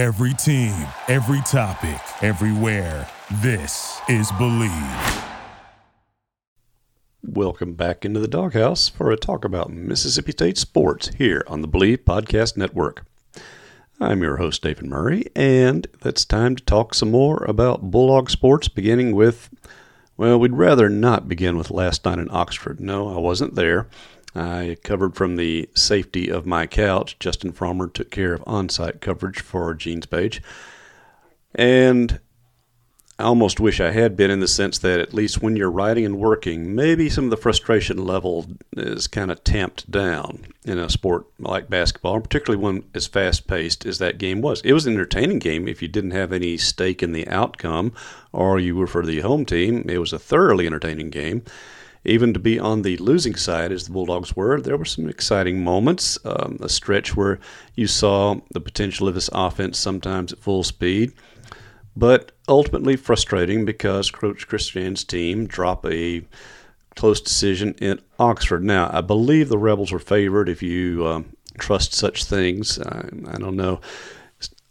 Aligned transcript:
Every 0.00 0.32
team, 0.32 0.86
every 1.08 1.42
topic, 1.42 2.00
everywhere. 2.22 3.06
This 3.42 4.00
is 4.08 4.32
Believe. 4.38 5.24
Welcome 7.22 7.74
back 7.74 8.06
into 8.06 8.18
the 8.18 8.26
doghouse 8.26 8.88
for 8.88 9.10
a 9.10 9.18
talk 9.18 9.44
about 9.44 9.70
Mississippi 9.70 10.32
State 10.32 10.56
sports 10.56 11.10
here 11.18 11.44
on 11.46 11.60
the 11.60 11.68
Believe 11.68 12.06
Podcast 12.06 12.56
Network. 12.56 13.04
I'm 14.00 14.22
your 14.22 14.38
host, 14.38 14.62
David 14.62 14.86
Murray, 14.86 15.26
and 15.36 15.86
it's 16.02 16.24
time 16.24 16.56
to 16.56 16.64
talk 16.64 16.94
some 16.94 17.10
more 17.10 17.44
about 17.44 17.90
Bulldog 17.90 18.30
sports, 18.30 18.68
beginning 18.68 19.14
with, 19.14 19.50
well, 20.16 20.40
we'd 20.40 20.54
rather 20.54 20.88
not 20.88 21.28
begin 21.28 21.58
with 21.58 21.70
last 21.70 22.06
night 22.06 22.18
in 22.18 22.30
Oxford. 22.30 22.80
No, 22.80 23.14
I 23.14 23.18
wasn't 23.18 23.54
there. 23.54 23.86
I 24.34 24.76
covered 24.84 25.16
from 25.16 25.36
the 25.36 25.68
safety 25.74 26.28
of 26.30 26.46
my 26.46 26.66
couch. 26.66 27.18
Justin 27.18 27.52
Frommer 27.52 27.92
took 27.92 28.10
care 28.10 28.34
of 28.34 28.44
on 28.46 28.68
site 28.68 29.00
coverage 29.00 29.40
for 29.40 29.74
Gene's 29.74 30.06
page. 30.06 30.42
And 31.54 32.20
I 33.20 33.24
almost 33.24 33.60
wish 33.60 33.80
I 33.80 33.90
had 33.90 34.16
been 34.16 34.30
in 34.30 34.40
the 34.40 34.48
sense 34.48 34.78
that 34.78 34.98
at 34.98 35.12
least 35.12 35.42
when 35.42 35.54
you're 35.54 35.70
writing 35.70 36.06
and 36.06 36.16
working, 36.16 36.74
maybe 36.74 37.10
some 37.10 37.24
of 37.24 37.30
the 37.30 37.36
frustration 37.36 38.02
level 38.02 38.46
is 38.74 39.08
kind 39.08 39.30
of 39.30 39.44
tamped 39.44 39.90
down 39.90 40.46
in 40.64 40.78
a 40.78 40.88
sport 40.88 41.26
like 41.38 41.68
basketball, 41.68 42.18
particularly 42.20 42.62
one 42.62 42.84
as 42.94 43.06
fast 43.06 43.46
paced 43.46 43.84
as 43.84 43.98
that 43.98 44.16
game 44.16 44.40
was. 44.40 44.62
It 44.62 44.72
was 44.72 44.86
an 44.86 44.94
entertaining 44.94 45.38
game 45.38 45.68
if 45.68 45.82
you 45.82 45.88
didn't 45.88 46.12
have 46.12 46.32
any 46.32 46.56
stake 46.56 47.02
in 47.02 47.12
the 47.12 47.28
outcome 47.28 47.92
or 48.32 48.58
you 48.58 48.74
were 48.74 48.86
for 48.86 49.04
the 49.04 49.20
home 49.20 49.44
team. 49.44 49.84
It 49.86 49.98
was 49.98 50.14
a 50.14 50.18
thoroughly 50.18 50.66
entertaining 50.66 51.10
game. 51.10 51.42
Even 52.04 52.32
to 52.32 52.40
be 52.40 52.58
on 52.58 52.82
the 52.82 52.96
losing 52.96 53.34
side, 53.34 53.72
as 53.72 53.84
the 53.84 53.92
Bulldogs 53.92 54.34
were, 54.34 54.60
there 54.60 54.76
were 54.76 54.84
some 54.84 55.08
exciting 55.08 55.62
moments. 55.62 56.18
Um, 56.24 56.58
a 56.60 56.68
stretch 56.68 57.14
where 57.14 57.38
you 57.74 57.86
saw 57.86 58.36
the 58.52 58.60
potential 58.60 59.06
of 59.06 59.14
this 59.14 59.30
offense 59.32 59.78
sometimes 59.78 60.32
at 60.32 60.38
full 60.38 60.62
speed 60.62 61.12
but 61.96 62.32
ultimately 62.48 62.96
frustrating 62.96 63.64
because 63.64 64.10
Coach 64.10 64.48
Chris 64.48 64.68
Jans' 64.68 65.04
team 65.04 65.46
dropped 65.46 65.86
a 65.86 66.24
close 66.96 67.20
decision 67.20 67.74
in 67.80 68.00
Oxford. 68.18 68.64
Now, 68.64 68.90
I 68.92 69.00
believe 69.00 69.48
the 69.48 69.58
Rebels 69.58 69.92
were 69.92 69.98
favored 69.98 70.48
if 70.48 70.62
you 70.62 71.06
um, 71.06 71.36
trust 71.58 71.92
such 71.92 72.24
things. 72.24 72.78
I, 72.78 73.08
I, 73.28 73.38
don't 73.38 73.56
know. 73.56 73.80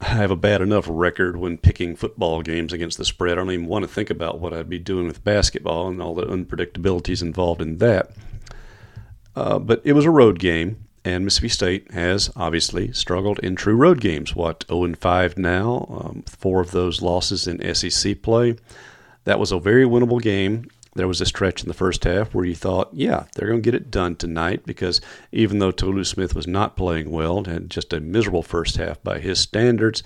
I 0.01 0.05
have 0.05 0.31
a 0.31 0.37
bad 0.37 0.61
enough 0.61 0.85
record 0.89 1.35
when 1.35 1.57
picking 1.57 1.95
football 1.95 2.41
games 2.41 2.71
against 2.71 2.97
the 2.97 3.03
spread. 3.03 3.33
I 3.33 3.35
don't 3.35 3.51
even 3.51 3.65
want 3.65 3.83
to 3.83 3.91
think 3.91 4.09
about 4.09 4.39
what 4.39 4.53
I'd 4.53 4.69
be 4.69 4.79
doing 4.79 5.07
with 5.07 5.23
basketball 5.25 5.89
and 5.89 6.01
all 6.01 6.15
the 6.15 6.25
unpredictabilities 6.25 7.21
involved 7.21 7.61
in 7.61 7.79
that. 7.79 8.11
Uh, 9.35 9.59
but 9.59 9.81
it 9.83 9.93
was 9.93 10.05
a 10.05 10.11
road 10.11 10.39
game, 10.39 10.77
and 11.03 11.25
Mississippi 11.25 11.49
State 11.49 11.91
has 11.91 12.31
obviously 12.35 12.93
struggled 12.93 13.39
in 13.39 13.57
true 13.57 13.75
road 13.75 13.99
games. 13.99 14.33
What 14.33 14.63
0 14.69 14.93
5 14.93 15.37
now, 15.37 15.85
um, 15.89 16.23
four 16.27 16.61
of 16.61 16.71
those 16.71 17.01
losses 17.01 17.45
in 17.45 17.75
SEC 17.75 18.21
play. 18.21 18.55
That 19.25 19.39
was 19.39 19.51
a 19.51 19.59
very 19.59 19.83
winnable 19.83 20.21
game. 20.21 20.69
There 20.95 21.07
was 21.07 21.21
a 21.21 21.25
stretch 21.25 21.61
in 21.61 21.67
the 21.67 21.73
first 21.73 22.03
half 22.03 22.33
where 22.33 22.45
you 22.45 22.55
thought, 22.55 22.89
yeah, 22.91 23.25
they're 23.35 23.47
going 23.47 23.61
to 23.61 23.71
get 23.71 23.79
it 23.79 23.91
done 23.91 24.15
tonight 24.15 24.65
because 24.65 25.01
even 25.31 25.59
though 25.59 25.71
Tolu 25.71 26.03
Smith 26.03 26.33
was 26.33 26.47
not 26.47 26.75
playing 26.75 27.11
well 27.11 27.47
and 27.47 27.69
just 27.69 27.93
a 27.93 27.99
miserable 27.99 28.43
first 28.43 28.77
half 28.77 29.01
by 29.03 29.19
his 29.19 29.39
standards, 29.39 30.01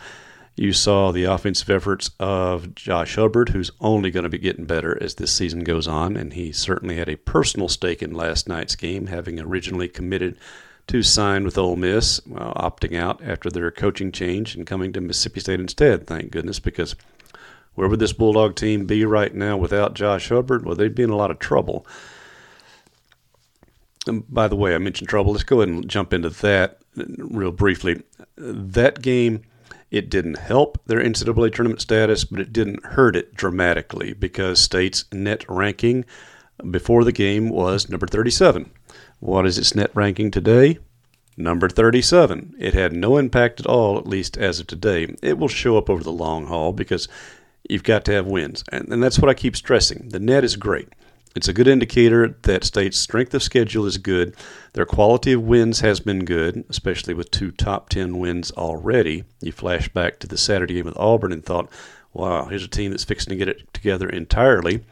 you 0.56 0.72
saw 0.72 1.12
the 1.12 1.24
offensive 1.24 1.70
efforts 1.70 2.12
of 2.20 2.76
Josh 2.76 3.16
Hubbard, 3.16 3.50
who's 3.50 3.72
only 3.80 4.12
going 4.12 4.24
to 4.24 4.30
be 4.30 4.38
getting 4.38 4.66
better 4.66 5.02
as 5.02 5.16
this 5.16 5.32
season 5.32 5.64
goes 5.64 5.88
on, 5.88 6.16
and 6.16 6.34
he 6.34 6.52
certainly 6.52 6.98
had 6.98 7.10
a 7.10 7.18
personal 7.18 7.68
stake 7.68 8.04
in 8.04 8.14
last 8.14 8.48
night's 8.48 8.76
game, 8.76 9.08
having 9.08 9.40
originally 9.40 9.88
committed 9.88 10.38
to 10.86 11.02
sign 11.02 11.44
with 11.44 11.58
Ole 11.58 11.78
Miss, 11.78 12.20
opting 12.30 12.96
out 12.96 13.24
after 13.24 13.50
their 13.50 13.72
coaching 13.72 14.12
change 14.12 14.54
and 14.54 14.68
coming 14.68 14.94
to 14.94 15.02
Mississippi 15.02 15.40
State 15.40 15.60
instead. 15.60 16.06
Thank 16.06 16.30
goodness, 16.30 16.60
because 16.60 16.96
where 17.76 17.88
would 17.88 18.00
this 18.00 18.14
Bulldog 18.14 18.56
team 18.56 18.86
be 18.86 19.06
right 19.06 19.34
now 19.34 19.58
without 19.58 19.96
Josh 19.96 20.30
Hubbard? 20.30 20.66
Well, 20.66 20.76
they'd 20.76 20.96
be 20.96 21.04
in 21.04 21.10
a 21.10 21.16
lot 21.16 21.32
of 21.32 21.40
trouble. 21.40 21.86
And 24.06 24.32
by 24.32 24.48
the 24.48 24.56
way, 24.56 24.76
I 24.76 24.78
mentioned 24.78 25.10
trouble. 25.10 25.32
Let's 25.32 25.44
go 25.44 25.62
ahead 25.62 25.74
and 25.74 25.90
jump 25.90 26.14
into 26.14 26.30
that 26.30 26.80
real 26.96 27.52
briefly. 27.52 28.04
That 28.36 29.02
game, 29.02 29.42
it 29.92 30.10
didn't 30.10 30.38
help 30.38 30.82
their 30.86 31.00
NCAA 31.00 31.54
tournament 31.54 31.82
status, 31.82 32.26
but 32.26 32.40
it 32.40 32.54
didn't 32.54 32.86
hurt 32.86 33.16
it 33.16 33.34
dramatically 33.34 34.14
because 34.14 34.60
State's 34.60 35.06
net 35.12 35.46
ranking 35.48 36.06
before 36.70 37.04
the 37.04 37.12
game 37.12 37.50
was 37.50 37.90
number 37.90 38.08
37. 38.08 38.70
What 39.20 39.46
is 39.46 39.58
its 39.58 39.74
net 39.74 39.92
ranking 39.94 40.32
today? 40.32 40.80
Number 41.36 41.68
37. 41.68 42.56
It 42.60 42.74
had 42.74 42.94
no 42.94 43.18
impact 43.18 43.60
at 43.60 43.66
all, 43.66 43.98
at 43.98 44.06
least 44.06 44.38
as 44.38 44.60
of 44.60 44.68
today. 44.68 45.16
It 45.24 45.38
will 45.38 45.48
show 45.48 45.78
up 45.78 45.90
over 45.90 46.04
the 46.04 46.12
long 46.12 46.48
haul 46.48 46.74
because 46.74 47.08
you've 47.70 47.84
got 47.84 48.06
to 48.06 48.12
have 48.14 48.26
wins. 48.26 48.64
And, 48.72 48.88
and 48.90 49.04
that's 49.04 49.20
what 49.20 49.30
I 49.30 49.34
keep 49.34 49.56
stressing. 49.56 50.10
The 50.10 50.20
net 50.20 50.44
is 50.44 50.56
great. 50.56 50.90
It's 51.36 51.48
a 51.48 51.54
good 51.54 51.68
indicator 51.68 52.38
that 52.44 52.64
state's 52.64 52.98
strength 52.98 53.34
of 53.34 53.42
schedule 53.42 53.86
is 53.88 53.98
good. 53.98 54.36
Their 54.74 54.86
quality 54.86 55.34
of 55.34 55.42
wins 55.42 55.80
has 55.80 56.00
been 56.00 56.26
good, 56.26 56.64
especially 56.70 57.16
with 57.16 57.32
two 57.32 57.52
top 57.52 57.90
10 57.90 58.20
wins 58.20 58.52
already. 58.52 59.24
You 59.42 59.52
flash 59.52 59.90
back 59.90 60.20
to 60.20 60.28
the 60.28 60.38
Saturday 60.38 60.76
game 60.76 60.86
with 60.86 60.98
Auburn 60.98 61.32
and 61.32 61.44
thought, 61.44 61.72
wow, 62.14 62.46
here's 62.46 62.64
a 62.64 62.68
team 62.68 62.92
that's 62.92 63.04
fixing 63.04 63.32
to 63.32 63.36
get 63.36 63.50
it 63.50 63.74
together 63.74 64.08
entirely 64.08 64.84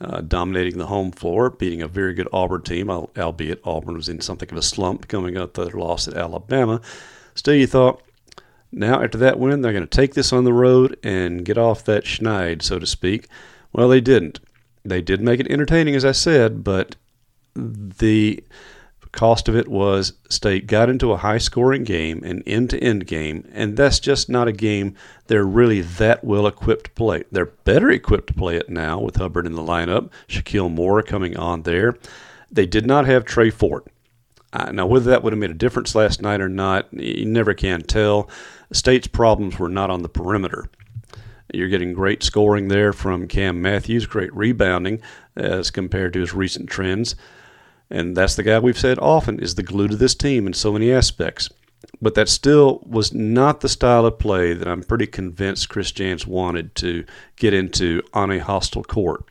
uh, 0.00 0.20
dominating 0.20 0.78
the 0.78 0.86
home 0.86 1.10
floor, 1.10 1.50
beating 1.50 1.82
a 1.82 1.88
very 1.88 2.14
good 2.14 2.28
Auburn 2.32 2.62
team, 2.62 2.90
albeit 2.90 3.60
Auburn 3.64 3.94
was 3.94 4.08
in 4.08 4.20
something 4.20 4.50
of 4.50 4.56
a 4.56 4.62
slump 4.62 5.08
coming 5.08 5.36
up 5.36 5.54
their 5.54 5.66
loss 5.66 6.06
at 6.06 6.14
Alabama. 6.14 6.80
Still, 7.34 7.54
you 7.54 7.66
thought, 7.66 8.02
now 8.76 9.02
after 9.02 9.18
that 9.18 9.38
win, 9.38 9.62
they're 9.62 9.72
going 9.72 9.86
to 9.86 9.96
take 9.96 10.14
this 10.14 10.32
on 10.32 10.44
the 10.44 10.52
road 10.52 10.98
and 11.02 11.44
get 11.44 11.58
off 11.58 11.84
that 11.84 12.04
schneid, 12.04 12.62
so 12.62 12.78
to 12.78 12.86
speak. 12.86 13.28
Well, 13.72 13.88
they 13.88 14.00
didn't. 14.00 14.38
They 14.84 15.02
did 15.02 15.20
make 15.20 15.40
it 15.40 15.50
entertaining, 15.50 15.96
as 15.96 16.04
I 16.04 16.12
said, 16.12 16.62
but 16.62 16.96
the 17.54 18.44
cost 19.12 19.48
of 19.48 19.56
it 19.56 19.66
was 19.66 20.12
State 20.28 20.66
got 20.66 20.90
into 20.90 21.10
a 21.10 21.16
high 21.16 21.38
scoring 21.38 21.84
game, 21.84 22.22
an 22.22 22.42
end 22.46 22.70
to 22.70 22.78
end 22.78 23.06
game, 23.06 23.48
and 23.52 23.76
that's 23.76 23.98
just 23.98 24.28
not 24.28 24.46
a 24.46 24.52
game 24.52 24.94
they're 25.26 25.44
really 25.44 25.80
that 25.80 26.22
well 26.22 26.46
equipped 26.46 26.84
to 26.84 26.90
play. 26.92 27.24
They're 27.32 27.46
better 27.46 27.90
equipped 27.90 28.28
to 28.28 28.34
play 28.34 28.56
it 28.56 28.68
now 28.68 29.00
with 29.00 29.16
Hubbard 29.16 29.46
in 29.46 29.54
the 29.54 29.62
lineup, 29.62 30.10
Shakeel 30.28 30.70
Moore 30.70 31.02
coming 31.02 31.36
on 31.36 31.62
there. 31.62 31.96
They 32.50 32.66
did 32.66 32.86
not 32.86 33.06
have 33.06 33.24
Trey 33.24 33.50
Fort. 33.50 33.86
Now, 34.72 34.86
whether 34.86 35.10
that 35.10 35.22
would 35.22 35.32
have 35.32 35.40
made 35.40 35.50
a 35.50 35.54
difference 35.54 35.94
last 35.94 36.22
night 36.22 36.40
or 36.40 36.48
not, 36.48 36.92
you 36.92 37.24
never 37.24 37.54
can 37.54 37.82
tell. 37.82 38.30
State's 38.72 39.06
problems 39.06 39.58
were 39.58 39.68
not 39.68 39.90
on 39.90 40.02
the 40.02 40.08
perimeter. 40.08 40.66
You're 41.52 41.68
getting 41.68 41.92
great 41.92 42.22
scoring 42.22 42.68
there 42.68 42.92
from 42.92 43.28
Cam 43.28 43.62
Matthews, 43.62 44.06
great 44.06 44.34
rebounding 44.34 45.00
as 45.36 45.70
compared 45.70 46.12
to 46.14 46.20
his 46.20 46.34
recent 46.34 46.68
trends. 46.68 47.14
And 47.88 48.16
that's 48.16 48.34
the 48.34 48.42
guy 48.42 48.58
we've 48.58 48.78
said 48.78 48.98
often 48.98 49.38
is 49.38 49.54
the 49.54 49.62
glue 49.62 49.88
to 49.88 49.96
this 49.96 50.14
team 50.14 50.46
in 50.46 50.52
so 50.52 50.72
many 50.72 50.92
aspects. 50.92 51.48
But 52.02 52.14
that 52.14 52.28
still 52.28 52.82
was 52.84 53.14
not 53.14 53.60
the 53.60 53.68
style 53.68 54.06
of 54.06 54.18
play 54.18 54.54
that 54.54 54.66
I'm 54.66 54.82
pretty 54.82 55.06
convinced 55.06 55.68
Chris 55.68 55.92
Jans 55.92 56.26
wanted 56.26 56.74
to 56.76 57.04
get 57.36 57.54
into 57.54 58.02
on 58.12 58.30
a 58.30 58.38
hostile 58.38 58.82
court. 58.82 59.24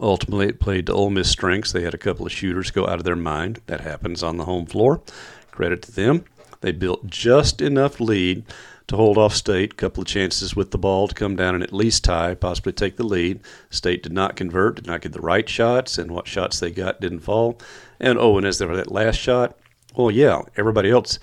Ultimately, 0.00 0.48
it 0.48 0.60
played 0.60 0.86
to 0.86 0.92
Ole 0.92 1.10
Miss 1.10 1.30
strengths. 1.30 1.72
They 1.72 1.82
had 1.82 1.94
a 1.94 1.98
couple 1.98 2.24
of 2.24 2.32
shooters 2.32 2.70
go 2.70 2.86
out 2.86 2.98
of 2.98 3.04
their 3.04 3.16
mind. 3.16 3.60
That 3.66 3.82
happens 3.82 4.22
on 4.22 4.38
the 4.38 4.46
home 4.46 4.66
floor. 4.66 5.02
Credit 5.50 5.82
to 5.82 5.92
them. 5.92 6.24
They 6.62 6.72
built 6.72 7.06
just 7.06 7.60
enough 7.60 8.00
lead 8.00 8.44
to 8.86 8.96
hold 8.96 9.18
off 9.18 9.34
State. 9.34 9.72
A 9.74 9.76
couple 9.76 10.02
of 10.02 10.08
chances 10.08 10.56
with 10.56 10.70
the 10.70 10.78
ball 10.78 11.06
to 11.06 11.14
come 11.14 11.36
down 11.36 11.54
and 11.54 11.62
at 11.62 11.72
least 11.72 12.04
tie, 12.04 12.34
possibly 12.34 12.72
take 12.72 12.96
the 12.96 13.04
lead. 13.04 13.40
State 13.70 14.02
did 14.02 14.12
not 14.12 14.36
convert, 14.36 14.76
did 14.76 14.86
not 14.86 15.00
get 15.00 15.12
the 15.12 15.20
right 15.20 15.48
shots, 15.48 15.96
and 15.96 16.10
what 16.10 16.26
shots 16.26 16.58
they 16.58 16.70
got 16.70 17.00
didn't 17.00 17.20
fall. 17.20 17.58
And 18.00 18.18
oh, 18.18 18.36
and 18.36 18.46
as 18.46 18.58
there 18.58 18.68
was 18.68 18.78
that 18.78 18.90
last 18.90 19.16
shot, 19.16 19.56
well, 19.94 20.10
yeah, 20.10 20.42
everybody 20.56 20.90
else 20.90 21.18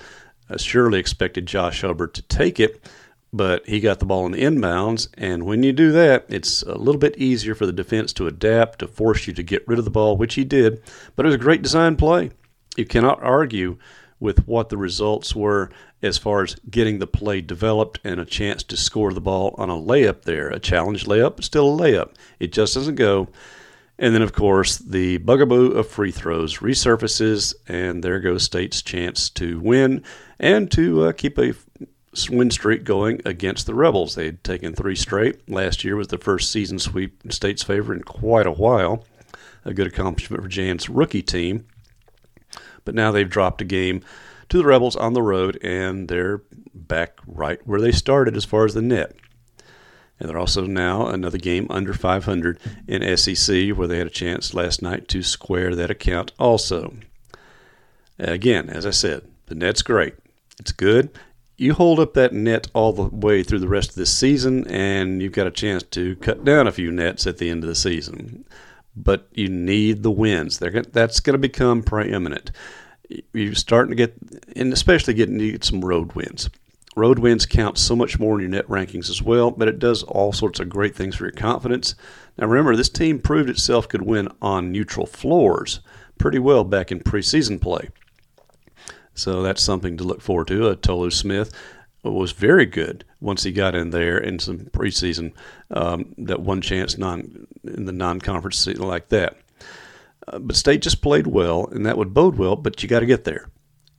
uh, 0.49 0.57
surely 0.57 0.99
expected 0.99 1.45
Josh 1.45 1.81
Hubbard 1.81 2.13
to 2.13 2.21
take 2.23 2.59
it, 2.59 2.81
but 3.33 3.65
he 3.67 3.79
got 3.79 3.99
the 3.99 4.05
ball 4.05 4.25
in 4.25 4.31
the 4.31 4.41
inbounds. 4.41 5.07
And 5.17 5.45
when 5.45 5.63
you 5.63 5.73
do 5.73 5.91
that, 5.91 6.25
it's 6.29 6.63
a 6.63 6.75
little 6.75 6.99
bit 6.99 7.17
easier 7.17 7.55
for 7.55 7.65
the 7.65 7.73
defense 7.73 8.13
to 8.13 8.27
adapt, 8.27 8.79
to 8.79 8.87
force 8.87 9.27
you 9.27 9.33
to 9.33 9.43
get 9.43 9.67
rid 9.67 9.79
of 9.79 9.85
the 9.85 9.91
ball, 9.91 10.17
which 10.17 10.35
he 10.35 10.43
did. 10.43 10.81
But 11.15 11.25
it 11.25 11.29
was 11.29 11.35
a 11.35 11.39
great 11.39 11.61
design 11.61 11.95
play. 11.95 12.31
You 12.75 12.85
cannot 12.85 13.21
argue 13.21 13.77
with 14.19 14.47
what 14.47 14.69
the 14.69 14.77
results 14.77 15.35
were 15.35 15.69
as 16.01 16.17
far 16.17 16.43
as 16.43 16.55
getting 16.69 16.99
the 16.99 17.07
play 17.07 17.41
developed 17.41 17.99
and 18.03 18.19
a 18.19 18.25
chance 18.25 18.63
to 18.63 18.77
score 18.77 19.13
the 19.13 19.21
ball 19.21 19.53
on 19.57 19.69
a 19.69 19.75
layup 19.75 20.23
there. 20.23 20.49
A 20.49 20.59
challenge 20.59 21.05
layup, 21.05 21.35
but 21.35 21.45
still 21.45 21.73
a 21.73 21.77
layup. 21.77 22.13
It 22.39 22.51
just 22.51 22.73
doesn't 22.75 22.95
go. 22.95 23.27
And 23.99 24.13
then, 24.13 24.21
of 24.21 24.33
course, 24.33 24.77
the 24.77 25.17
bugaboo 25.17 25.71
of 25.71 25.87
free 25.87 26.11
throws 26.11 26.59
resurfaces, 26.59 27.55
and 27.67 28.03
there 28.03 28.19
goes 28.19 28.43
State's 28.43 28.83
chance 28.83 29.29
to 29.31 29.59
win 29.59 30.03
and 30.39 30.71
to 30.71 31.05
uh, 31.05 31.11
keep 31.13 31.39
a 31.39 31.53
win 32.29 32.51
streak 32.51 32.83
going 32.83 33.21
against 33.25 33.65
the 33.65 33.75
Rebels. 33.75 34.15
They 34.15 34.25
had 34.25 34.43
taken 34.43 34.73
three 34.73 34.95
straight. 34.95 35.47
Last 35.49 35.83
year 35.83 35.95
was 35.95 36.07
the 36.07 36.17
first 36.17 36.51
season 36.51 36.79
sweep 36.79 37.21
in 37.23 37.31
State's 37.31 37.63
favor 37.63 37.93
in 37.93 38.03
quite 38.03 38.47
a 38.47 38.51
while. 38.51 39.05
A 39.65 39.73
good 39.73 39.87
accomplishment 39.87 40.41
for 40.41 40.49
Jans' 40.49 40.89
rookie 40.89 41.21
team. 41.21 41.65
But 42.85 42.95
now 42.95 43.11
they've 43.11 43.29
dropped 43.29 43.61
a 43.61 43.65
game 43.65 44.01
to 44.49 44.57
the 44.57 44.65
Rebels 44.65 44.95
on 44.95 45.13
the 45.13 45.21
road, 45.21 45.59
and 45.61 46.07
they're 46.07 46.41
back 46.73 47.19
right 47.25 47.59
where 47.67 47.81
they 47.81 47.91
started 47.91 48.37
as 48.37 48.45
far 48.45 48.65
as 48.65 48.73
the 48.73 48.81
net. 48.81 49.15
And 50.19 50.29
they're 50.29 50.37
also 50.37 50.65
now 50.65 51.07
another 51.07 51.37
game 51.37 51.67
under 51.69 51.93
500 51.93 52.59
in 52.87 53.17
SEC, 53.17 53.69
where 53.69 53.87
they 53.87 53.97
had 53.97 54.07
a 54.07 54.11
chance 54.11 54.53
last 54.53 54.81
night 54.81 55.07
to 55.09 55.21
square 55.21 55.75
that 55.75 55.91
account 55.91 56.31
also. 56.39 56.95
Again, 58.17 58.69
as 58.69 58.85
I 58.85 58.91
said, 58.91 59.27
the 59.45 59.55
net's 59.55 59.83
great. 59.83 60.15
It's 60.59 60.71
good. 60.71 61.11
You 61.57 61.73
hold 61.73 61.99
up 61.99 62.13
that 62.13 62.33
net 62.33 62.67
all 62.75 62.93
the 62.93 63.03
way 63.03 63.41
through 63.41 63.59
the 63.59 63.67
rest 63.67 63.89
of 63.89 63.95
this 63.95 64.15
season, 64.15 64.67
and 64.67 65.21
you've 65.21 65.33
got 65.33 65.47
a 65.47 65.51
chance 65.51 65.81
to 65.83 66.15
cut 66.17 66.45
down 66.45 66.67
a 66.67 66.71
few 66.71 66.91
nets 66.91 67.25
at 67.25 67.39
the 67.39 67.49
end 67.49 67.63
of 67.63 67.67
the 67.67 67.75
season. 67.75 68.45
But 68.95 69.27
you 69.31 69.49
need 69.49 70.03
the 70.03 70.11
wins. 70.11 70.59
They're, 70.59 70.83
that's 70.83 71.19
going 71.19 71.33
to 71.33 71.39
become 71.39 71.81
preeminent. 71.81 72.51
You're 73.33 73.55
starting 73.55 73.89
to 73.89 73.95
get, 73.95 74.15
and 74.55 74.71
especially 74.71 75.15
getting 75.15 75.39
get 75.39 75.63
some 75.63 75.83
road 75.83 76.13
wins. 76.13 76.49
Road 76.95 77.19
wins 77.19 77.45
count 77.45 77.77
so 77.77 77.95
much 77.95 78.19
more 78.19 78.35
in 78.35 78.41
your 78.41 78.49
net 78.49 78.67
rankings 78.67 79.09
as 79.09 79.21
well, 79.21 79.49
but 79.49 79.67
it 79.67 79.79
does 79.79 80.03
all 80.03 80.33
sorts 80.33 80.59
of 80.59 80.69
great 80.69 80.95
things 80.95 81.15
for 81.15 81.25
your 81.25 81.31
confidence. 81.31 81.95
Now, 82.37 82.47
remember, 82.47 82.75
this 82.75 82.89
team 82.89 83.19
proved 83.19 83.49
itself 83.49 83.87
could 83.87 84.01
win 84.03 84.29
on 84.41 84.71
neutral 84.71 85.05
floors 85.05 85.79
pretty 86.17 86.39
well 86.39 86.63
back 86.63 86.91
in 86.91 86.99
preseason 86.99 87.61
play. 87.61 87.89
So 89.17 89.41
that's 89.41 89.63
something 89.63 89.97
to 89.97 90.03
look 90.03 90.21
forward 90.21 90.47
to. 90.47 90.69
Uh, 90.69 90.75
Tolu 90.75 91.09
Smith 91.09 91.51
was 92.03 92.31
very 92.31 92.65
good 92.65 93.03
once 93.19 93.43
he 93.43 93.51
got 93.51 93.75
in 93.75 93.89
there 93.89 94.17
in 94.17 94.39
some 94.39 94.59
preseason, 94.59 95.33
um, 95.71 96.13
that 96.19 96.39
one 96.39 96.61
chance 96.61 96.97
non 96.97 97.47
in 97.63 97.85
the 97.85 97.91
non-conference 97.91 98.57
season 98.57 98.87
like 98.87 99.09
that. 99.09 99.37
Uh, 100.27 100.39
but 100.39 100.55
State 100.55 100.81
just 100.81 101.01
played 101.01 101.27
well, 101.27 101.67
and 101.71 101.85
that 101.85 101.97
would 101.97 102.13
bode 102.13 102.37
well. 102.37 102.55
But 102.55 102.83
you 102.83 102.89
got 102.89 102.99
to 102.99 103.05
get 103.05 103.23
there, 103.23 103.49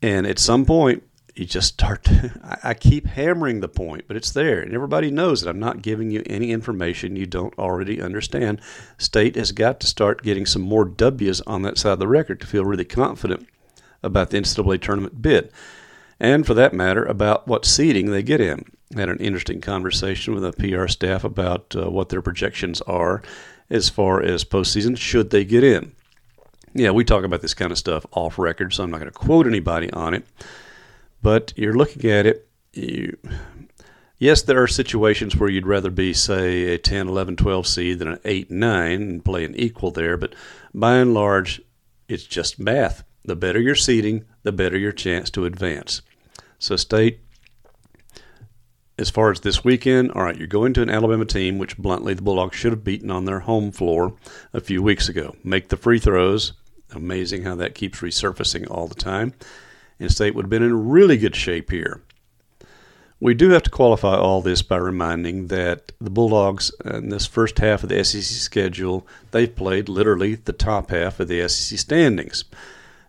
and 0.00 0.26
at 0.26 0.38
some 0.38 0.65
point, 0.65 1.03
you 1.35 1.44
just 1.44 1.75
start 1.75 2.05
to, 2.05 2.59
I 2.62 2.75
keep 2.75 3.06
hammering 3.06 3.61
the 3.61 3.69
point, 3.69 4.05
but 4.06 4.17
it's 4.17 4.31
there. 4.31 4.61
And 4.61 4.73
everybody 4.73 5.11
knows 5.11 5.41
that 5.41 5.50
I'm 5.50 5.61
not 5.61 5.82
giving 5.82 6.11
you 6.11 6.23
any 6.26 6.53
information 6.53 7.17
you 7.17 7.26
don't 7.26 7.59
already 7.59 8.00
understand. 8.00 8.61
State 8.99 9.37
has 9.37 9.53
got 9.53 9.81
to 9.81 9.87
start 9.87 10.23
getting 10.23 10.47
some 10.47 10.62
more 10.62 10.85
W's 10.85 11.41
on 11.43 11.62
that 11.62 11.79
side 11.79 11.93
of 11.93 11.99
the 11.99 12.09
record 12.09 12.41
to 12.41 12.47
feel 12.47 12.64
really 12.64 12.85
confident 12.85 13.49
about 14.03 14.31
the 14.31 14.39
NCAA 14.39 14.81
tournament 14.81 15.21
bid. 15.21 15.53
And 16.21 16.47
for 16.47 16.55
that 16.55 16.75
matter, 16.75 17.05
about 17.05 17.47
what 17.47 17.65
seeding 17.65 18.11
they 18.11 18.23
get 18.23 18.41
in. 18.41 18.65
I 18.97 19.00
had 19.00 19.09
an 19.09 19.19
interesting 19.19 19.61
conversation 19.61 20.35
with 20.35 20.43
the 20.43 20.53
PR 20.53 20.89
staff 20.89 21.23
about 21.23 21.77
uh, 21.77 21.91
what 21.91 22.09
their 22.09 22.23
projections 22.23 22.81
are 22.83 23.23
as 23.71 23.89
far 23.89 24.23
as 24.23 24.45
postseason 24.45 24.97
should 24.97 25.31
they 25.31 25.45
get 25.45 25.62
in. 25.62 25.93
Yeah, 26.75 26.91
we 26.91 27.05
talk 27.05 27.25
about 27.25 27.43
this 27.43 27.55
kind 27.55 27.71
of 27.71 27.79
stuff 27.79 28.06
off 28.12 28.39
record, 28.39 28.73
so 28.73 28.83
I'm 28.83 28.91
not 28.91 29.00
going 29.00 29.11
to 29.11 29.19
quote 29.19 29.47
anybody 29.47 29.91
on 29.93 30.15
it. 30.15 30.27
But 31.23 31.53
you're 31.56 31.75
looking 31.75 32.11
at 32.11 32.27
it, 32.27 32.49
you, 32.73 33.17
yes, 34.19 34.43
there 34.43 34.62
are 34.62 34.69
situations 34.69 35.37
where 35.37 35.50
you'd 35.50 35.67
rather 35.67 35.91
be, 35.91 36.12
say, 36.12 36.75
a 36.75 36.79
10, 36.79 37.09
11, 37.09 37.37
12 37.37 37.67
seed 37.67 37.99
than 37.99 38.09
an 38.09 38.21
8, 38.25 38.50
9 38.50 38.93
and 38.93 39.25
play 39.25 39.45
an 39.45 39.55
equal 39.56 39.91
there. 39.91 40.17
But 40.17 40.35
by 40.73 40.97
and 40.97 41.15
large, 41.15 41.61
it's 42.09 42.25
just 42.25 42.59
math. 42.59 43.03
The 43.29 43.37
better 43.37 43.61
your 43.61 43.75
seeding, 43.75 44.25
the 44.43 44.53
better 44.53 44.77
your 44.77 44.93
chance 44.93 45.31
to 45.31 45.45
advance. 45.45 46.03
So, 46.59 46.77
State, 46.77 47.21
as 48.99 49.11
far 49.11 49.31
as 49.31 49.41
this 49.41 49.63
weekend, 49.63 50.11
all 50.11 50.25
right, 50.25 50.37
you're 50.37 50.49
going 50.49 50.75
to 50.75 50.83
an 50.83 50.91
Alabama 50.91 51.25
team, 51.25 51.59
which 51.59 51.79
bluntly 51.79 52.15
the 52.15 52.23
Bulldogs 52.23 52.57
should 52.57 52.73
have 52.73 52.83
beaten 52.83 53.11
on 53.11 53.25
their 53.25 53.41
home 53.41 53.71
floor 53.71 54.17
a 54.53 54.61
few 54.61 54.83
weeks 54.83 55.09
ago. 55.09 55.37
Make 55.45 55.69
the 55.69 55.77
free 55.77 56.01
throws. 56.01 56.55
Amazing 56.93 57.45
how 57.45 57.55
that 57.55 57.77
keeps 57.77 58.01
resurfacing 58.01 58.69
all 58.69 58.89
the 58.89 58.95
time 58.97 59.35
and 60.01 60.11
State 60.11 60.35
would 60.35 60.45
have 60.45 60.51
been 60.51 60.63
in 60.63 60.89
really 60.89 61.17
good 61.17 61.37
shape 61.37 61.71
here. 61.71 62.03
We 63.21 63.35
do 63.35 63.51
have 63.51 63.65
to 63.65 63.71
qualify 63.71 64.17
all 64.17 64.43
this 64.43 64.63
by 64.63 64.77
reminding 64.77 65.49
that 65.49 65.91
the 66.01 66.11
Bulldogs 66.11 66.71
uh, 66.85 66.99
in 66.99 67.09
this 67.09 67.27
first 67.27 67.59
half 67.59 67.83
of 67.83 67.89
the 67.89 68.05
SEC 68.05 68.23
schedule, 68.23 69.07
they've 69.33 69.55
played 69.55 69.89
literally 69.89 70.37
the 70.37 70.53
top 70.53 70.91
half 70.91 71.19
of 71.19 71.27
the 71.27 71.47
SEC 71.49 71.79
standings. 71.79 72.45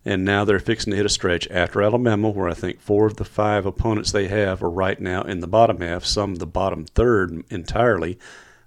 And 0.10 0.26
now 0.26 0.44
they're 0.44 0.60
fixing 0.60 0.90
to 0.90 0.98
hit 0.98 1.06
a 1.06 1.10
stretch 1.10 1.48
after 1.52 1.84
Alabama, 1.84 2.32
where 2.32 2.50
I 2.50 2.56
think 2.56 2.82
four 2.82 3.06
of 3.06 3.18
the 3.18 3.24
five 3.24 3.68
opponents 3.68 4.12
they 4.12 4.28
have 4.28 4.64
are 4.64 4.70
right 4.70 5.00
now 5.00 5.22
in 5.22 5.40
the 5.40 5.48
bottom 5.48 5.82
half, 5.82 6.04
some 6.04 6.32
of 6.32 6.40
the 6.40 6.48
bottom 6.48 6.84
third 6.84 7.44
entirely 7.52 8.18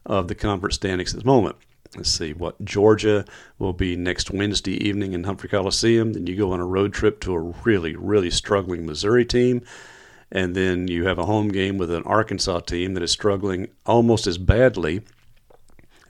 of 0.06 0.28
the 0.28 0.36
conference 0.36 0.76
standings 0.76 1.12
at 1.12 1.18
the 1.18 1.26
moment 1.26 1.56
let's 1.96 2.10
see 2.10 2.32
what 2.32 2.64
Georgia 2.64 3.24
will 3.58 3.72
be 3.72 3.96
next 3.96 4.30
Wednesday 4.30 4.82
evening 4.86 5.14
in 5.14 5.24
Humphrey 5.24 5.48
Coliseum. 5.48 6.12
Then 6.12 6.28
you 6.28 6.36
go 6.36 6.52
on 6.52 6.60
a 6.60 6.64
road 6.64 6.94
trip 6.94 7.20
to 7.20 7.34
a 7.34 7.40
really, 7.40 7.96
really 7.96 8.30
struggling 8.30 8.86
Missouri 8.86 9.24
team. 9.24 9.62
And 10.30 10.54
then 10.54 10.88
you 10.88 11.06
have 11.06 11.18
a 11.18 11.26
home 11.26 11.48
game 11.48 11.76
with 11.76 11.90
an 11.90 12.04
Arkansas 12.04 12.60
team 12.60 12.94
that 12.94 13.02
is 13.02 13.10
struggling 13.10 13.68
almost 13.84 14.26
as 14.26 14.38
badly 14.38 15.02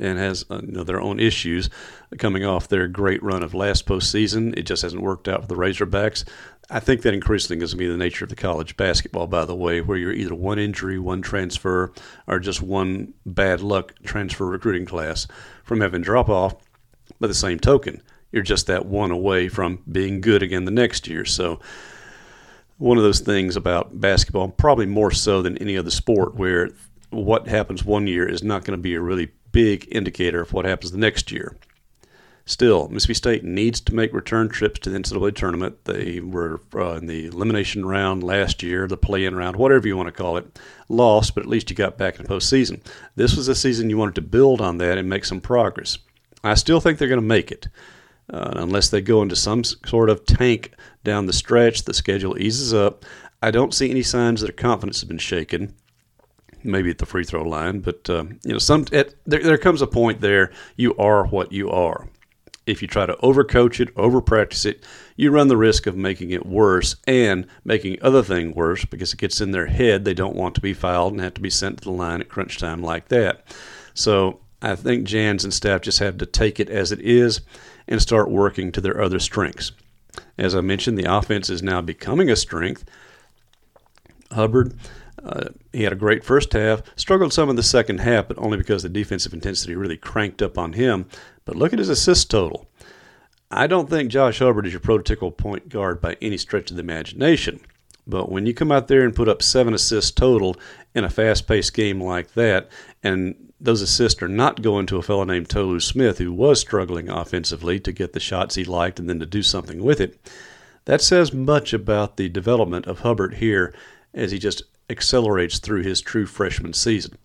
and 0.02 0.18
has 0.18 0.44
uh, 0.50 0.60
you 0.62 0.72
know, 0.72 0.84
their 0.84 1.00
own 1.00 1.20
issues 1.20 1.70
coming 2.18 2.44
off 2.44 2.68
their 2.68 2.88
great 2.88 3.22
run 3.22 3.42
of 3.42 3.54
last 3.54 3.86
postseason. 3.86 4.56
It 4.58 4.64
just 4.64 4.82
hasn't 4.82 5.02
worked 5.02 5.28
out 5.28 5.42
for 5.42 5.48
the 5.48 5.54
Razorbacks. 5.54 6.24
I 6.70 6.80
think 6.80 7.02
that 7.02 7.14
increasingly 7.14 7.62
is 7.62 7.74
going 7.74 7.78
to 7.78 7.84
be 7.84 7.92
the 7.92 7.96
nature 7.96 8.24
of 8.24 8.30
the 8.30 8.36
college 8.36 8.76
basketball, 8.76 9.26
by 9.26 9.44
the 9.44 9.54
way, 9.54 9.80
where 9.80 9.98
you're 9.98 10.12
either 10.12 10.34
one 10.34 10.58
injury, 10.58 10.98
one 10.98 11.22
transfer, 11.22 11.92
or 12.26 12.38
just 12.38 12.62
one 12.62 13.14
bad 13.24 13.60
luck 13.60 13.94
transfer 14.04 14.46
recruiting 14.46 14.86
class 14.86 15.26
from 15.64 15.80
having 15.80 16.02
drop 16.02 16.28
off. 16.28 16.56
By 17.20 17.28
the 17.28 17.34
same 17.34 17.60
token, 17.60 18.02
you're 18.32 18.42
just 18.42 18.66
that 18.66 18.86
one 18.86 19.10
away 19.10 19.48
from 19.48 19.82
being 19.90 20.20
good 20.20 20.42
again 20.42 20.64
the 20.64 20.70
next 20.70 21.06
year. 21.06 21.24
So, 21.24 21.60
one 22.78 22.96
of 22.96 23.04
those 23.04 23.20
things 23.20 23.54
about 23.54 24.00
basketball, 24.00 24.48
probably 24.48 24.86
more 24.86 25.12
so 25.12 25.42
than 25.42 25.58
any 25.58 25.76
other 25.76 25.90
sport, 25.90 26.34
where 26.34 26.70
what 27.10 27.46
happens 27.46 27.84
one 27.84 28.06
year 28.06 28.26
is 28.26 28.42
not 28.42 28.64
going 28.64 28.76
to 28.76 28.82
be 28.82 28.94
a 28.94 29.00
really 29.00 29.30
big 29.52 29.86
indicator 29.90 30.40
of 30.40 30.52
what 30.52 30.64
happens 30.64 30.90
the 30.90 30.98
next 30.98 31.30
year. 31.30 31.56
Still, 32.44 32.88
Mississippi 32.88 33.14
State 33.14 33.44
needs 33.44 33.80
to 33.82 33.94
make 33.94 34.12
return 34.12 34.48
trips 34.48 34.80
to 34.80 34.90
the 34.90 34.98
NCAA 34.98 35.36
tournament. 35.36 35.84
They 35.84 36.18
were 36.18 36.60
uh, 36.74 36.94
in 36.94 37.06
the 37.06 37.26
elimination 37.26 37.86
round 37.86 38.24
last 38.24 38.64
year, 38.64 38.88
the 38.88 38.96
play-in 38.96 39.36
round, 39.36 39.54
whatever 39.56 39.86
you 39.86 39.96
want 39.96 40.08
to 40.08 40.12
call 40.12 40.36
it, 40.36 40.58
lost, 40.88 41.36
but 41.36 41.44
at 41.44 41.48
least 41.48 41.70
you 41.70 41.76
got 41.76 41.96
back 41.96 42.16
in 42.16 42.24
the 42.24 42.28
postseason. 42.28 42.80
This 43.14 43.36
was 43.36 43.46
a 43.46 43.54
season 43.54 43.90
you 43.90 43.96
wanted 43.96 44.16
to 44.16 44.22
build 44.22 44.60
on 44.60 44.78
that 44.78 44.98
and 44.98 45.08
make 45.08 45.24
some 45.24 45.40
progress. 45.40 45.98
I 46.42 46.54
still 46.54 46.80
think 46.80 46.98
they're 46.98 47.06
going 47.06 47.20
to 47.20 47.26
make 47.26 47.52
it, 47.52 47.68
uh, 48.32 48.54
unless 48.56 48.88
they 48.88 49.00
go 49.00 49.22
into 49.22 49.36
some 49.36 49.62
sort 49.62 50.10
of 50.10 50.26
tank 50.26 50.72
down 51.04 51.26
the 51.26 51.32
stretch. 51.32 51.84
The 51.84 51.94
schedule 51.94 52.36
eases 52.38 52.74
up. 52.74 53.04
I 53.40 53.52
don't 53.52 53.74
see 53.74 53.88
any 53.88 54.02
signs 54.02 54.40
that 54.40 54.48
their 54.48 54.52
confidence 54.52 55.00
has 55.00 55.08
been 55.08 55.18
shaken 55.18 55.76
maybe 56.64 56.90
at 56.90 56.98
the 56.98 57.06
free 57.06 57.24
throw 57.24 57.42
line, 57.42 57.80
but 57.80 58.08
um, 58.10 58.38
you 58.44 58.52
know, 58.52 58.58
some 58.58 58.86
at, 58.92 59.14
there, 59.26 59.42
there 59.42 59.58
comes 59.58 59.82
a 59.82 59.86
point 59.86 60.20
there 60.20 60.52
you 60.76 60.94
are 60.96 61.26
what 61.26 61.52
you 61.52 61.70
are 61.70 62.08
if 62.66 62.80
you 62.80 62.88
try 62.88 63.06
to 63.06 63.14
overcoach 63.16 63.80
it, 63.80 63.94
overpractice 63.96 64.64
it, 64.64 64.84
you 65.16 65.30
run 65.30 65.48
the 65.48 65.56
risk 65.56 65.86
of 65.86 65.96
making 65.96 66.30
it 66.30 66.46
worse 66.46 66.96
and 67.06 67.46
making 67.64 67.98
other 68.02 68.22
things 68.22 68.54
worse 68.54 68.84
because 68.84 69.12
it 69.12 69.18
gets 69.18 69.40
in 69.40 69.50
their 69.50 69.66
head 69.66 70.04
they 70.04 70.14
don't 70.14 70.36
want 70.36 70.54
to 70.54 70.60
be 70.60 70.72
fouled 70.72 71.12
and 71.12 71.20
have 71.20 71.34
to 71.34 71.40
be 71.40 71.50
sent 71.50 71.78
to 71.78 71.84
the 71.84 71.90
line 71.90 72.20
at 72.20 72.28
crunch 72.28 72.58
time 72.58 72.82
like 72.82 73.08
that. 73.08 73.44
So 73.94 74.40
I 74.60 74.76
think 74.76 75.06
Jans 75.06 75.44
and 75.44 75.52
staff 75.52 75.82
just 75.82 75.98
have 75.98 76.18
to 76.18 76.26
take 76.26 76.60
it 76.60 76.70
as 76.70 76.92
it 76.92 77.00
is 77.00 77.40
and 77.88 78.00
start 78.00 78.30
working 78.30 78.70
to 78.72 78.80
their 78.80 79.00
other 79.00 79.18
strengths. 79.18 79.72
As 80.38 80.54
I 80.54 80.60
mentioned, 80.60 80.98
the 80.98 81.12
offense 81.12 81.50
is 81.50 81.62
now 81.62 81.80
becoming 81.80 82.30
a 82.30 82.36
strength. 82.36 82.84
Hubbard, 84.30 84.74
uh, 85.24 85.48
he 85.72 85.84
had 85.84 85.92
a 85.92 85.96
great 85.96 86.24
first 86.24 86.52
half, 86.52 86.82
struggled 86.96 87.32
some 87.32 87.48
in 87.48 87.56
the 87.56 87.62
second 87.62 87.98
half, 87.98 88.28
but 88.28 88.38
only 88.38 88.56
because 88.56 88.82
the 88.82 88.88
defensive 88.88 89.32
intensity 89.32 89.76
really 89.76 89.96
cranked 89.96 90.42
up 90.42 90.58
on 90.58 90.72
him. 90.72 91.06
But 91.44 91.56
look 91.56 91.72
at 91.72 91.78
his 91.78 91.88
assist 91.88 92.30
total. 92.30 92.68
I 93.50 93.66
don't 93.66 93.90
think 93.90 94.10
Josh 94.10 94.38
Hubbard 94.38 94.66
is 94.66 94.72
your 94.72 94.80
prototypical 94.80 95.36
point 95.36 95.68
guard 95.68 96.00
by 96.00 96.16
any 96.22 96.38
stretch 96.38 96.70
of 96.70 96.76
the 96.76 96.82
imagination. 96.82 97.60
But 98.06 98.32
when 98.32 98.46
you 98.46 98.54
come 98.54 98.72
out 98.72 98.88
there 98.88 99.04
and 99.04 99.14
put 99.14 99.28
up 99.28 99.42
seven 99.42 99.74
assists 99.74 100.10
total 100.10 100.56
in 100.94 101.04
a 101.04 101.10
fast 101.10 101.46
paced 101.46 101.74
game 101.74 102.02
like 102.02 102.32
that, 102.34 102.68
and 103.02 103.52
those 103.60 103.80
assists 103.80 104.20
are 104.22 104.28
not 104.28 104.62
going 104.62 104.86
to 104.86 104.96
a 104.96 105.02
fellow 105.02 105.22
named 105.22 105.48
Tolu 105.48 105.78
Smith, 105.78 106.18
who 106.18 106.32
was 106.32 106.58
struggling 106.58 107.08
offensively 107.08 107.78
to 107.80 107.92
get 107.92 108.12
the 108.12 108.20
shots 108.20 108.56
he 108.56 108.64
liked 108.64 108.98
and 108.98 109.08
then 109.08 109.20
to 109.20 109.26
do 109.26 109.42
something 109.42 109.84
with 109.84 110.00
it, 110.00 110.18
that 110.86 111.00
says 111.00 111.32
much 111.32 111.72
about 111.72 112.16
the 112.16 112.28
development 112.28 112.86
of 112.86 113.00
Hubbard 113.00 113.34
here 113.34 113.72
as 114.14 114.30
he 114.32 114.38
just 114.38 114.62
accelerates 114.90 115.58
through 115.58 115.82
his 115.82 116.00
true 116.00 116.26
freshman 116.26 116.72
season. 116.72 117.16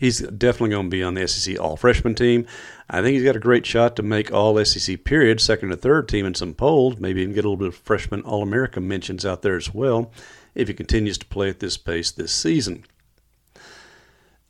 He's 0.00 0.20
definitely 0.20 0.70
going 0.70 0.86
to 0.86 0.96
be 0.96 1.02
on 1.02 1.14
the 1.14 1.26
SEC 1.26 1.58
All 1.58 1.76
Freshman 1.76 2.14
team. 2.14 2.46
I 2.90 3.00
think 3.00 3.14
he's 3.14 3.24
got 3.24 3.36
a 3.36 3.40
great 3.40 3.64
shot 3.64 3.96
to 3.96 4.02
make 4.02 4.32
All 4.32 4.62
SEC 4.64 5.04
period, 5.04 5.40
second 5.40 5.72
or 5.72 5.76
third 5.76 6.08
team 6.08 6.26
in 6.26 6.34
some 6.34 6.52
polls, 6.52 6.98
maybe 6.98 7.22
even 7.22 7.34
get 7.34 7.44
a 7.44 7.48
little 7.48 7.56
bit 7.56 7.68
of 7.68 7.76
freshman 7.76 8.22
All 8.22 8.42
America 8.42 8.80
mentions 8.80 9.24
out 9.24 9.42
there 9.42 9.56
as 9.56 9.72
well 9.72 10.10
if 10.54 10.68
he 10.68 10.74
continues 10.74 11.18
to 11.18 11.26
play 11.26 11.48
at 11.48 11.60
this 11.60 11.76
pace 11.76 12.10
this 12.10 12.32
season. 12.32 12.84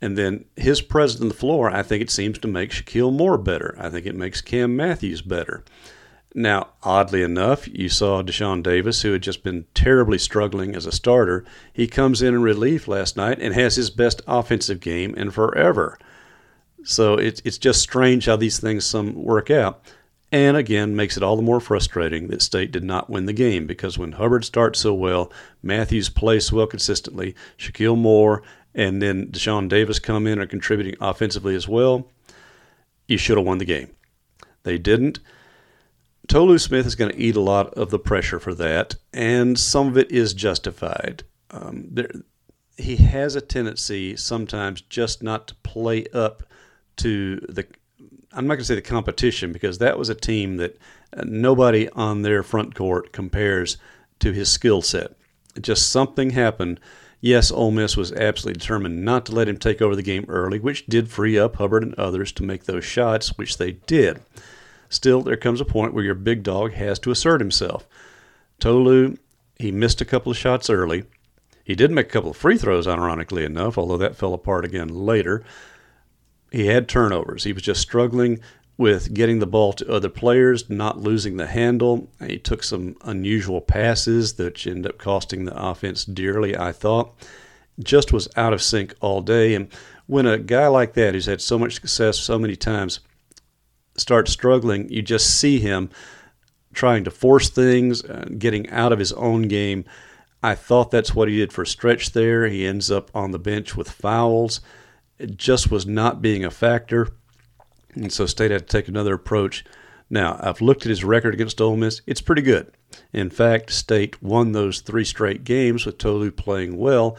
And 0.01 0.19
then 0.19 0.45
his 0.57 0.83
presence 0.83 1.23
on 1.23 1.29
the 1.29 1.35
floor, 1.35 1.71
I 1.71 1.83
think 1.83 2.03
it 2.03 2.11
seems 2.11 2.39
to 2.39 2.49
make 2.49 2.71
Shakeel 2.71 3.13
Moore 3.13 3.39
better. 3.39 3.77
I 3.79 3.91
think 3.91 4.07
it 4.07 4.17
makes 4.17 4.41
Cam 4.41 4.77
Matthews 4.77 5.23
better. 5.23 5.65
Now, 6.37 6.71
oddly 6.83 7.23
enough, 7.23 7.69
you 7.69 7.89
saw 7.89 8.21
Dashawn 8.21 8.63
Davis, 8.65 9.03
who 9.03 9.13
had 9.13 9.23
just 9.23 9.45
been 9.45 9.67
terribly 9.73 10.19
struggling 10.19 10.75
as 10.75 10.85
a 10.85 10.91
starter. 10.91 11.45
He 11.73 11.87
comes 11.87 12.23
in 12.23 12.35
in 12.35 12.43
relief 12.43 12.89
last 12.89 13.17
night 13.17 13.39
and 13.41 13.55
has 13.55 13.77
his 13.77 13.89
best 13.89 14.21
offensive 14.27 14.81
game 14.81 15.15
in 15.15 15.31
forever. 15.31 15.97
So 16.83 17.15
it's 17.15 17.41
it's 17.45 17.57
just 17.57 17.81
strange 17.81 18.27
how 18.27 18.37
these 18.37 18.59
things 18.59 18.85
some 18.85 19.15
work 19.15 19.49
out. 19.49 19.81
And 20.33 20.57
again, 20.57 20.97
makes 20.97 21.17
it 21.17 21.23
all 21.23 21.37
the 21.37 21.43
more 21.43 21.61
frustrating 21.61 22.27
that 22.29 22.43
State 22.43 22.73
did 22.73 22.83
not 22.83 23.09
win 23.09 23.27
the 23.27 23.33
game 23.33 23.69
because 23.69 23.97
when 23.97 24.13
Hubbard 24.13 24.45
starts 24.45 24.81
so 24.81 24.93
well, 24.93 25.33
Matthews 25.63 26.09
plays 26.09 26.51
well 26.53 26.67
consistently, 26.67 27.37
Shakeel 27.57 27.97
Moore, 27.97 28.43
and 28.75 29.01
then 29.01 29.29
Dashawn 29.29 29.69
Davis 29.69 30.01
come 30.01 30.27
in 30.27 30.33
and 30.33 30.43
are 30.43 30.47
contributing 30.47 30.97
offensively 31.01 31.55
as 31.55 31.69
well, 31.69 32.09
you 33.07 33.17
should 33.17 33.37
have 33.37 33.47
won 33.47 33.59
the 33.59 33.65
game. 33.65 33.91
They 34.65 34.77
didn't. 34.77 35.21
Tolu 36.27 36.59
Smith 36.59 36.87
is 36.87 36.95
going 36.95 37.11
to 37.11 37.19
eat 37.19 37.37
a 37.37 37.41
lot 37.41 37.75
of 37.75 37.91
the 37.91 37.99
pressure 37.99 38.39
for 38.39 38.55
that, 38.55 38.97
and 39.13 39.59
some 39.59 39.89
of 39.89 39.99
it 39.99 40.11
is 40.11 40.33
justified. 40.33 41.23
Um, 41.51 41.87
there, 41.91 42.11
he 42.77 42.97
has 42.97 43.37
a 43.37 43.41
tendency 43.41 44.17
sometimes 44.17 44.81
just 44.81 45.23
not 45.23 45.49
to 45.49 45.55
play 45.57 46.07
up 46.13 46.43
to 46.97 47.37
the. 47.49 47.67
I'm 48.33 48.47
not 48.47 48.55
going 48.55 48.63
to 48.63 48.65
say 48.65 48.75
the 48.75 48.83
competition 48.83 49.53
because 49.53 49.79
that 49.79 49.99
was 49.99 50.09
a 50.09 50.15
team 50.15 50.57
that 50.57 50.77
uh, 51.17 51.23
nobody 51.25 51.89
on 51.91 52.23
their 52.23 52.43
front 52.43 52.75
court 52.75 53.13
compares 53.13 53.77
to 54.19 54.33
his 54.33 54.51
skill 54.51 54.83
set. 54.83 55.13
Just 55.61 55.91
something 55.91 56.31
happened. 56.31 56.81
Yes, 57.21 57.53
Ole 57.53 57.71
Miss 57.71 57.97
was 57.97 58.13
absolutely 58.13 58.59
determined 58.59 59.05
not 59.05 59.25
to 59.27 59.33
let 59.33 59.49
him 59.49 59.57
take 59.57 59.81
over 59.81 59.95
the 59.95 60.03
game 60.03 60.27
early, 60.29 60.59
which 60.59 60.87
did 60.87 61.09
free 61.09 61.39
up 61.39 61.57
Hubbard 61.57 61.85
and 61.85 61.95
others 61.95 62.33
to 62.33 62.43
make 62.43 62.65
those 62.65 62.85
shots, 62.85 63.39
which 63.39 63.57
they 63.57 63.73
did. 63.73 64.21
Still, 64.95 65.23
there 65.23 65.37
comes 65.37 65.61
a 65.61 65.65
point 65.65 65.93
where 65.93 66.05
your 66.05 66.15
big 66.15 66.45
dog 66.45 66.75
has 66.75 67.01
to 67.01 67.11
assert 67.11 67.41
himself. 67.41 67.89
Tolu, 68.61 69.17
he 69.59 69.73
missed 69.73 70.01
a 70.01 70.05
couple 70.05 70.31
of 70.31 70.39
shots 70.39 70.71
early. 70.71 71.03
He 71.65 71.75
did 71.75 71.91
make 71.91 72.07
a 72.07 72.11
couple 72.11 72.31
of 72.31 72.37
free 72.37 72.57
throws, 72.57 72.87
ironically 72.87 73.45
enough, 73.45 73.77
although 73.77 73.97
that 73.97 74.15
fell 74.15 74.35
apart 74.35 74.65
again 74.65 74.89
later. 74.89 75.43
He 76.53 76.67
had 76.67 76.89
turnovers. 76.89 77.43
He 77.43 77.53
was 77.53 77.65
just 77.65 77.81
struggling 77.81 78.39
with 78.77 79.13
getting 79.13 79.41
the 79.41 79.49
ball 79.49 79.73
to 79.73 79.93
other 79.93 80.09
players, 80.09 80.71
not 80.71 81.01
losing 81.01 81.39
the 81.39 81.49
handle. 81.49 82.09
He 82.25 82.39
took 82.39 82.63
some 82.63 82.97
unusual 83.03 83.61
passes 83.61 84.35
that 84.35 84.65
ended 84.65 84.93
up 84.93 84.99
costing 84.99 85.45
the 85.45 85.61
offense 85.61 86.05
dearly, 86.05 86.57
I 86.57 86.71
thought. 86.71 87.15
Just 87.83 88.13
was 88.13 88.29
out 88.37 88.53
of 88.53 88.63
sync 88.63 88.95
all 89.01 89.23
day. 89.23 89.57
And 89.57 89.69
when 90.07 90.27
a 90.27 90.39
guy 90.39 90.69
like 90.69 90.95
that, 90.95 91.15
who's 91.15 91.27
had 91.27 91.41
so 91.41 91.59
much 91.59 91.75
success 91.75 92.19
so 92.19 92.39
many 92.39 92.55
times, 92.55 93.01
starts 93.97 94.33
struggling, 94.33 94.89
you 94.91 95.03
just 95.03 95.39
see 95.39 95.59
him 95.59 95.91
trying 96.73 97.05
to 97.05 97.11
force 97.11 97.49
things, 97.49 98.05
uh, 98.05 98.27
getting 98.37 98.69
out 98.71 98.93
of 98.93 98.99
his 98.99 99.13
own 99.13 99.43
game. 99.43 99.85
I 100.43 100.55
thought 100.55 100.91
that's 100.91 101.15
what 101.15 101.29
he 101.29 101.37
did 101.39 101.53
for 101.53 101.65
stretch 101.65 102.13
there. 102.13 102.47
He 102.49 102.67
ends 102.67 102.91
up 102.91 103.11
on 103.15 103.31
the 103.31 103.39
bench 103.39 103.77
with 103.77 103.91
fouls. 103.91 104.61
It 105.19 105.37
just 105.37 105.71
was 105.71 105.87
not 105.87 106.21
being 106.21 106.45
a 106.45 106.51
factor. 106.51 107.09
And 107.95 108.13
so 108.13 108.27
State 108.27 108.51
had 108.51 108.69
to 108.69 108.77
take 108.79 108.89
another 108.89 109.15
approach. 109.15 109.65
Now, 110.11 110.37
I've 110.41 110.61
looked 110.61 110.83
at 110.83 110.91
his 110.91 111.05
record 111.05 111.33
against 111.33 111.61
Ole 111.61 111.77
Miss. 111.77 112.03
It's 112.07 112.21
pretty 112.21 112.43
good. 112.43 112.73
In 113.13 113.31
fact, 113.31 113.71
State 113.71 114.23
won 114.23 114.53
those 114.53 114.81
three 114.81 115.05
straight 115.05 115.45
games 115.45 115.87
with 115.87 115.99
Tolu 115.99 116.31
playing 116.31 116.77
well. 116.77 117.17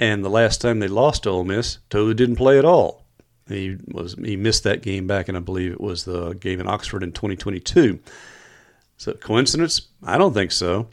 And 0.00 0.24
the 0.24 0.30
last 0.30 0.60
time 0.60 0.78
they 0.78 0.88
lost 0.88 1.24
to 1.24 1.30
Ole 1.30 1.44
Miss, 1.44 1.78
Tolu 1.90 2.14
didn't 2.14 2.36
play 2.36 2.58
at 2.58 2.64
all. 2.64 3.01
He 3.48 3.76
was 3.88 4.14
he 4.14 4.36
missed 4.36 4.64
that 4.64 4.82
game 4.82 5.06
back, 5.06 5.28
and 5.28 5.36
I 5.36 5.40
believe 5.40 5.72
it 5.72 5.80
was 5.80 6.04
the 6.04 6.32
game 6.34 6.60
in 6.60 6.68
Oxford 6.68 7.02
in 7.02 7.12
2022. 7.12 7.98
So 8.96 9.12
coincidence? 9.14 9.88
I 10.02 10.18
don't 10.18 10.34
think 10.34 10.52
so. 10.52 10.88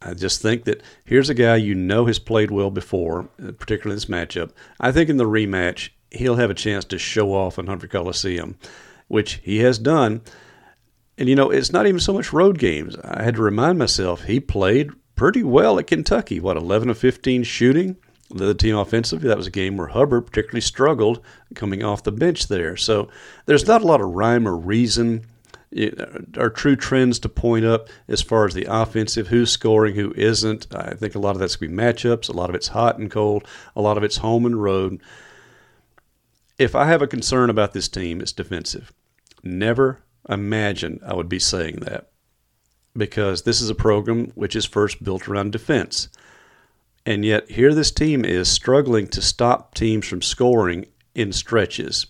I 0.00 0.14
just 0.14 0.42
think 0.42 0.64
that 0.64 0.82
here's 1.04 1.30
a 1.30 1.34
guy 1.34 1.56
you 1.56 1.74
know 1.74 2.06
has 2.06 2.18
played 2.18 2.50
well 2.50 2.70
before, 2.70 3.28
uh, 3.42 3.52
particularly 3.52 3.94
in 3.94 3.96
this 3.96 4.04
matchup. 4.06 4.50
I 4.80 4.92
think 4.92 5.10
in 5.10 5.16
the 5.16 5.24
rematch 5.24 5.90
he'll 6.10 6.36
have 6.36 6.50
a 6.50 6.54
chance 6.54 6.84
to 6.86 6.98
show 6.98 7.32
off 7.32 7.58
in 7.58 7.66
Humphrey 7.66 7.88
Coliseum, 7.88 8.56
which 9.08 9.40
he 9.42 9.58
has 9.58 9.78
done. 9.78 10.22
And 11.18 11.28
you 11.28 11.36
know, 11.36 11.50
it's 11.50 11.72
not 11.72 11.86
even 11.86 12.00
so 12.00 12.12
much 12.12 12.32
road 12.32 12.58
games. 12.58 12.96
I 13.02 13.22
had 13.22 13.36
to 13.36 13.42
remind 13.42 13.78
myself 13.78 14.24
he 14.24 14.40
played 14.40 14.90
pretty 15.14 15.42
well 15.42 15.78
at 15.78 15.86
Kentucky. 15.86 16.40
What 16.40 16.56
11 16.56 16.90
of 16.90 16.98
15 16.98 17.42
shooting, 17.44 17.96
the 18.34 18.54
team 18.54 18.76
offensively. 18.76 19.28
That 19.28 19.36
was 19.36 19.46
a 19.46 19.52
game 19.52 19.76
where 19.76 19.88
Hubbard 19.88 20.26
particularly 20.26 20.60
struggled 20.60 21.20
coming 21.54 21.82
off 21.82 22.02
the 22.02 22.12
bench 22.12 22.48
there. 22.48 22.76
So 22.76 23.08
there's 23.46 23.66
not 23.66 23.82
a 23.82 23.86
lot 23.86 24.00
of 24.00 24.10
rhyme 24.10 24.46
or 24.46 24.56
reason 24.56 25.26
eh, 25.76 25.90
or 26.36 26.50
true 26.50 26.76
trends 26.76 27.18
to 27.20 27.28
point 27.28 27.64
up 27.64 27.88
as 28.08 28.22
far 28.22 28.46
as 28.46 28.54
the 28.54 28.66
offensive, 28.68 29.28
who's 29.28 29.50
scoring, 29.50 29.94
who 29.94 30.12
isn't. 30.16 30.66
I 30.74 30.94
think 30.94 31.14
a 31.14 31.18
lot 31.18 31.36
of 31.36 31.40
that's 31.40 31.56
going 31.56 31.70
to 31.70 31.76
be 31.76 31.82
matchups. 31.82 32.28
A 32.28 32.32
lot 32.32 32.50
of 32.50 32.56
it's 32.56 32.68
hot 32.68 32.98
and 32.98 33.10
cold. 33.10 33.46
A 33.76 33.82
lot 33.82 33.96
of 33.96 34.04
it's 34.04 34.18
home 34.18 34.46
and 34.46 34.62
road. 34.62 35.00
If 36.58 36.74
I 36.74 36.86
have 36.86 37.02
a 37.02 37.06
concern 37.06 37.50
about 37.50 37.72
this 37.72 37.88
team, 37.88 38.20
it's 38.20 38.32
defensive. 38.32 38.92
Never 39.42 40.02
imagine 40.28 41.00
I 41.04 41.14
would 41.14 41.28
be 41.28 41.38
saying 41.38 41.76
that 41.80 42.08
because 42.96 43.42
this 43.42 43.60
is 43.60 43.70
a 43.70 43.74
program 43.74 44.26
which 44.34 44.54
is 44.54 44.64
first 44.64 45.02
built 45.02 45.28
around 45.28 45.52
defense. 45.52 46.08
And 47.04 47.24
yet, 47.24 47.50
here 47.50 47.74
this 47.74 47.90
team 47.90 48.24
is 48.24 48.48
struggling 48.48 49.08
to 49.08 49.20
stop 49.20 49.74
teams 49.74 50.06
from 50.06 50.22
scoring 50.22 50.86
in 51.14 51.32
stretches. 51.32 52.06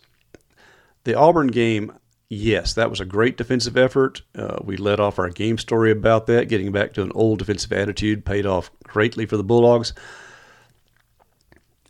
The 1.04 1.14
Auburn 1.14 1.46
game, 1.46 1.92
yes, 2.28 2.74
that 2.74 2.90
was 2.90 3.00
a 3.00 3.06
great 3.06 3.36
defensive 3.36 3.76
effort. 3.76 4.22
Uh, 4.36 4.58
we 4.62 4.76
let 4.76 5.00
off 5.00 5.18
our 5.18 5.30
game 5.30 5.56
story 5.56 5.90
about 5.90 6.26
that, 6.26 6.48
getting 6.48 6.72
back 6.72 6.92
to 6.94 7.02
an 7.02 7.12
old 7.14 7.38
defensive 7.38 7.72
attitude, 7.72 8.24
paid 8.24 8.44
off 8.44 8.70
greatly 8.84 9.24
for 9.24 9.36
the 9.36 9.44
Bulldogs. 9.44 9.94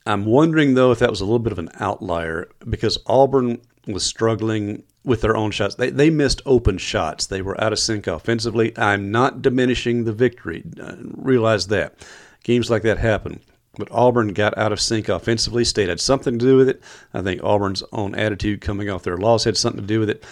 I'm 0.07 0.25
wondering, 0.25 0.75
though, 0.75 0.93
if 0.93 0.99
that 1.01 1.11
was 1.11 1.21
a 1.21 1.25
little 1.25 1.39
bit 1.39 1.53
of 1.53 1.59
an 1.59 1.71
outlier 1.79 2.49
because 2.69 2.99
Auburn 3.07 3.61
was 3.87 4.05
struggling 4.05 4.85
with 5.05 5.21
their 5.21 5.37
own 5.37 5.51
shots. 5.51 5.75
They, 5.75 5.91
they 5.91 6.11
missed 6.11 6.43
open 6.47 6.79
shots. 6.79 7.27
They 7.27 7.43
were 7.43 7.61
out 7.61 7.73
of 7.73 7.79
sync 7.79 8.07
offensively. 8.07 8.77
I'm 8.79 9.11
not 9.11 9.43
diminishing 9.43 10.05
the 10.05 10.13
victory. 10.13 10.65
Uh, 10.81 10.97
realize 11.01 11.67
that 11.69 11.97
games 12.43 12.71
like 12.71 12.83
that 12.83 12.99
happen. 12.99 13.41
But 13.79 13.91
Auburn 13.91 14.35
got 14.35 14.57
out 14.59 14.73
of 14.73 14.81
sync 14.81 15.09
offensively. 15.09 15.65
State 15.65 15.89
had 15.89 16.01
something 16.01 16.39
to 16.39 16.45
do 16.45 16.57
with 16.57 16.69
it. 16.69 16.83
I 17.15 17.23
think 17.23 17.43
Auburn's 17.43 17.83
own 17.93 18.15
attitude 18.15 18.61
coming 18.61 18.91
off 18.91 19.03
their 19.03 19.17
loss 19.17 19.45
had 19.45 19.57
something 19.57 19.81
to 19.81 19.87
do 19.87 20.01
with 20.01 20.11
it. 20.11 20.25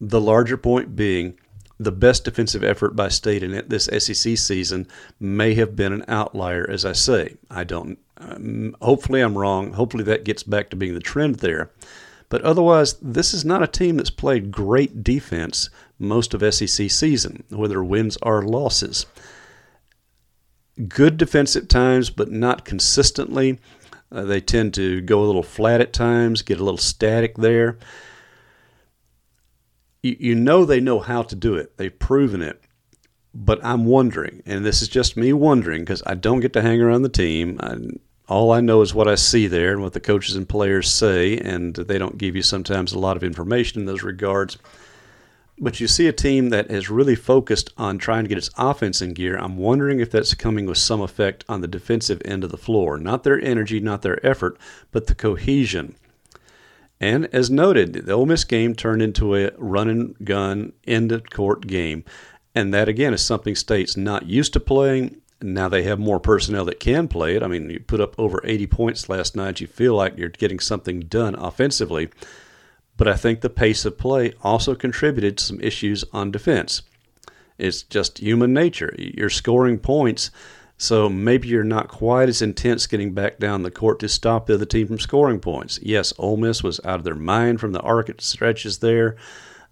The 0.00 0.20
larger 0.20 0.56
point 0.56 0.94
being 0.94 1.38
the 1.80 1.92
best 1.92 2.24
defensive 2.24 2.62
effort 2.62 2.94
by 2.94 3.08
State 3.08 3.42
in 3.42 3.66
this 3.68 3.86
SEC 3.86 4.36
season 4.36 4.86
may 5.18 5.54
have 5.54 5.74
been 5.74 5.92
an 5.92 6.04
outlier, 6.06 6.68
as 6.68 6.84
I 6.84 6.92
say. 6.92 7.36
I 7.50 7.64
don't. 7.64 7.98
Um, 8.18 8.76
hopefully, 8.82 9.20
I'm 9.20 9.38
wrong. 9.38 9.72
Hopefully, 9.72 10.04
that 10.04 10.24
gets 10.24 10.42
back 10.42 10.68
to 10.70 10.76
being 10.76 10.94
the 10.94 11.00
trend 11.00 11.36
there. 11.36 11.70
But 12.28 12.42
otherwise, 12.42 12.94
this 12.94 13.34
is 13.34 13.44
not 13.44 13.62
a 13.62 13.66
team 13.66 13.96
that's 13.96 14.10
played 14.10 14.50
great 14.50 15.02
defense 15.02 15.70
most 15.98 16.34
of 16.34 16.54
SEC 16.54 16.90
season, 16.90 17.44
whether 17.48 17.82
wins 17.82 18.18
or 18.22 18.42
losses 18.42 19.06
good 20.88 21.16
defense 21.16 21.56
at 21.56 21.68
times, 21.68 22.10
but 22.10 22.30
not 22.30 22.64
consistently. 22.64 23.58
Uh, 24.10 24.22
they 24.22 24.40
tend 24.40 24.74
to 24.74 25.00
go 25.00 25.22
a 25.22 25.26
little 25.26 25.42
flat 25.42 25.80
at 25.80 25.92
times, 25.92 26.42
get 26.42 26.60
a 26.60 26.64
little 26.64 26.78
static 26.78 27.36
there. 27.36 27.78
You, 30.02 30.16
you 30.18 30.34
know 30.34 30.64
they 30.64 30.80
know 30.80 31.00
how 31.00 31.22
to 31.22 31.34
do 31.34 31.54
it, 31.54 31.76
they've 31.76 31.98
proven 31.98 32.42
it. 32.42 32.60
But 33.34 33.64
I'm 33.64 33.86
wondering, 33.86 34.42
and 34.44 34.62
this 34.62 34.82
is 34.82 34.88
just 34.88 35.16
me 35.16 35.32
wondering 35.32 35.82
because 35.82 36.02
I 36.04 36.14
don't 36.14 36.40
get 36.40 36.52
to 36.52 36.62
hang 36.62 36.82
around 36.82 37.00
the 37.00 37.08
team. 37.08 37.58
I, 37.60 37.76
all 38.28 38.52
I 38.52 38.60
know 38.60 38.82
is 38.82 38.94
what 38.94 39.08
I 39.08 39.14
see 39.14 39.46
there 39.46 39.72
and 39.72 39.82
what 39.82 39.94
the 39.94 40.00
coaches 40.00 40.36
and 40.36 40.48
players 40.48 40.90
say, 40.90 41.38
and 41.38 41.74
they 41.74 41.96
don't 41.96 42.18
give 42.18 42.36
you 42.36 42.42
sometimes 42.42 42.92
a 42.92 42.98
lot 42.98 43.16
of 43.16 43.24
information 43.24 43.80
in 43.80 43.86
those 43.86 44.02
regards. 44.02 44.58
But 45.58 45.80
you 45.80 45.86
see 45.86 46.08
a 46.08 46.12
team 46.12 46.48
that 46.48 46.70
has 46.70 46.90
really 46.90 47.14
focused 47.14 47.70
on 47.76 47.98
trying 47.98 48.24
to 48.24 48.28
get 48.28 48.38
its 48.38 48.50
offense 48.56 49.02
in 49.02 49.12
gear. 49.12 49.36
I'm 49.36 49.56
wondering 49.56 50.00
if 50.00 50.10
that's 50.10 50.34
coming 50.34 50.66
with 50.66 50.78
some 50.78 51.00
effect 51.00 51.44
on 51.48 51.60
the 51.60 51.68
defensive 51.68 52.22
end 52.24 52.42
of 52.42 52.50
the 52.50 52.56
floor. 52.56 52.98
Not 52.98 53.22
their 53.22 53.40
energy, 53.40 53.78
not 53.78 54.02
their 54.02 54.24
effort, 54.26 54.58
but 54.90 55.06
the 55.06 55.14
cohesion. 55.14 55.94
And 57.00 57.26
as 57.34 57.50
noted, 57.50 57.92
the 57.92 58.12
Ole 58.12 58.26
Miss 58.26 58.44
game 58.44 58.74
turned 58.74 59.02
into 59.02 59.36
a 59.36 59.50
run 59.58 59.88
and 59.88 60.16
gun, 60.24 60.72
end 60.86 61.12
of 61.12 61.28
court 61.30 61.66
game. 61.66 62.04
And 62.54 62.72
that, 62.72 62.88
again, 62.88 63.12
is 63.12 63.22
something 63.22 63.54
State's 63.54 63.96
not 63.96 64.26
used 64.26 64.52
to 64.54 64.60
playing. 64.60 65.20
Now 65.42 65.68
they 65.68 65.82
have 65.82 65.98
more 65.98 66.20
personnel 66.20 66.64
that 66.66 66.80
can 66.80 67.08
play 67.08 67.34
it. 67.34 67.42
I 67.42 67.48
mean, 67.48 67.68
you 67.70 67.80
put 67.80 68.00
up 68.00 68.14
over 68.18 68.40
80 68.44 68.66
points 68.68 69.08
last 69.08 69.34
night. 69.34 69.60
You 69.60 69.66
feel 69.66 69.94
like 69.94 70.16
you're 70.16 70.28
getting 70.28 70.60
something 70.60 71.00
done 71.00 71.34
offensively 71.34 72.08
but 73.02 73.12
I 73.12 73.16
think 73.16 73.40
the 73.40 73.50
pace 73.50 73.84
of 73.84 73.98
play 73.98 74.32
also 74.44 74.76
contributed 74.76 75.36
to 75.36 75.44
some 75.44 75.60
issues 75.60 76.04
on 76.12 76.30
defense. 76.30 76.82
It's 77.58 77.82
just 77.82 78.18
human 78.18 78.54
nature. 78.54 78.94
You're 78.96 79.28
scoring 79.28 79.80
points, 79.80 80.30
so 80.78 81.08
maybe 81.08 81.48
you're 81.48 81.64
not 81.64 81.88
quite 81.88 82.28
as 82.28 82.40
intense 82.40 82.86
getting 82.86 83.12
back 83.12 83.40
down 83.40 83.64
the 83.64 83.72
court 83.72 83.98
to 83.98 84.08
stop 84.08 84.46
the 84.46 84.54
other 84.54 84.66
team 84.66 84.86
from 84.86 85.00
scoring 85.00 85.40
points. 85.40 85.80
Yes, 85.82 86.12
Ole 86.16 86.36
Miss 86.36 86.62
was 86.62 86.78
out 86.84 87.00
of 87.00 87.02
their 87.02 87.16
mind 87.16 87.58
from 87.58 87.72
the 87.72 87.80
arc 87.80 88.08
stretches 88.20 88.78
there. 88.78 89.16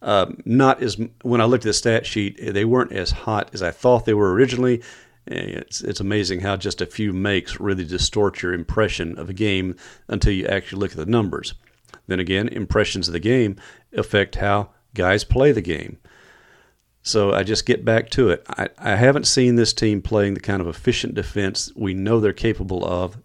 Uh, 0.02 0.32
not 0.44 0.82
as 0.82 1.00
when 1.22 1.40
I 1.40 1.44
looked 1.44 1.64
at 1.64 1.68
the 1.68 1.74
stat 1.74 2.06
sheet, 2.06 2.52
they 2.52 2.64
weren't 2.64 2.90
as 2.90 3.12
hot 3.12 3.50
as 3.52 3.62
I 3.62 3.70
thought 3.70 4.06
they 4.06 4.14
were 4.14 4.34
originally. 4.34 4.82
It's, 5.28 5.82
it's 5.82 6.00
amazing 6.00 6.40
how 6.40 6.56
just 6.56 6.80
a 6.80 6.86
few 6.86 7.12
makes 7.12 7.60
really 7.60 7.84
distort 7.84 8.42
your 8.42 8.54
impression 8.54 9.16
of 9.20 9.30
a 9.30 9.34
game 9.34 9.76
until 10.08 10.32
you 10.32 10.48
actually 10.48 10.80
look 10.80 10.90
at 10.90 10.96
the 10.96 11.06
numbers. 11.06 11.54
Then 12.06 12.20
again, 12.20 12.48
impressions 12.48 13.08
of 13.08 13.12
the 13.12 13.20
game 13.20 13.56
affect 13.92 14.36
how 14.36 14.70
guys 14.94 15.24
play 15.24 15.52
the 15.52 15.60
game. 15.60 15.98
So 17.02 17.32
I 17.32 17.42
just 17.42 17.66
get 17.66 17.84
back 17.84 18.10
to 18.10 18.30
it. 18.30 18.44
I, 18.48 18.68
I 18.78 18.96
haven't 18.96 19.26
seen 19.26 19.56
this 19.56 19.72
team 19.72 20.02
playing 20.02 20.34
the 20.34 20.40
kind 20.40 20.60
of 20.60 20.68
efficient 20.68 21.14
defense 21.14 21.72
we 21.74 21.94
know 21.94 22.20
they're 22.20 22.32
capable 22.32 22.84
of, 22.84 23.16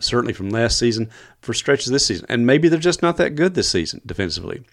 certainly 0.00 0.32
from 0.32 0.50
last 0.50 0.78
season, 0.78 1.10
for 1.40 1.54
stretches 1.54 1.92
this 1.92 2.06
season. 2.06 2.26
And 2.28 2.46
maybe 2.46 2.68
they're 2.68 2.78
just 2.78 3.02
not 3.02 3.16
that 3.18 3.36
good 3.36 3.54
this 3.54 3.70
season 3.70 4.00
defensively. 4.04 4.64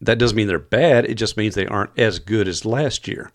That 0.00 0.18
doesn't 0.18 0.36
mean 0.36 0.48
they're 0.48 0.58
bad, 0.58 1.04
it 1.04 1.14
just 1.14 1.36
means 1.36 1.54
they 1.54 1.66
aren't 1.66 1.98
as 1.98 2.18
good 2.18 2.48
as 2.48 2.64
last 2.64 3.06
year. 3.06 3.30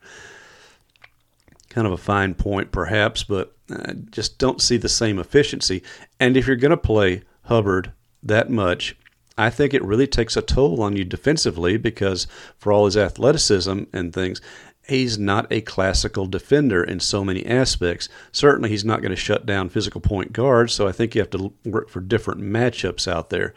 Kind 1.69 1.85
of 1.85 1.93
a 1.93 1.97
fine 1.97 2.33
point, 2.33 2.71
perhaps, 2.71 3.23
but 3.23 3.55
I 3.71 3.93
just 4.09 4.39
don't 4.39 4.61
see 4.61 4.77
the 4.77 4.89
same 4.89 5.19
efficiency. 5.19 5.83
And 6.19 6.35
if 6.35 6.47
you're 6.47 6.55
going 6.55 6.71
to 6.71 6.77
play 6.77 7.21
Hubbard 7.43 7.93
that 8.23 8.49
much, 8.49 8.97
I 9.39 9.49
think 9.49 9.73
it 9.73 9.83
really 9.85 10.05
takes 10.05 10.35
a 10.35 10.41
toll 10.41 10.83
on 10.83 10.97
you 10.97 11.05
defensively 11.05 11.77
because 11.77 12.27
for 12.57 12.73
all 12.73 12.83
his 12.83 12.97
athleticism 12.97 13.83
and 13.93 14.13
things, 14.13 14.41
he's 14.85 15.17
not 15.17 15.47
a 15.49 15.61
classical 15.61 16.25
defender 16.25 16.83
in 16.83 16.99
so 16.99 17.23
many 17.23 17.45
aspects. 17.45 18.09
Certainly, 18.33 18.67
he's 18.67 18.83
not 18.83 19.01
going 19.01 19.11
to 19.11 19.15
shut 19.15 19.45
down 19.45 19.69
physical 19.69 20.01
point 20.01 20.33
guards, 20.33 20.73
so 20.73 20.89
I 20.89 20.91
think 20.91 21.15
you 21.15 21.21
have 21.21 21.29
to 21.29 21.53
work 21.63 21.87
for 21.87 22.01
different 22.01 22.41
matchups 22.41 23.09
out 23.09 23.29
there. 23.29 23.53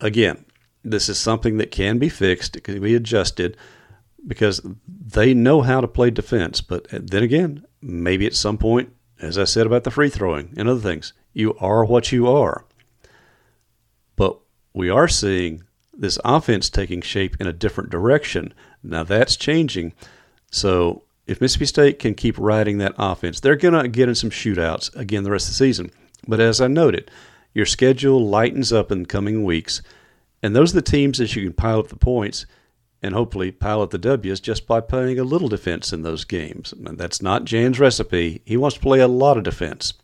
Again, 0.00 0.46
this 0.82 1.10
is 1.10 1.18
something 1.18 1.58
that 1.58 1.70
can 1.70 1.98
be 1.98 2.08
fixed, 2.08 2.56
it 2.56 2.64
can 2.64 2.80
be 2.80 2.94
adjusted 2.94 3.58
because 4.26 4.62
they 4.86 5.34
know 5.34 5.60
how 5.60 5.82
to 5.82 5.88
play 5.88 6.10
defense. 6.10 6.62
But 6.62 6.92
uh, 6.94 7.00
then 7.02 7.22
again, 7.22 7.66
maybe 7.82 8.24
at 8.24 8.34
some 8.34 8.56
point, 8.56 8.94
as 9.20 9.36
I 9.36 9.44
said 9.44 9.66
about 9.66 9.84
the 9.84 9.90
free 9.90 10.08
throwing 10.08 10.54
and 10.56 10.66
other 10.66 10.80
things, 10.80 11.12
you 11.34 11.54
are 11.58 11.84
what 11.84 12.10
you 12.10 12.26
are 12.26 12.64
we 14.72 14.90
are 14.90 15.08
seeing 15.08 15.64
this 15.92 16.18
offense 16.24 16.70
taking 16.70 17.02
shape 17.02 17.36
in 17.40 17.46
a 17.46 17.52
different 17.52 17.90
direction. 17.90 18.54
Now 18.82 19.04
that's 19.04 19.36
changing. 19.36 19.92
So 20.50 21.02
if 21.26 21.40
Mississippi 21.40 21.66
State 21.66 21.98
can 21.98 22.14
keep 22.14 22.38
riding 22.38 22.78
that 22.78 22.94
offense, 22.98 23.40
they're 23.40 23.56
going 23.56 23.74
to 23.74 23.88
get 23.88 24.08
in 24.08 24.14
some 24.14 24.30
shootouts 24.30 24.94
again 24.96 25.22
the 25.22 25.30
rest 25.30 25.46
of 25.46 25.52
the 25.52 25.56
season. 25.56 25.90
But 26.26 26.40
as 26.40 26.60
I 26.60 26.66
noted, 26.66 27.10
your 27.54 27.66
schedule 27.66 28.26
lightens 28.26 28.72
up 28.72 28.90
in 28.92 29.00
the 29.00 29.08
coming 29.08 29.44
weeks, 29.44 29.82
and 30.42 30.54
those 30.54 30.72
are 30.72 30.80
the 30.80 30.82
teams 30.82 31.18
that 31.18 31.34
you 31.34 31.44
can 31.44 31.52
pile 31.52 31.80
up 31.80 31.88
the 31.88 31.96
points 31.96 32.46
and 33.02 33.14
hopefully 33.14 33.50
pile 33.50 33.82
up 33.82 33.90
the 33.90 33.98
W's 33.98 34.40
just 34.40 34.66
by 34.66 34.80
playing 34.80 35.18
a 35.18 35.24
little 35.24 35.48
defense 35.48 35.92
in 35.92 36.02
those 36.02 36.24
games. 36.24 36.72
And 36.72 36.98
that's 36.98 37.22
not 37.22 37.44
Jans' 37.44 37.80
recipe. 37.80 38.42
He 38.44 38.56
wants 38.56 38.76
to 38.76 38.82
play 38.82 39.00
a 39.00 39.08
lot 39.08 39.36
of 39.36 39.44
defense. 39.44 39.94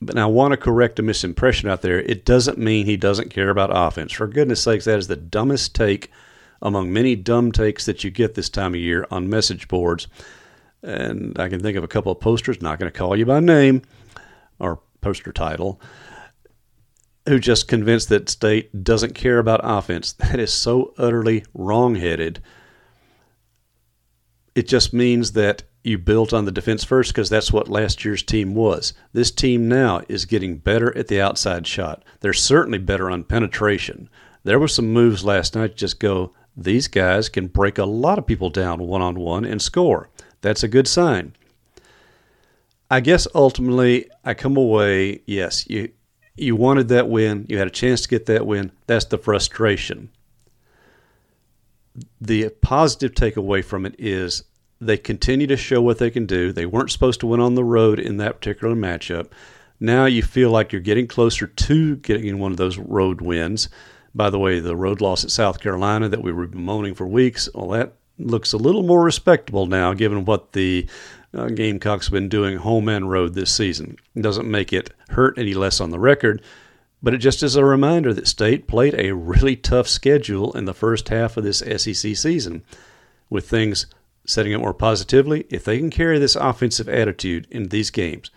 But 0.00 0.18
I 0.18 0.26
want 0.26 0.52
to 0.52 0.58
correct 0.58 0.98
a 0.98 1.02
misimpression 1.02 1.70
out 1.70 1.82
there. 1.82 2.00
It 2.00 2.24
doesn't 2.24 2.58
mean 2.58 2.84
he 2.84 2.96
doesn't 2.96 3.30
care 3.30 3.48
about 3.48 3.70
offense. 3.72 4.12
For 4.12 4.26
goodness 4.26 4.62
sakes, 4.62 4.84
that 4.84 4.98
is 4.98 5.08
the 5.08 5.16
dumbest 5.16 5.74
take 5.74 6.10
among 6.60 6.92
many 6.92 7.16
dumb 7.16 7.52
takes 7.52 7.86
that 7.86 8.04
you 8.04 8.10
get 8.10 8.34
this 8.34 8.48
time 8.48 8.74
of 8.74 8.80
year 8.80 9.06
on 9.10 9.30
message 9.30 9.68
boards. 9.68 10.08
And 10.82 11.38
I 11.38 11.48
can 11.48 11.60
think 11.60 11.76
of 11.76 11.84
a 11.84 11.88
couple 11.88 12.12
of 12.12 12.20
posters, 12.20 12.60
not 12.60 12.78
going 12.78 12.90
to 12.90 12.96
call 12.98 13.16
you 13.16 13.26
by 13.26 13.40
name 13.40 13.82
or 14.58 14.80
poster 15.00 15.32
title, 15.32 15.80
who 17.26 17.38
just 17.38 17.68
convinced 17.68 18.08
that 18.10 18.28
State 18.28 18.84
doesn't 18.84 19.14
care 19.14 19.38
about 19.38 19.60
offense. 19.62 20.12
That 20.18 20.38
is 20.38 20.52
so 20.52 20.94
utterly 20.98 21.44
wrongheaded. 21.54 22.42
It 24.56 24.66
just 24.66 24.94
means 24.94 25.32
that 25.32 25.64
you 25.84 25.98
built 25.98 26.32
on 26.32 26.46
the 26.46 26.50
defense 26.50 26.82
first 26.82 27.12
because 27.12 27.28
that's 27.28 27.52
what 27.52 27.68
last 27.68 28.06
year's 28.06 28.22
team 28.22 28.54
was. 28.54 28.94
This 29.12 29.30
team 29.30 29.68
now 29.68 30.00
is 30.08 30.24
getting 30.24 30.56
better 30.56 30.96
at 30.96 31.08
the 31.08 31.20
outside 31.20 31.66
shot. 31.66 32.02
They're 32.20 32.32
certainly 32.32 32.78
better 32.78 33.10
on 33.10 33.24
penetration. 33.24 34.08
There 34.44 34.58
were 34.58 34.66
some 34.66 34.94
moves 34.94 35.26
last 35.26 35.54
night 35.54 35.76
just 35.76 36.00
go, 36.00 36.32
these 36.56 36.88
guys 36.88 37.28
can 37.28 37.48
break 37.48 37.76
a 37.76 37.84
lot 37.84 38.18
of 38.18 38.26
people 38.26 38.48
down 38.48 38.78
one 38.78 39.02
on 39.02 39.20
one 39.20 39.44
and 39.44 39.60
score. 39.60 40.08
That's 40.40 40.62
a 40.62 40.68
good 40.68 40.88
sign. 40.88 41.34
I 42.90 43.00
guess 43.00 43.28
ultimately 43.34 44.10
I 44.24 44.32
come 44.32 44.56
away, 44.56 45.20
yes, 45.26 45.68
you 45.68 45.92
you 46.34 46.56
wanted 46.56 46.88
that 46.88 47.10
win, 47.10 47.44
you 47.48 47.58
had 47.58 47.66
a 47.66 47.70
chance 47.70 48.00
to 48.02 48.08
get 48.08 48.24
that 48.26 48.46
win. 48.46 48.72
That's 48.86 49.04
the 49.04 49.18
frustration. 49.18 50.08
The 52.20 52.50
positive 52.60 53.12
takeaway 53.12 53.64
from 53.64 53.86
it 53.86 53.94
is 53.98 54.44
they 54.80 54.96
continue 54.96 55.46
to 55.46 55.56
show 55.56 55.80
what 55.80 55.98
they 55.98 56.10
can 56.10 56.26
do. 56.26 56.52
They 56.52 56.66
weren't 56.66 56.90
supposed 56.90 57.20
to 57.20 57.26
win 57.26 57.40
on 57.40 57.54
the 57.54 57.64
road 57.64 57.98
in 57.98 58.18
that 58.18 58.40
particular 58.40 58.74
matchup. 58.74 59.30
Now 59.80 60.06
you 60.06 60.22
feel 60.22 60.50
like 60.50 60.72
you're 60.72 60.80
getting 60.80 61.06
closer 61.06 61.46
to 61.46 61.96
getting 61.96 62.38
one 62.38 62.52
of 62.52 62.58
those 62.58 62.78
road 62.78 63.20
wins. 63.20 63.68
By 64.14 64.30
the 64.30 64.38
way, 64.38 64.60
the 64.60 64.76
road 64.76 65.00
loss 65.00 65.24
at 65.24 65.30
South 65.30 65.60
Carolina 65.60 66.08
that 66.08 66.22
we 66.22 66.32
were 66.32 66.46
bemoaning 66.46 66.94
for 66.94 67.06
weeks, 67.06 67.48
well, 67.54 67.68
that 67.70 67.92
looks 68.18 68.54
a 68.54 68.58
little 68.58 68.82
more 68.82 69.04
respectable 69.04 69.66
now, 69.66 69.92
given 69.92 70.24
what 70.24 70.52
the 70.52 70.88
uh, 71.34 71.48
Gamecocks 71.48 72.06
have 72.06 72.12
been 72.12 72.30
doing 72.30 72.56
home 72.56 72.88
and 72.88 73.10
road 73.10 73.34
this 73.34 73.54
season. 73.54 73.96
It 74.14 74.22
doesn't 74.22 74.50
make 74.50 74.72
it 74.72 74.90
hurt 75.10 75.38
any 75.38 75.52
less 75.52 75.80
on 75.82 75.90
the 75.90 75.98
record, 75.98 76.42
but 77.06 77.14
it 77.14 77.18
just 77.18 77.40
is 77.44 77.54
a 77.54 77.64
reminder 77.64 78.12
that 78.12 78.26
State 78.26 78.66
played 78.66 78.92
a 78.98 79.14
really 79.14 79.54
tough 79.54 79.86
schedule 79.86 80.52
in 80.54 80.64
the 80.64 80.74
first 80.74 81.08
half 81.08 81.36
of 81.36 81.44
this 81.44 81.60
SEC 81.60 82.16
season, 82.16 82.64
with 83.30 83.48
things 83.48 83.86
setting 84.24 84.52
up 84.52 84.60
more 84.60 84.74
positively, 84.74 85.46
if 85.48 85.62
they 85.62 85.78
can 85.78 85.88
carry 85.88 86.18
this 86.18 86.34
offensive 86.34 86.88
attitude 86.88 87.46
in 87.48 87.68
these 87.68 87.90
games, 87.90 88.32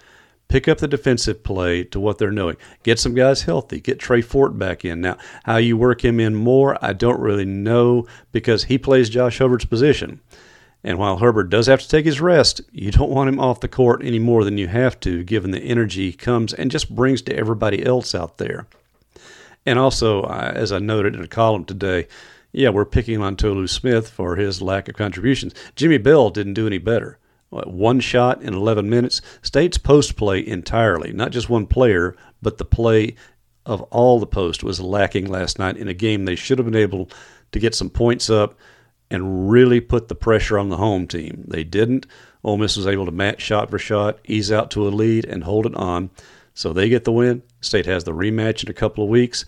pick 0.50 0.68
up 0.68 0.78
the 0.78 0.88
defensive 0.88 1.44
play 1.44 1.84
to 1.84 2.00
what 2.00 2.20
they're 2.20 2.30
knowing, 2.30 2.58
get 2.84 3.00
some 3.00 3.16
guys 3.16 3.42
healthy, 3.42 3.80
get 3.80 3.98
Trey 3.98 4.22
Fort 4.22 4.56
back 4.60 4.86
in. 4.86 5.02
Now, 5.02 5.18
how 5.46 5.58
you 5.58 5.76
work 5.76 6.06
him 6.06 6.20
in 6.20 6.36
more, 6.36 6.78
I 6.80 6.94
don't 6.94 7.20
really 7.20 7.46
know 7.46 8.06
because 8.32 8.66
he 8.66 8.78
plays 8.78 9.10
Josh 9.10 9.40
Hubbard's 9.40 9.66
position. 9.66 10.20
And 10.84 10.98
while 10.98 11.18
Hubbard 11.18 11.50
does 11.50 11.68
have 11.68 11.82
to 11.82 11.90
take 11.90 12.06
his 12.06 12.22
rest, 12.22 12.62
you 12.72 12.92
don't 12.92 13.10
want 13.10 13.28
him 13.28 13.40
off 13.40 13.60
the 13.60 13.68
court 13.68 14.02
any 14.04 14.20
more 14.20 14.46
than 14.46 14.58
you 14.58 14.68
have 14.68 15.00
to, 15.02 15.24
given 15.24 15.52
the 15.52 15.60
energy 15.60 16.12
he 16.12 16.14
comes 16.14 16.54
and 16.54 16.72
just 16.72 16.96
brings 16.96 17.22
to 17.24 17.36
everybody 17.36 17.86
else 17.86 18.16
out 18.16 18.38
there. 18.38 18.66
And 19.66 19.78
also, 19.78 20.24
as 20.24 20.72
I 20.72 20.80
noted 20.80 21.16
in 21.16 21.22
a 21.22 21.28
column 21.28 21.66
today, 21.66 22.08
yeah, 22.52 22.70
we're 22.70 22.86
picking 22.86 23.22
on 23.22 23.36
Tolu 23.36 23.68
Smith 23.68 24.10
for 24.10 24.38
his 24.38 24.62
lack 24.62 24.88
of 24.88 24.96
contributions. 24.96 25.54
Jimmy 25.76 25.98
Bell 25.98 26.30
didn't 26.30 26.54
do 26.54 26.66
any 26.66 26.78
better. 26.78 27.18
One 27.50 28.00
shot 28.00 28.42
in 28.42 28.54
11 28.54 28.90
minutes. 28.90 29.22
State's 29.42 29.78
post 29.78 30.16
play 30.16 30.46
entirely, 30.46 31.12
not 31.12 31.32
just 31.32 31.50
one 31.50 31.68
player, 31.68 32.16
but 32.42 32.58
the 32.58 32.66
play 32.66 33.16
of 33.66 33.82
all 33.84 34.20
the 34.20 34.26
post 34.26 34.64
was 34.64 34.80
lacking 34.80 35.26
last 35.26 35.60
night 35.60 35.78
in 35.78 35.88
a 35.88 35.94
game 35.94 36.26
they 36.26 36.36
should 36.36 36.58
have 36.58 36.66
been 36.66 36.76
able 36.76 37.10
to 37.52 37.60
get 37.60 37.76
some 37.76 37.90
points 37.90 38.30
up 38.30 38.56
and 39.12 39.50
really 39.50 39.80
put 39.80 40.08
the 40.08 40.16
pressure 40.16 40.58
on 40.60 40.70
the 40.70 40.78
home 40.78 41.08
team. 41.08 41.46
They 41.48 41.64
didn't. 41.64 42.06
Ole 42.44 42.58
Miss 42.58 42.78
was 42.78 42.88
able 42.88 43.06
to 43.06 43.12
match 43.12 43.42
shot 43.42 43.70
for 43.70 43.80
shot, 43.80 44.20
ease 44.26 44.52
out 44.52 44.72
to 44.72 44.88
a 44.88 44.90
lead, 44.90 45.26
and 45.26 45.44
hold 45.44 45.66
it 45.66 45.76
on. 45.76 46.10
So 46.54 46.74
they 46.74 46.90
get 46.90 47.04
the 47.06 47.12
win. 47.12 47.42
State 47.62 47.86
has 47.86 48.04
the 48.04 48.14
rematch 48.14 48.64
in 48.64 48.70
a 48.70 48.74
couple 48.74 49.04
of 49.04 49.10
weeks. 49.10 49.46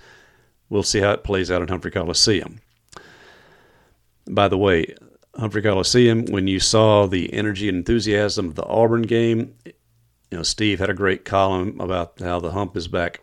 We'll 0.70 0.84
see 0.84 1.00
how 1.00 1.12
it 1.12 1.24
plays 1.24 1.52
out 1.52 1.62
in 1.62 1.68
Humphrey 1.68 1.92
Coliseum. 1.92 2.60
By 4.30 4.48
the 4.48 4.58
way, 4.58 4.96
Humphrey 5.36 5.62
Coliseum, 5.62 6.26
when 6.26 6.48
you 6.48 6.60
saw 6.60 7.08
the 7.08 7.34
energy 7.34 7.68
and 7.68 7.78
enthusiasm 7.78 8.48
of 8.48 8.56
the 8.56 8.66
Auburn 8.66 9.04
game, 9.04 9.56
you 10.32 10.38
know, 10.38 10.44
Steve 10.44 10.80
had 10.80 10.90
a 10.90 10.94
great 10.94 11.26
column 11.26 11.80
about 11.82 12.20
how 12.22 12.40
the 12.40 12.52
hump 12.52 12.78
is 12.78 12.88
back 12.88 13.20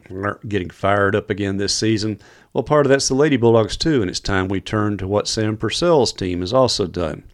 getting 0.47 0.69
fired 0.69 1.17
up 1.17 1.31
again 1.31 1.57
this 1.57 1.75
season. 1.75 2.21
Well, 2.53 2.63
part 2.63 2.85
of 2.85 2.91
that's 2.91 3.09
the 3.09 3.15
Lady 3.15 3.39
Bulldogs, 3.39 3.79
too, 3.79 4.03
and 4.03 4.11
it's 4.11 4.21
time 4.21 4.47
we 4.47 4.61
turn 4.61 4.99
to 4.99 5.09
what 5.09 5.27
Sam 5.27 5.57
Purcell's 5.57 6.13
team 6.13 6.41
has 6.41 6.53
also 6.53 6.87
done. 6.87 7.25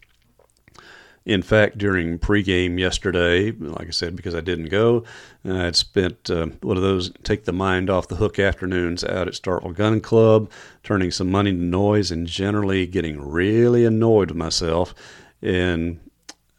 In 1.25 1.41
fact, 1.41 1.77
during 1.77 2.19
pregame 2.19 2.79
yesterday, 2.79 3.51
like 3.51 3.87
I 3.87 3.91
said, 3.91 4.15
because 4.15 4.35
I 4.35 4.41
didn't 4.41 4.69
go, 4.69 5.03
I 5.43 5.63
had 5.63 5.75
spent 5.75 6.29
uh, 6.29 6.45
one 6.61 6.77
of 6.77 6.83
those 6.83 7.11
take 7.23 7.43
the 7.43 7.51
mind 7.51 7.89
off 7.89 8.07
the 8.07 8.15
hook 8.15 8.39
afternoons 8.39 9.03
out 9.03 9.27
at 9.27 9.33
Starkville 9.33 9.75
Gun 9.75 9.99
Club, 9.99 10.49
turning 10.83 11.11
some 11.11 11.29
money 11.29 11.51
to 11.51 11.57
noise, 11.57 12.11
and 12.11 12.27
generally 12.27 12.85
getting 12.85 13.19
really 13.19 13.85
annoyed 13.85 14.29
with 14.29 14.37
myself. 14.37 14.93
And 15.41 15.99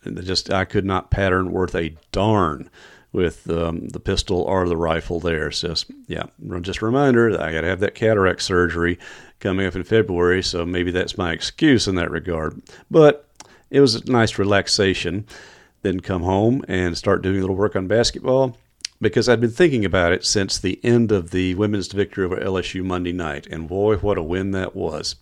just 0.05 0.53
I 0.53 0.65
could 0.65 0.85
not 0.85 1.11
pattern 1.11 1.53
worth 1.53 1.75
a 1.75 1.97
darn 2.13 2.69
with 3.17 3.49
um, 3.51 3.89
the 3.89 3.99
pistol 3.99 4.43
or 4.43 4.69
the 4.69 4.77
rifle 4.77 5.21
there. 5.21 5.51
So 5.51 5.75
yeah, 6.07 6.25
just 6.61 6.83
a 6.83 6.85
reminder 6.85 7.33
that 7.33 7.41
I 7.41 7.51
got 7.51 7.63
to 7.63 7.67
have 7.67 7.81
that 7.81 7.95
cataract 7.95 8.43
surgery 8.43 8.99
coming 9.41 9.67
up 9.67 9.75
in 9.75 9.85
February, 9.85 10.43
so 10.43 10.67
maybe 10.67 10.91
that's 10.91 11.17
my 11.17 11.33
excuse 11.33 11.89
in 11.89 11.95
that 11.95 12.11
regard. 12.11 12.61
But 12.91 13.27
it 13.71 13.81
was 13.81 13.95
a 13.95 14.11
nice 14.13 14.39
relaxation. 14.39 15.27
Then 15.81 16.01
come 16.01 16.23
home 16.23 16.63
and 16.69 16.97
start 16.97 17.23
doing 17.23 17.39
a 17.39 17.41
little 17.41 17.57
work 17.57 17.75
on 17.75 17.87
basketball 17.87 18.59
because 19.01 19.31
I'd 19.31 19.41
been 19.41 19.51
thinking 19.51 19.87
about 19.87 20.13
it 20.13 20.25
since 20.27 20.59
the 20.59 20.79
end 20.85 21.11
of 21.11 21.31
the 21.31 21.55
women's 21.55 21.91
victory 21.91 22.27
over 22.27 22.37
LSU 22.37 22.85
Monday 22.85 23.13
night. 23.13 23.47
And 23.47 23.67
boy, 23.67 23.97
what 23.97 24.19
a 24.19 24.23
win 24.23 24.51
that 24.51 24.77
was. 24.77 25.17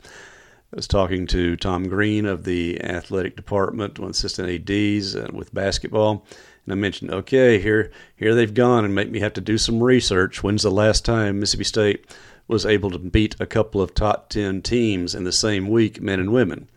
I 0.73 0.77
was 0.77 0.89
talking 0.89 1.29
to 1.29 1.55
Tom 1.55 1.87
Green 1.87 2.27
of 2.27 2.43
the 2.43 2.83
athletic 2.83 3.37
department, 3.37 4.01
one 4.01 4.11
assistant 4.11 4.49
ADs 4.49 5.15
uh, 5.15 5.29
with 5.33 5.55
basketball, 5.55 6.27
and 6.65 6.73
I 6.73 6.77
mentioned, 6.77 7.13
okay, 7.13 7.59
here 7.61 7.91
here 8.17 8.35
they've 8.35 8.53
gone 8.53 8.85
and 8.85 8.95
make 8.95 9.11
me 9.11 9.21
have 9.21 9.35
to 9.35 9.41
do 9.41 9.59
some 9.59 9.83
research. 9.83 10.43
When's 10.43 10.63
the 10.63 10.71
last 10.71 11.05
time 11.05 11.41
Mississippi 11.41 11.65
State 11.65 12.07
was 12.47 12.67
able 12.67 12.91
to 12.91 12.99
beat 12.99 13.37
a 13.41 13.47
couple 13.47 13.81
of 13.81 13.95
top 13.95 14.29
ten 14.29 14.63
teams 14.63 15.15
in 15.15 15.25
the 15.25 15.33
same 15.33 15.69
week, 15.69 16.01
men 16.01 16.21
and 16.21 16.33
women? 16.33 16.69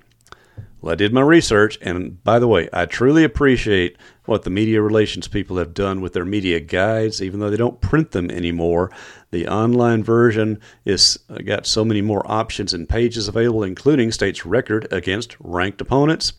Well, 0.80 0.93
I 0.93 0.95
did 0.95 1.12
my 1.12 1.21
research, 1.21 1.80
and 1.82 2.23
by 2.23 2.38
the 2.38 2.47
way, 2.47 2.69
I 2.71 2.86
truly 2.86 3.23
appreciate 3.23 3.97
what 4.26 4.43
the 4.43 4.52
media 4.52 4.82
relations 4.82 5.28
people 5.28 5.58
have 5.58 5.73
done 5.73 6.02
with 6.02 6.13
their 6.13 6.23
media 6.23 6.60
guides, 6.60 7.21
even 7.21 7.39
though 7.39 7.50
they 7.50 7.58
don't 7.58 7.82
print 7.82 8.12
them 8.12 8.30
anymore. 8.30 8.91
The 9.32 9.47
online 9.47 10.04
version 10.04 10.62
is 10.86 11.17
uh, 11.30 11.39
got 11.39 11.65
so 11.65 11.84
many 11.84 12.02
more 12.02 12.30
options 12.32 12.73
and 12.73 12.88
pages 12.88 13.28
available, 13.28 13.63
including 13.63 14.12
state's 14.12 14.45
record 14.45 14.88
against 14.91 15.36
ranked 15.39 15.82
opponents. 15.82 16.34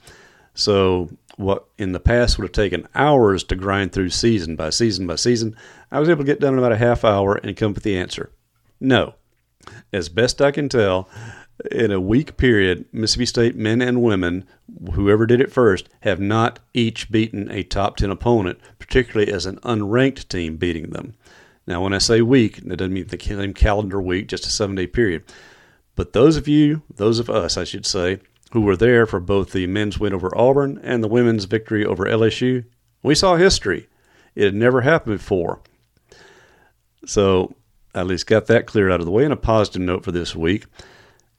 So, 0.55 1.11
what 1.39 1.69
in 1.79 1.93
the 1.93 2.01
past 2.01 2.37
would 2.37 2.45
have 2.45 2.53
taken 2.53 2.89
hours 2.95 3.45
to 3.45 3.55
grind 3.55 3.93
through 3.93 4.11
season 4.11 4.57
by 4.57 4.71
season 4.71 5.07
by 5.07 5.15
season, 5.15 5.57
I 5.91 6.01
was 6.01 6.09
able 6.09 6.25
to 6.25 6.27
get 6.27 6.41
done 6.41 6.55
in 6.55 6.59
about 6.59 6.73
a 6.73 6.77
half 6.77 7.05
hour 7.05 7.37
and 7.37 7.57
come 7.57 7.71
up 7.71 7.77
with 7.77 7.85
the 7.85 7.97
answer. 7.97 8.33
No. 8.81 9.15
As 9.93 10.09
best 10.09 10.43
I 10.43 10.51
can 10.51 10.69
tell, 10.69 11.09
in 11.71 11.93
a 11.93 12.01
week 12.01 12.37
period, 12.37 12.87
Mississippi 12.93 13.27
State 13.27 13.57
men 13.57 13.81
and 13.81 14.03
women, 14.03 14.47
whoever 14.95 15.27
did 15.27 15.41
it 15.41 15.53
first, 15.53 15.89
have 16.01 16.21
not 16.21 16.59
each 16.75 17.11
beaten 17.11 17.51
a 17.51 17.63
top 17.63 17.97
10 17.97 18.11
opponent, 18.11 18.59
particularly 18.79 19.33
as 19.33 19.47
an 19.47 19.59
unranked 19.61 20.29
team 20.29 20.57
beating 20.57 20.91
them. 20.91 21.15
Now, 21.67 21.83
when 21.83 21.93
I 21.93 21.99
say 21.99 22.21
week, 22.21 22.57
that 22.65 22.77
doesn't 22.77 22.93
mean 22.93 23.07
the 23.07 23.19
same 23.19 23.55
calendar 23.55 24.01
week, 24.01 24.29
just 24.29 24.47
a 24.47 24.51
seven 24.51 24.75
day 24.75 24.87
period. 24.87 25.23
But 25.95 26.15
those 26.15 26.37
of 26.37 26.49
you, 26.49 26.83
those 26.95 27.19
of 27.19 27.29
us, 27.29 27.57
I 27.57 27.65
should 27.65 27.87
say, 27.87 28.19
who 28.53 28.61
were 28.61 28.77
there 28.77 29.07
for 29.07 29.21
both 29.21 29.53
the 29.53 29.67
men's 29.67 29.99
win 29.99 30.15
over 30.15 30.37
Auburn 30.37 30.81
and 30.83 31.03
the 31.03 31.09
women's 31.09 31.45
victory 31.45 31.85
over 31.85 32.05
LSU, 32.05 32.65
we 33.03 33.15
saw 33.15 33.37
history. 33.37 33.89
It 34.35 34.45
had 34.45 34.55
never 34.55 34.83
happened 34.83 35.19
before. 35.19 35.61
So, 37.07 37.55
at 37.95 38.07
least 38.07 38.27
got 38.27 38.47
that 38.47 38.67
cleared 38.67 38.93
out 38.93 39.01
of 39.01 39.07
the 39.07 39.13
way. 39.13 39.25
And 39.25 39.33
a 39.33 39.37
positive 39.37 39.83
note 39.83 40.05
for 40.05 40.13
this 40.13 40.37
week 40.37 40.67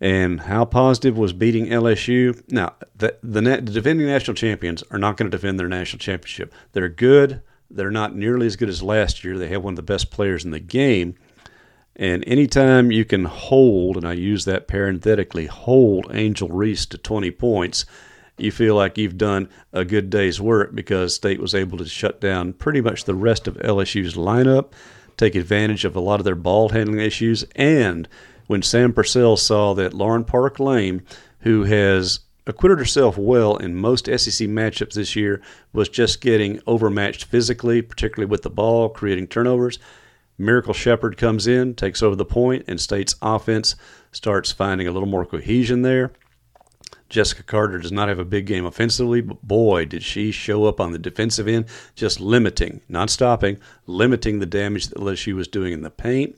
and 0.02 0.42
how 0.42 0.66
positive 0.66 1.18
was 1.18 1.34
beating 1.34 1.68
LSU. 1.68 2.42
Now, 2.52 2.74
the, 2.96 3.18
the, 3.22 3.42
the 3.42 3.62
defending 3.62 4.08
national 4.08 4.36
champions 4.36 4.84
are 4.92 4.98
not 4.98 5.18
going 5.18 5.30
to 5.30 5.38
defend 5.38 5.60
their 5.60 5.68
national 5.68 6.00
championship. 6.00 6.54
They're 6.72 6.90
good. 6.90 7.42
They're 7.70 7.92
not 7.92 8.16
nearly 8.16 8.48
as 8.48 8.56
good 8.56 8.70
as 8.70 8.82
last 8.82 9.24
year. 9.24 9.38
They 9.38 9.50
have 9.50 9.64
one 9.64 9.74
of 9.74 9.78
the 9.78 9.84
best 9.84 10.10
players 10.10 10.46
in 10.46 10.52
the 10.52 10.60
game. 10.60 11.16
And 12.00 12.24
anytime 12.26 12.94
you 12.94 13.04
can 13.04 13.26
hold, 13.26 13.98
and 13.98 14.08
I 14.08 14.14
use 14.14 14.46
that 14.46 14.70
parenthetically, 14.70 15.48
hold 15.48 16.08
Angel 16.12 16.48
Reese 16.48 16.86
to 16.88 16.98
20 16.98 17.30
points, 17.32 17.86
you 18.38 18.54
feel 18.54 18.74
like 18.76 18.98
you've 18.98 19.18
done 19.18 19.50
a 19.74 19.84
good 19.84 20.10
day's 20.10 20.40
work 20.40 20.74
because 20.74 21.14
State 21.14 21.42
was 21.42 21.54
able 21.54 21.78
to 21.78 21.86
shut 21.86 22.22
down 22.22 22.54
pretty 22.54 22.80
much 22.80 23.04
the 23.04 23.14
rest 23.14 23.50
of 23.50 23.58
LSU's 23.58 24.14
lineup, 24.16 24.72
take 25.18 25.36
advantage 25.36 25.84
of 25.84 25.94
a 25.94 26.00
lot 26.00 26.22
of 26.22 26.24
their 26.24 26.36
ball 26.36 26.70
handling 26.70 27.02
issues, 27.02 27.44
and 27.58 28.08
when 28.48 28.62
Sam 28.62 28.94
Purcell 28.94 29.36
saw 29.36 29.74
that 29.74 29.94
Lauren 29.94 30.24
Park 30.24 30.58
Lane, 30.58 31.04
who 31.42 31.66
has 31.66 32.22
acquitted 32.48 32.80
herself 32.80 33.18
well 33.18 33.58
in 33.58 33.76
most 33.76 34.06
SEC 34.06 34.48
matchups 34.48 34.94
this 34.94 35.18
year, 35.18 35.42
was 35.74 35.90
just 35.90 36.22
getting 36.22 36.62
overmatched 36.66 37.26
physically, 37.26 37.82
particularly 37.82 38.32
with 38.32 38.44
the 38.44 38.50
ball, 38.50 38.88
creating 38.88 39.28
turnovers. 39.28 39.80
Mjracle 40.40 40.74
Sheppard 40.74 41.18
comes 41.18 41.48
in, 41.48 41.76
takes 41.76 42.02
over 42.02 42.16
the 42.16 42.26
point, 42.26 42.66
and 42.68 42.80
State's 42.80 43.16
offense 43.22 43.76
starts 44.12 44.52
finding 44.52 44.88
a 44.88 44.92
little 44.92 45.08
more 45.08 45.26
cohesion 45.26 45.82
there. 45.82 46.12
Jessica 47.10 47.42
Carter 47.42 47.80
does 47.80 47.92
not 47.92 48.08
have 48.08 48.20
a 48.20 48.26
big 48.26 48.46
game 48.46 48.66
offensively, 48.66 49.20
but 49.20 49.42
boy, 49.42 49.86
did 49.86 50.04
she 50.04 50.32
show 50.32 50.66
up 50.66 50.80
on 50.80 50.92
the 50.92 51.00
defensive 51.00 51.48
end, 51.48 51.66
just 51.96 52.20
limiting, 52.20 52.82
not 52.88 53.10
stopping, 53.10 53.58
limiting 53.88 54.40
the 54.40 54.46
damage 54.46 54.88
that 54.90 55.16
she 55.18 55.34
was 55.34 55.48
doing 55.48 55.74
in 55.74 55.82
the 55.82 55.90
paint 55.90 56.36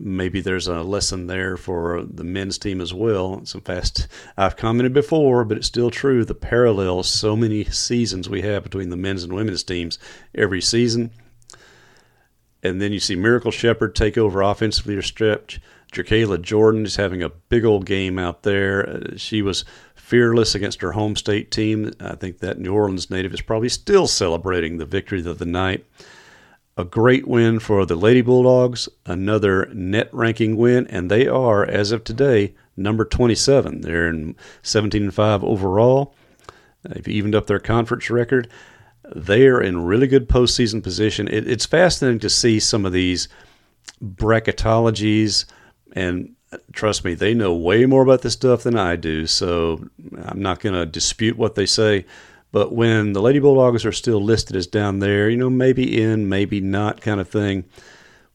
maybe 0.00 0.40
there's 0.40 0.68
a 0.68 0.82
lesson 0.82 1.26
there 1.26 1.56
for 1.56 2.02
the 2.02 2.24
men's 2.24 2.58
team 2.58 2.80
as 2.80 2.94
well. 2.94 3.44
Some 3.44 3.60
fast 3.60 4.06
I've 4.36 4.56
commented 4.56 4.92
before, 4.92 5.44
but 5.44 5.56
it's 5.56 5.66
still 5.66 5.90
true. 5.90 6.24
The 6.24 6.34
parallels 6.34 7.08
so 7.08 7.36
many 7.36 7.64
seasons 7.64 8.28
we 8.28 8.42
have 8.42 8.62
between 8.62 8.90
the 8.90 8.96
men's 8.96 9.24
and 9.24 9.32
women's 9.32 9.62
teams 9.62 9.98
every 10.34 10.60
season. 10.60 11.10
And 12.62 12.80
then 12.80 12.92
you 12.92 13.00
see 13.00 13.16
Mjracle 13.16 13.52
Sheppard 13.52 13.94
take 13.94 14.18
over 14.18 14.42
offensively 14.42 14.96
or 14.96 15.02
stretch. 15.02 15.60
JerKaila 15.92 16.42
Jordan 16.42 16.84
is 16.84 16.96
having 16.96 17.22
a 17.22 17.30
big 17.30 17.64
old 17.64 17.86
game 17.86 18.18
out 18.18 18.42
there. 18.42 18.88
Uh, 18.88 19.16
she 19.16 19.42
was 19.42 19.64
fearless 19.94 20.54
against 20.54 20.80
her 20.82 20.92
home 20.92 21.16
state 21.16 21.50
team. 21.50 21.92
I 22.00 22.14
think 22.14 22.38
that 22.38 22.58
New 22.58 22.74
Orleans 22.74 23.10
native 23.10 23.32
is 23.32 23.40
probably 23.40 23.68
still 23.68 24.06
celebrating 24.06 24.76
the 24.78 24.86
victory 24.86 25.24
of 25.26 25.38
the 25.38 25.46
night. 25.46 25.86
A 26.76 26.84
great 26.84 27.26
win 27.26 27.58
for 27.58 27.84
the 27.84 27.96
Lady 27.96 28.20
Bulldogs, 28.20 28.88
another 29.04 29.66
net 29.74 30.08
ranking 30.12 30.56
win, 30.56 30.86
and 30.86 31.10
they 31.10 31.26
are, 31.26 31.64
as 31.64 31.90
of 31.90 32.04
today, 32.04 32.54
number 32.76 33.04
27. 33.04 33.80
They're 33.80 34.08
in 34.08 34.36
17 34.62 35.02
and 35.02 35.14
5 35.14 35.42
overall. 35.42 36.14
They've 36.84 37.08
evened 37.08 37.34
up 37.34 37.46
their 37.46 37.58
conference 37.58 38.08
record. 38.10 38.48
They 39.14 39.46
are 39.46 39.60
in 39.60 39.84
really 39.84 40.06
good 40.06 40.28
postseason 40.28 40.82
position. 40.82 41.28
It, 41.28 41.48
it's 41.48 41.66
fascinating 41.66 42.20
to 42.20 42.30
see 42.30 42.60
some 42.60 42.84
of 42.84 42.92
these 42.92 43.28
bracketologies, 44.02 45.46
and 45.92 46.34
trust 46.72 47.04
me, 47.04 47.14
they 47.14 47.34
know 47.34 47.54
way 47.54 47.86
more 47.86 48.02
about 48.02 48.22
this 48.22 48.34
stuff 48.34 48.62
than 48.62 48.76
I 48.76 48.96
do. 48.96 49.26
So 49.26 49.88
I'm 50.24 50.42
not 50.42 50.60
going 50.60 50.74
to 50.74 50.86
dispute 50.86 51.36
what 51.36 51.54
they 51.54 51.66
say. 51.66 52.04
But 52.50 52.72
when 52.72 53.12
the 53.12 53.20
Lady 53.20 53.38
Bulldogs 53.38 53.84
are 53.84 53.92
still 53.92 54.22
listed 54.22 54.56
as 54.56 54.66
down 54.66 55.00
there, 55.00 55.28
you 55.28 55.36
know, 55.36 55.50
maybe 55.50 56.00
in, 56.00 56.28
maybe 56.28 56.60
not 56.60 57.00
kind 57.00 57.20
of 57.20 57.28
thing, 57.28 57.64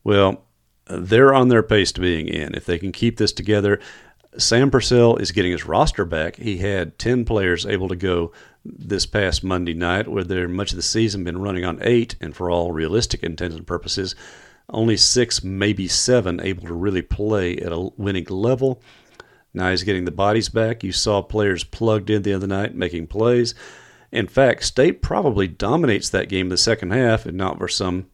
well, 0.03 0.43
they're 0.88 1.33
on 1.33 1.47
their 1.47 1.63
pace 1.63 1.91
to 1.93 2.01
being 2.01 2.27
in. 2.27 2.53
If 2.53 2.65
they 2.65 2.77
can 2.77 2.91
keep 2.91 3.17
this 3.17 3.31
together, 3.31 3.79
Sam 4.38 4.69
Purcell 4.69 5.17
is 5.17 5.31
getting 5.31 5.51
his 5.51 5.65
roster 5.65 6.05
back. 6.05 6.36
He 6.36 6.57
had 6.57 6.99
10 6.99 7.25
players 7.25 7.65
able 7.65 7.88
to 7.88 7.95
go 7.95 8.31
this 8.65 9.06
past 9.06 9.43
Monday 9.43 9.73
night, 9.73 10.08
where 10.08 10.23
they're 10.23 10.47
much 10.47 10.71
of 10.71 10.78
the 10.78 10.82
season 10.82 11.23
been 11.23 11.41
running 11.41 11.65
on 11.65 11.80
eight, 11.82 12.15
and 12.21 12.36
for 12.36 12.49
all 12.49 12.71
realistic 12.71 13.23
intents 13.23 13.56
and 13.56 13.67
purposes, 13.67 14.15
only 14.69 14.95
six, 14.95 15.43
maybe 15.43 15.88
seven 15.88 16.39
able 16.41 16.65
to 16.65 16.73
really 16.73 17.02
play 17.02 17.58
at 17.58 17.73
a 17.73 17.89
winning 17.97 18.26
level. 18.30 18.82
Now 19.54 19.69
he's 19.69 19.84
getting 19.84 20.06
the 20.06 20.12
bodies 20.12 20.49
back. 20.49 20.84
You 20.84 20.91
saw 20.91 21.21
players 21.21 21.63
plugged 21.63 22.10
in 22.10 22.23
the 22.23 22.34
other 22.34 22.47
night 22.47 22.73
making 22.73 23.08
plays. 23.08 23.54
In 24.12 24.28
fact, 24.28 24.63
State 24.63 25.02
probably 25.02 25.47
dominates 25.47 26.10
that 26.10 26.30
game 26.30 26.49
the 26.49 26.58
second 26.58 26.91
half, 26.91 27.26
and 27.26 27.38
not 27.38 27.58
for 27.58 27.67
some. 27.67 28.08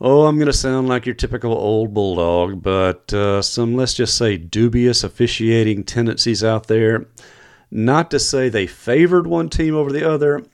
Oh, 0.00 0.26
I'm 0.26 0.36
going 0.36 0.46
to 0.46 0.52
sound 0.52 0.88
like 0.88 1.06
your 1.06 1.14
typical 1.14 1.52
old 1.52 1.94
bulldog, 1.94 2.62
but 2.62 3.12
uh, 3.14 3.40
some, 3.40 3.74
let's 3.74 3.94
just 3.94 4.18
say, 4.18 4.36
dubious 4.36 5.02
officiating 5.02 5.84
tendencies 5.84 6.44
out 6.44 6.66
there. 6.66 7.06
Not 7.70 8.10
to 8.12 8.18
say 8.18 8.48
they 8.48 8.66
favored 8.66 9.26
one 9.26 9.48
team 9.48 9.74
over 9.74 9.92
the 9.92 10.08
other, 10.08 10.44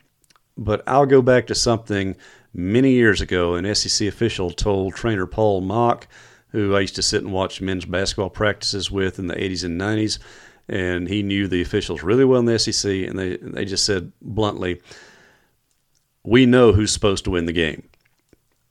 but 0.57 0.83
I'll 0.87 1.07
go 1.07 1.22
back 1.22 1.46
to 1.48 1.55
something 1.55 2.16
many 2.55 2.92
years 2.92 3.20
ago. 3.20 3.55
An 3.55 3.75
SEC 3.75 4.09
official 4.09 4.51
told 4.51 4.94
trainer 4.94 5.27
Paul 5.27 5.61
Mock, 5.61 6.09
who 6.48 6.75
I 6.75 6.81
used 6.81 6.96
to 6.96 7.03
sit 7.03 7.22
and 7.22 7.33
watch 7.33 7.61
men's 7.61 7.85
basketball 7.85 8.31
practices 8.31 8.90
with 8.90 9.18
in 9.18 9.27
the 9.27 9.35
80s 9.35 9.64
and 9.64 9.81
90s, 9.81 10.18
and 10.68 11.09
he 11.09 11.22
knew 11.22 11.48
the 11.48 11.62
officials 11.62 12.03
really 12.03 12.25
well 12.25 12.40
in 12.40 12.46
the 12.46 12.59
SEC, 12.59 12.90
and 13.09 13.18
they 13.18 13.37
they 13.37 13.64
just 13.64 13.85
said 13.85 14.12
bluntly, 14.20 14.81
"We 16.25 16.46
know 16.46 16.72
who's 16.72 16.92
supposed 16.92 17.25
to 17.25 17.31
win 17.31 17.46
the 17.46 17.53
game." 17.53 17.85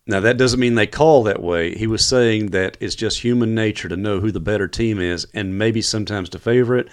Now 0.08 0.20
that 0.20 0.38
doesn't 0.38 0.60
mean 0.60 0.76
they 0.76 0.88
call 0.88 1.24
that 1.24 1.42
way. 1.42 1.76
He 1.76 1.88
was 1.88 2.06
saying 2.06 2.48
that 2.48 2.78
it's 2.80 2.96
just 2.96 3.22
human 3.22 3.54
nature 3.54 3.90
to 3.90 3.98
know 3.98 4.20
who 4.20 4.32
the 4.32 4.40
better 4.40 4.68
team 4.68 5.00
is, 5.00 5.28
and 5.34 5.58
maybe 5.58 5.82
sometimes 5.82 6.30
to 6.30 6.40
favor 6.40 6.78
it. 6.78 6.88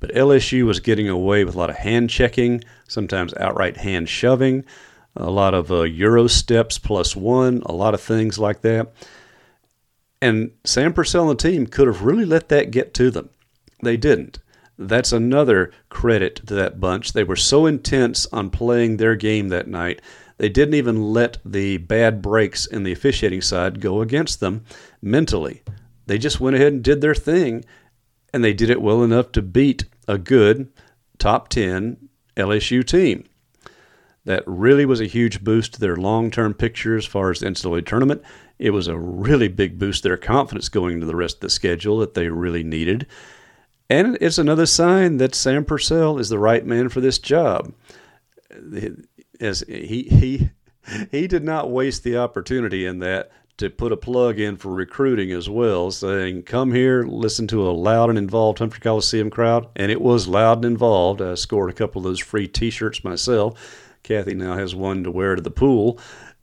But 0.00 0.14
LSU 0.14 0.64
was 0.64 0.80
getting 0.80 1.08
away 1.08 1.44
with 1.44 1.54
a 1.54 1.58
lot 1.58 1.70
of 1.70 1.76
hand 1.76 2.10
checking, 2.10 2.64
sometimes 2.88 3.34
outright 3.34 3.76
hand 3.76 4.08
shoving, 4.08 4.64
a 5.14 5.30
lot 5.30 5.54
of 5.54 5.70
uh, 5.70 5.82
Euro 5.82 6.26
steps 6.26 6.78
plus 6.78 7.14
one, 7.14 7.62
a 7.66 7.72
lot 7.72 7.94
of 7.94 8.00
things 8.00 8.38
like 8.38 8.62
that. 8.62 8.92
And 10.22 10.50
Sam 10.64 10.92
Purcell 10.92 11.30
and 11.30 11.38
the 11.38 11.50
team 11.50 11.66
could 11.66 11.86
have 11.86 12.02
really 12.02 12.24
let 12.24 12.48
that 12.48 12.70
get 12.70 12.94
to 12.94 13.10
them. 13.10 13.30
They 13.82 13.96
didn't. 13.96 14.38
That's 14.78 15.12
another 15.12 15.72
credit 15.90 16.36
to 16.46 16.54
that 16.54 16.80
bunch. 16.80 17.12
They 17.12 17.24
were 17.24 17.36
so 17.36 17.66
intense 17.66 18.26
on 18.32 18.50
playing 18.50 18.96
their 18.96 19.14
game 19.14 19.48
that 19.48 19.68
night, 19.68 20.00
they 20.40 20.48
didn't 20.48 20.72
even 20.72 21.12
let 21.12 21.36
the 21.44 21.76
bad 21.76 22.22
breaks 22.22 22.64
in 22.64 22.82
the 22.82 22.92
officiating 22.92 23.42
side 23.42 23.78
go 23.78 24.00
against 24.00 24.40
them 24.40 24.64
mentally. 25.02 25.62
They 26.06 26.16
just 26.16 26.40
went 26.40 26.56
ahead 26.56 26.72
and 26.72 26.82
did 26.82 27.02
their 27.02 27.14
thing, 27.14 27.62
and 28.32 28.44
they 28.44 28.52
did 28.52 28.70
it 28.70 28.82
well 28.82 29.02
enough 29.02 29.32
to 29.32 29.42
beat 29.42 29.84
a 30.06 30.18
good 30.18 30.68
top 31.18 31.48
10 31.48 32.08
LSU 32.36 32.84
team. 32.84 33.24
That 34.24 34.44
really 34.46 34.84
was 34.84 35.00
a 35.00 35.06
huge 35.06 35.42
boost 35.42 35.74
to 35.74 35.80
their 35.80 35.96
long 35.96 36.30
term 36.30 36.54
picture 36.54 36.96
as 36.96 37.06
far 37.06 37.30
as 37.30 37.40
the 37.40 37.46
NCAA 37.46 37.86
tournament. 37.86 38.22
It 38.58 38.70
was 38.70 38.86
a 38.86 38.98
really 38.98 39.48
big 39.48 39.78
boost 39.78 40.02
to 40.02 40.10
their 40.10 40.16
confidence 40.18 40.68
going 40.68 40.94
into 40.94 41.06
the 41.06 41.16
rest 41.16 41.36
of 41.36 41.40
the 41.40 41.50
schedule 41.50 41.98
that 41.98 42.14
they 42.14 42.28
really 42.28 42.62
needed. 42.62 43.06
And 43.88 44.18
it's 44.20 44.38
another 44.38 44.66
sign 44.66 45.16
that 45.16 45.34
Sam 45.34 45.64
Purcell 45.64 46.18
is 46.18 46.28
the 46.28 46.38
right 46.38 46.64
man 46.64 46.90
for 46.90 47.00
this 47.00 47.18
job. 47.18 47.72
As 49.40 49.64
he 49.66 50.02
he 50.02 50.50
he 51.10 51.26
did 51.26 51.42
not 51.42 51.70
waste 51.70 52.04
the 52.04 52.18
opportunity 52.18 52.84
in 52.86 52.98
that 53.00 53.30
to 53.60 53.70
put 53.70 53.92
a 53.92 53.96
plug 53.96 54.40
in 54.40 54.56
for 54.56 54.70
recruiting 54.72 55.30
as 55.32 55.48
well, 55.48 55.90
saying, 55.90 56.42
"Come 56.42 56.72
here, 56.72 57.04
listen 57.04 57.46
to 57.48 57.68
a 57.68 57.72
loud 57.72 58.08
and 58.08 58.18
involved 58.18 58.58
Humphrey 58.58 58.80
Coliseum 58.80 59.30
crowd," 59.30 59.68
and 59.76 59.92
it 59.92 60.00
was 60.00 60.26
loud 60.26 60.58
and 60.58 60.64
involved. 60.64 61.22
I 61.22 61.34
scored 61.34 61.70
a 61.70 61.74
couple 61.74 62.00
of 62.00 62.04
those 62.04 62.20
free 62.20 62.48
T-shirts 62.48 63.04
myself. 63.04 63.86
Kathy 64.02 64.34
now 64.34 64.56
has 64.56 64.74
one 64.74 65.04
to 65.04 65.10
wear 65.10 65.36
to 65.36 65.42
the 65.42 65.50
pool 65.50 65.98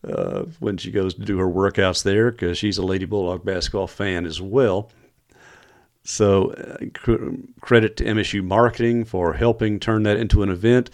uh, 0.08 0.44
when 0.60 0.78
she 0.78 0.92
goes 0.92 1.16
to 1.16 1.22
do 1.22 1.40
her 1.40 1.50
workouts 1.50 2.04
there 2.04 2.32
because 2.32 2.58
she's 2.58 2.78
a 2.78 2.86
Lady 2.86 3.06
Bulldog 3.06 3.44
basketball 3.44 3.88
fan 3.88 4.26
as 4.26 4.40
well. 4.40 4.92
So, 6.04 6.52
uh, 6.52 6.86
credit 7.60 7.98
to 7.98 8.06
MSU 8.06 8.44
marketing 8.44 9.04
for 9.04 9.34
helping 9.34 9.80
turn 9.80 10.04
that 10.04 10.18
into 10.18 10.44
an 10.44 10.50
event. 10.50 10.90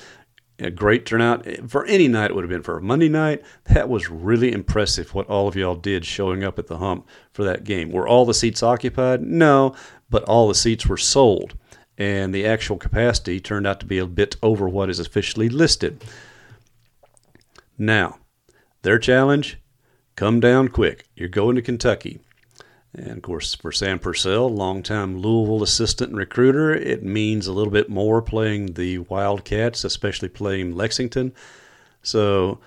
A 0.59 0.69
great 0.69 1.05
turnout 1.05 1.47
for 1.67 1.83
any 1.85 2.07
night. 2.07 2.29
It 2.29 2.35
would 2.35 2.43
have 2.43 2.49
been 2.49 2.61
for 2.61 2.77
a 2.77 2.81
Monday 2.81 3.09
night. 3.09 3.41
That 3.65 3.89
was 3.89 4.09
really 4.09 4.51
impressive. 4.51 5.13
What 5.13 5.27
all 5.27 5.47
of 5.47 5.55
y'all 5.55 5.75
did 5.75 6.05
showing 6.05 6.43
up 6.43 6.59
at 6.59 6.67
the 6.67 6.77
hump 6.77 7.07
for 7.31 7.43
that 7.43 7.63
game. 7.63 7.91
Were 7.91 8.07
all 8.07 8.25
the 8.25 8.35
seats 8.35 8.61
occupied? 8.61 9.21
No, 9.21 9.75
but 10.09 10.23
all 10.23 10.47
the 10.47 10.55
seats 10.55 10.85
were 10.85 10.97
sold, 10.97 11.57
and 11.97 12.33
the 12.33 12.45
actual 12.45 12.77
capacity 12.77 13.39
turned 13.39 13.65
out 13.65 13.79
to 13.79 13.87
be 13.87 13.97
a 13.97 14.05
bit 14.05 14.35
over 14.43 14.69
what 14.69 14.91
is 14.91 14.99
officially 14.99 15.49
listed. 15.49 16.03
Now, 17.77 18.19
their 18.83 18.99
challenge 18.99 19.57
come 20.15 20.39
down 20.39 20.67
quick. 20.67 21.07
You're 21.15 21.29
going 21.29 21.55
to 21.55 21.61
Kentucky. 21.63 22.19
And 22.95 23.11
of 23.11 23.21
course, 23.23 23.55
for 23.55 23.71
Sam 23.71 23.97
Purcell, 23.97 24.49
longtime 24.49 25.17
Louisville 25.17 25.63
assistant 25.63 26.09
and 26.09 26.17
recruiter, 26.17 26.73
it 26.73 27.03
means 27.03 27.47
a 27.47 27.53
little 27.53 27.71
bit 27.71 27.89
more 27.89 28.21
playing 28.21 28.73
the 28.73 28.99
Wildcats, 28.99 29.83
especially 29.83 30.29
playing 30.29 30.75
Lexington. 30.75 31.33
So, 32.03 32.59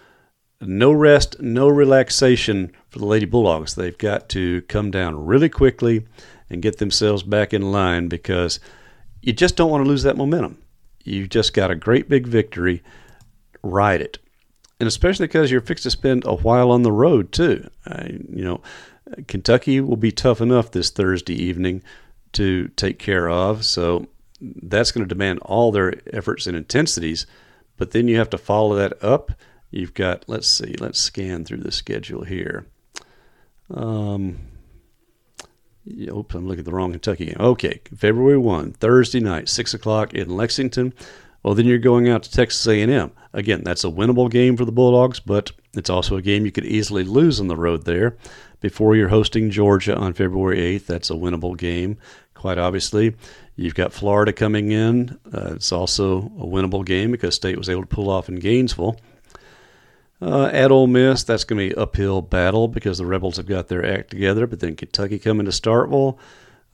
no 0.61 0.91
rest, 0.91 1.41
no 1.41 1.69
relaxation 1.69 2.73
for 2.89 2.99
the 2.99 3.07
Lady 3.07 3.27
Bulldogs. 3.27 3.75
They've 3.75 3.97
got 3.97 4.29
to 4.31 4.63
come 4.63 4.91
down 4.91 5.27
really 5.27 5.49
quickly 5.49 6.07
and 6.51 6.63
get 6.63 6.79
themselves 6.79 7.23
back 7.23 7.53
in 7.53 7.71
line 7.71 8.09
because 8.09 8.59
you 9.21 9.33
just 9.33 9.57
don't 9.57 9.71
want 9.71 9.85
to 9.85 9.89
lose 9.89 10.03
that 10.03 10.17
momentum. 10.17 10.59
You've 11.05 11.29
just 11.29 11.55
got 11.55 11.71
a 11.71 11.77
great 11.77 12.09
big 12.09 12.27
victory. 12.27 12.83
Ride 13.63 14.01
it 14.01 14.19
and 14.79 14.87
especially 14.87 15.27
because 15.27 15.51
you're 15.51 15.61
fixed 15.61 15.85
to 15.85 15.91
spend 15.91 16.25
a 16.27 16.35
while 16.35 16.71
on 16.71 16.83
the 16.83 16.93
road 16.93 17.33
too. 17.33 17.69
you 17.99 18.45
know, 18.45 18.61
Kentucky 19.29 19.81
will 19.81 19.97
be 19.97 20.13
tough 20.13 20.41
enough 20.41 20.71
this 20.71 20.91
Thursday 20.91 21.35
evening 21.35 21.83
to 22.33 22.69
take 22.69 22.99
care 22.99 23.29
of, 23.29 23.65
so 23.65 24.07
that's 24.41 24.93
going 24.93 25.05
to 25.05 25.09
demand 25.09 25.39
all 25.41 25.73
their 25.73 25.95
efforts 26.13 26.47
and 26.47 26.57
intensities. 26.57 27.27
But 27.77 27.93
then 27.93 28.09
you 28.09 28.17
have 28.17 28.31
to 28.31 28.39
follow 28.39 28.75
that 28.77 29.03
up. 29.03 29.33
You've 29.71 29.95
got, 29.95 30.25
let's 30.27 30.49
see, 30.49 30.75
let's 30.79 30.99
scan 30.99 31.45
through 31.45 31.59
the 31.59 31.73
schedule 31.73 32.25
here. 32.25 32.67
Um, 33.73 34.39
oops, 35.89 36.35
I'm 36.35 36.47
looking 36.47 36.61
at 36.61 36.65
the 36.65 36.73
wrong 36.73 36.93
Kentucky 36.93 37.27
game. 37.27 37.37
Okay, 37.39 37.81
February 37.97 38.39
1, 38.39 38.73
Thursday 38.73 39.21
night, 39.21 39.49
6 39.49 39.75
o'clock 39.75 40.15
in 40.15 40.31
Lexington. 40.31 40.95
Well, 41.43 41.55
then 41.55 41.67
you're 41.67 41.79
going 41.79 42.09
out 42.09 42.23
to 42.25 42.31
Texas 42.31 42.67
A&M. 42.67 43.13
Again, 43.33 43.63
that's 43.63 43.85
a 43.85 43.89
winnable 43.89 44.31
game 44.31 44.57
for 44.57 44.65
the 44.65 44.73
Bulldogs, 44.73 45.21
but 45.21 45.53
it's 45.77 45.91
also 45.91 46.17
a 46.17 46.23
game 46.23 46.45
you 46.45 46.53
could 46.53 46.65
easily 46.65 47.05
lose 47.05 47.41
on 47.41 47.49
the 47.49 47.57
road 47.57 47.85
there. 47.85 48.17
Before 48.61 48.97
you're 48.97 49.09
hosting 49.09 49.51
Georgia 49.51 49.97
on 49.97 50.15
February 50.15 50.59
8th, 50.79 50.87
that's 50.87 51.11
a 51.11 51.15
winnable 51.15 51.57
game, 51.57 51.99
quite 52.35 52.59
obviously. 52.59 53.15
You've 53.55 53.75
got 53.75 53.93
Florida 53.93 54.33
coming 54.33 54.71
in. 54.73 55.19
Uh, 55.33 55.55
it's 55.55 55.73
also 55.73 56.19
a 56.39 56.47
winnable 56.47 56.85
game 56.85 57.11
because 57.11 57.35
State 57.35 57.59
was 57.59 57.69
able 57.69 57.83
to 57.83 57.87
pull 57.87 58.11
off 58.11 58.29
in 58.29 58.37
Gainesville. 58.37 58.99
Uh, 60.21 60.47
at 60.47 60.71
Ole 60.71 60.87
Miss, 60.87 61.25
that's 61.25 61.45
going 61.45 61.69
to 61.69 61.75
be 61.75 61.81
uphill 61.81 62.23
battle 62.23 62.69
because 62.69 62.99
the 62.99 63.07
Rebels 63.07 63.37
have 63.37 63.47
got 63.47 63.69
their 63.69 63.85
act 63.85 64.11
together. 64.11 64.47
But 64.47 64.61
then 64.61 64.75
Kentucky 64.75 65.19
coming 65.19 65.45
to 65.45 65.53
Starkville, 65.53 66.19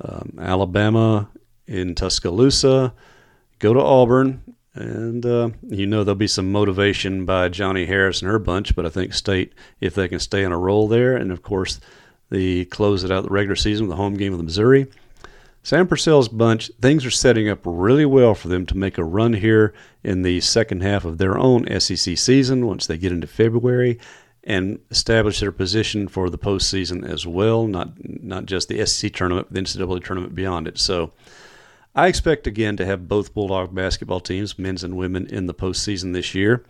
um, 0.01 0.39
Alabama 0.41 1.29
in 1.67 1.95
Tuscaloosa, 1.95 2.95
go 3.59 3.75
to 3.75 3.81
Auburn, 3.81 4.43
and 4.75 5.25
uh, 5.27 5.51
you 5.69 5.87
know 5.87 6.03
there'll 6.05 6.17
be 6.17 6.27
some 6.27 6.51
motivation 6.51 7.25
by 7.25 7.49
Johnnie 7.49 7.87
Harper 7.87 8.19
and 8.21 8.31
her 8.31 8.39
bunch, 8.39 8.75
but 8.75 8.87
I 8.87 8.89
think 8.89 9.13
State, 9.13 9.53
if 9.81 9.95
they 9.95 10.09
can 10.09 10.19
stay 10.19 10.45
on 10.45 10.53
a 10.53 10.59
roll 10.59 10.89
there, 10.89 11.17
and 11.17 11.31
of 11.31 11.43
course, 11.43 11.81
the 12.31 12.65
close 12.67 13.05
it 13.05 13.11
out 13.11 13.25
the 13.25 13.31
regular 13.31 13.57
season 13.57 13.87
with 13.87 13.97
the 13.97 14.03
home 14.03 14.15
game 14.15 14.33
with 14.33 14.43
Missouri. 14.43 14.87
Sam 15.65 15.87
Purcell's 15.87 16.29
bunch, 16.29 16.73
things 16.81 17.07
are 17.07 17.11
setting 17.11 17.49
up 17.49 17.61
really 17.65 18.05
well 18.05 18.35
for 18.35 18.49
them 18.49 18.67
to 18.67 18.77
make 18.77 18.99
a 18.99 19.05
run 19.05 19.33
here 19.35 19.73
in 20.03 20.23
the 20.23 20.41
second 20.41 20.83
half 20.83 21.05
of 21.05 21.19
their 21.19 21.39
own 21.39 21.69
SEC 21.79 22.19
season 22.19 22.67
once 22.67 22.87
they 22.87 22.99
get 22.99 23.13
into 23.13 23.29
February 23.29 24.01
and 24.43 24.81
establish 24.91 25.39
their 25.39 25.53
position 25.53 26.09
for 26.09 26.29
the 26.29 26.39
postseason 26.39 27.09
as 27.09 27.29
well, 27.29 27.69
not 27.69 27.93
not 28.03 28.47
just 28.47 28.69
the 28.69 28.85
SEC 28.85 29.13
tournament, 29.13 29.49
but 29.49 29.55
the 29.55 29.61
NCAA 29.61 30.05
tournament 30.05 30.35
beyond 30.35 30.67
it. 30.67 30.79
So 30.79 31.13
I 31.95 32.07
expect 32.07 32.47
again 32.47 32.77
to 32.79 32.87
have 32.87 33.09
both 33.09 33.35
Bulldog 33.35 33.75
basketball 33.75 34.21
teams, 34.21 34.59
men's 34.59 34.83
and 34.83 34.97
women, 34.97 35.27
in 35.27 35.47
the 35.47 35.55
postseason 35.55 36.13
this 36.13 36.35
year. 36.35 36.65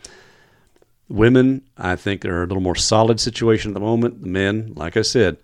Women, 1.09 1.63
I 1.77 1.95
think, 1.95 2.25
are 2.25 2.43
a 2.43 2.47
little 2.47 2.63
more 2.63 2.75
solid 2.75 3.21
situation 3.21 3.71
at 3.71 3.75
the 3.75 3.81
moment. 3.81 4.23
The 4.23 4.29
men, 4.29 4.73
like 4.75 4.97
I 4.97 5.03
said, 5.03 5.37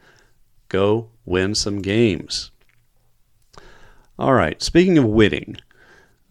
go 0.69 1.11
win 1.25 1.55
some 1.55 1.81
games. 1.81 2.51
All 4.19 4.35
right, 4.35 4.61
speaking 4.61 4.99
of 4.99 5.05
winning, 5.05 5.59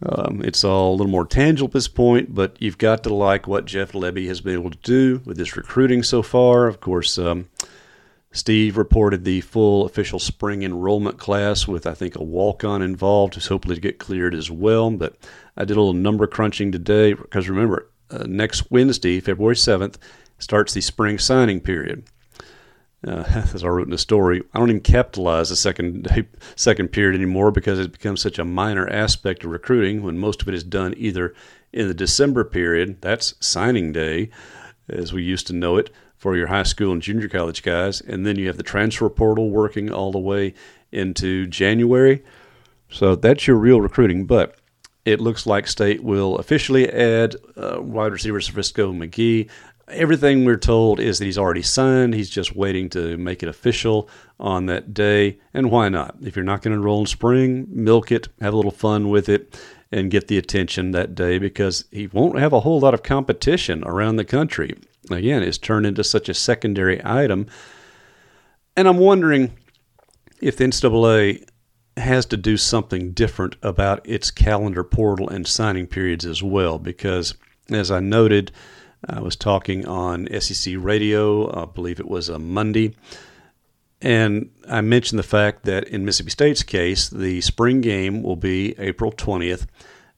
um, 0.04 0.42
it's 0.44 0.62
all 0.62 0.90
a 0.90 0.96
little 0.96 1.10
more 1.10 1.26
tangible 1.26 1.68
at 1.68 1.72
this 1.72 1.88
point, 1.88 2.34
but 2.34 2.60
you've 2.60 2.76
got 2.76 3.02
to 3.04 3.14
like 3.14 3.46
what 3.46 3.64
Jeff 3.64 3.92
Lebby 3.92 4.26
has 4.26 4.42
been 4.42 4.54
able 4.54 4.70
to 4.70 4.78
do 4.78 5.22
with 5.24 5.38
this 5.38 5.56
recruiting 5.56 6.02
so 6.02 6.22
far. 6.22 6.66
Of 6.66 6.80
course, 6.80 7.16
um, 7.16 7.48
Steve 8.30 8.76
reported 8.76 9.24
the 9.24 9.40
full 9.40 9.86
official 9.86 10.18
spring 10.18 10.62
enrollment 10.62 11.18
class 11.18 11.66
with, 11.66 11.86
I 11.86 11.94
think, 11.94 12.14
a 12.14 12.22
walk 12.22 12.62
on 12.62 12.82
involved 12.82 13.34
who's 13.34 13.46
hopefully 13.46 13.74
to 13.74 13.80
get 13.80 13.98
cleared 13.98 14.34
as 14.34 14.50
well. 14.50 14.90
But 14.90 15.16
I 15.56 15.64
did 15.64 15.76
a 15.76 15.80
little 15.80 15.94
number 15.94 16.26
crunching 16.26 16.70
today 16.70 17.14
because 17.14 17.48
remember, 17.48 17.90
uh, 18.10 18.24
next 18.26 18.70
Wednesday, 18.70 19.20
February 19.20 19.54
7th, 19.54 19.96
starts 20.38 20.74
the 20.74 20.80
spring 20.80 21.18
signing 21.18 21.60
period. 21.60 22.04
Uh, 23.06 23.24
as 23.54 23.64
I 23.64 23.68
wrote 23.68 23.86
in 23.86 23.92
the 23.92 23.98
story, 23.98 24.42
I 24.52 24.58
don't 24.58 24.70
even 24.70 24.82
capitalize 24.82 25.48
the 25.48 25.56
second 25.56 26.04
day, 26.04 26.28
second 26.56 26.88
period 26.88 27.16
anymore 27.16 27.50
because 27.50 27.78
it 27.78 27.92
becomes 27.92 28.20
such 28.20 28.38
a 28.38 28.44
minor 28.44 28.88
aspect 28.88 29.44
of 29.44 29.50
recruiting 29.50 30.02
when 30.02 30.18
most 30.18 30.42
of 30.42 30.48
it 30.48 30.54
is 30.54 30.64
done 30.64 30.94
either 30.96 31.34
in 31.72 31.88
the 31.88 31.94
December 31.94 32.44
period, 32.44 33.00
that's 33.00 33.34
signing 33.40 33.92
day, 33.92 34.30
as 34.88 35.12
we 35.12 35.22
used 35.22 35.46
to 35.46 35.52
know 35.52 35.76
it, 35.76 35.90
for 36.18 36.36
your 36.36 36.48
high 36.48 36.64
school 36.64 36.92
and 36.92 37.00
junior 37.00 37.28
college 37.28 37.62
guys. 37.62 38.00
And 38.00 38.26
then 38.26 38.36
you 38.36 38.48
have 38.48 38.56
the 38.56 38.62
transfer 38.62 39.08
portal 39.08 39.50
working 39.50 39.90
all 39.90 40.12
the 40.12 40.18
way 40.18 40.52
into 40.92 41.46
January. 41.46 42.22
So 42.90 43.14
that's 43.14 43.46
your 43.46 43.56
real 43.56 43.80
recruiting. 43.80 44.26
But 44.26 44.56
it 45.04 45.20
looks 45.20 45.46
like 45.46 45.66
State 45.66 46.02
will 46.02 46.36
officially 46.36 46.90
add 46.90 47.36
uh, 47.56 47.80
wide 47.80 48.12
receiver 48.12 48.40
Frisco 48.40 48.92
McGee. 48.92 49.48
Everything 49.88 50.44
we're 50.44 50.58
told 50.58 51.00
is 51.00 51.18
that 51.18 51.24
he's 51.24 51.38
already 51.38 51.62
signed. 51.62 52.12
He's 52.12 52.28
just 52.28 52.54
waiting 52.54 52.90
to 52.90 53.16
make 53.16 53.42
it 53.42 53.48
official 53.48 54.10
on 54.38 54.66
that 54.66 54.92
day. 54.92 55.38
And 55.54 55.70
why 55.70 55.88
not? 55.88 56.16
If 56.20 56.36
you're 56.36 56.44
not 56.44 56.60
going 56.60 56.72
to 56.72 56.78
enroll 56.78 57.00
in 57.00 57.06
spring, 57.06 57.66
milk 57.70 58.12
it, 58.12 58.28
have 58.40 58.52
a 58.52 58.56
little 58.56 58.70
fun 58.70 59.08
with 59.08 59.30
it, 59.30 59.58
and 59.90 60.10
get 60.10 60.28
the 60.28 60.36
attention 60.36 60.90
that 60.90 61.14
day 61.14 61.38
because 61.38 61.86
he 61.90 62.06
won't 62.08 62.38
have 62.38 62.52
a 62.52 62.60
whole 62.60 62.80
lot 62.80 62.92
of 62.92 63.02
competition 63.02 63.82
around 63.84 64.16
the 64.16 64.24
country 64.24 64.74
again, 65.16 65.42
is 65.42 65.58
turned 65.58 65.86
into 65.86 66.04
such 66.04 66.28
a 66.28 66.34
secondary 66.34 67.00
item. 67.04 67.46
And 68.76 68.86
I'm 68.86 68.98
wondering 68.98 69.52
if 70.40 70.56
the 70.56 70.64
NCAA 70.64 71.44
has 71.96 72.26
to 72.26 72.36
do 72.36 72.56
something 72.56 73.12
different 73.12 73.56
about 73.62 74.08
its 74.08 74.30
calendar 74.30 74.84
portal 74.84 75.28
and 75.28 75.46
signing 75.46 75.86
periods 75.86 76.24
as 76.24 76.42
well, 76.42 76.78
because 76.78 77.34
as 77.70 77.90
I 77.90 78.00
noted, 78.00 78.52
I 79.08 79.20
was 79.20 79.36
talking 79.36 79.86
on 79.86 80.28
SEC 80.40 80.74
radio, 80.78 81.62
I 81.62 81.66
believe 81.66 82.00
it 82.00 82.08
was 82.08 82.28
a 82.28 82.38
Monday, 82.38 82.94
and 84.00 84.50
I 84.68 84.80
mentioned 84.80 85.18
the 85.18 85.24
fact 85.24 85.64
that 85.64 85.88
in 85.88 86.04
Mississippi 86.04 86.30
State's 86.30 86.62
case, 86.62 87.08
the 87.08 87.40
spring 87.40 87.80
game 87.80 88.22
will 88.22 88.36
be 88.36 88.78
April 88.78 89.10
20th. 89.10 89.66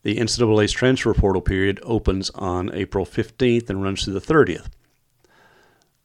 The 0.03 0.17
NCAA's 0.17 0.73
transfer 0.73 1.15
portal 1.15 1.43
period 1.43 1.81
opens 1.83 2.31
on 2.31 2.73
April 2.75 3.07
15th 3.07 3.71
and 3.71 3.83
runs 3.83 4.05
through 4.05 4.15
the 4.15 4.21
30th. 4.21 4.69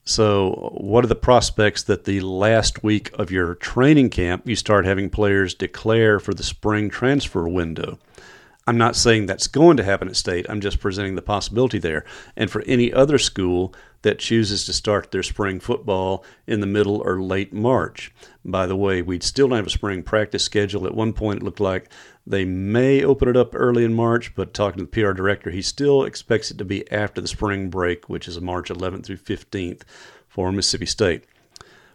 So, 0.07 0.69
what 0.77 1.03
are 1.03 1.07
the 1.07 1.15
prospects 1.15 1.81
that 1.83 2.03
the 2.03 2.19
last 2.21 2.83
week 2.83 3.11
of 3.17 3.31
your 3.31 3.55
training 3.55 4.11
camp 4.11 4.47
you 4.47 4.55
start 4.55 4.85
having 4.85 5.09
players 5.09 5.55
declare 5.55 6.19
for 6.19 6.31
the 6.31 6.43
spring 6.43 6.91
transfer 6.91 7.47
window? 7.47 7.97
I'm 8.67 8.77
not 8.77 8.95
saying 8.95 9.25
that's 9.25 9.47
going 9.47 9.77
to 9.77 9.83
happen 9.83 10.07
at 10.07 10.15
state. 10.15 10.45
I'm 10.47 10.61
just 10.61 10.79
presenting 10.79 11.15
the 11.15 11.23
possibility 11.23 11.79
there. 11.79 12.05
And 12.35 12.51
for 12.51 12.61
any 12.67 12.93
other 12.93 13.17
school 13.17 13.73
that 14.03 14.19
chooses 14.19 14.65
to 14.65 14.73
start 14.73 15.09
their 15.09 15.23
spring 15.23 15.59
football 15.59 16.23
in 16.45 16.59
the 16.59 16.67
middle 16.67 17.01
or 17.01 17.19
late 17.19 17.51
March. 17.51 18.13
By 18.43 18.67
the 18.67 18.75
way, 18.75 19.01
we'd 19.01 19.23
still 19.23 19.47
not 19.47 19.55
have 19.55 19.67
a 19.67 19.71
spring 19.71 20.03
practice 20.03 20.43
schedule. 20.43 20.85
At 20.85 20.93
one 20.93 21.13
point, 21.13 21.41
it 21.41 21.43
looked 21.43 21.59
like 21.59 21.89
they 22.27 22.43
may 22.43 23.03
open 23.03 23.27
it 23.27 23.37
up 23.37 23.51
early 23.53 23.83
in 23.83 23.93
March, 23.93 24.33
but 24.33 24.53
talking 24.53 24.79
to 24.79 24.85
the 24.85 25.03
PR 25.03 25.11
director, 25.11 25.51
he 25.51 25.61
still 25.61 26.03
expects 26.03 26.49
it 26.49 26.57
to 26.57 26.65
be 26.65 26.89
after 26.91 27.21
the 27.21 27.27
spring 27.27 27.69
break, 27.69 28.09
which 28.09 28.27
is 28.27 28.41
March 28.41 28.69
11th 28.69 29.05
through 29.05 29.17
15th 29.17 29.83
for 30.27 30.51
Mississippi 30.51 30.87
State. 30.87 31.25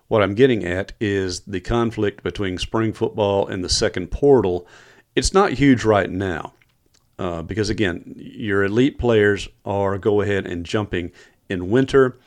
What 0.07 0.23
I'm 0.23 0.35
getting 0.35 0.65
at 0.65 0.93
is 1.01 1.41
the 1.41 1.61
conflict 1.61 2.23
between 2.23 2.59
spring 2.59 2.93
football 2.93 3.47
and 3.47 3.65
the 3.65 3.69
second 3.69 4.13
portal. 4.13 4.67
It's 5.17 5.35
not 5.35 5.53
huge 5.53 5.85
right 5.85 6.11
now 6.11 6.55
uh, 7.19 7.43
because, 7.43 7.69
again, 7.69 8.15
your 8.17 8.65
elite 8.65 8.99
players 8.99 9.49
are 9.65 9.99
go 9.99 10.21
ahead 10.21 10.47
and 10.47 10.65
jumping 10.65 11.11
in 11.49 11.71
winter. 11.71 12.19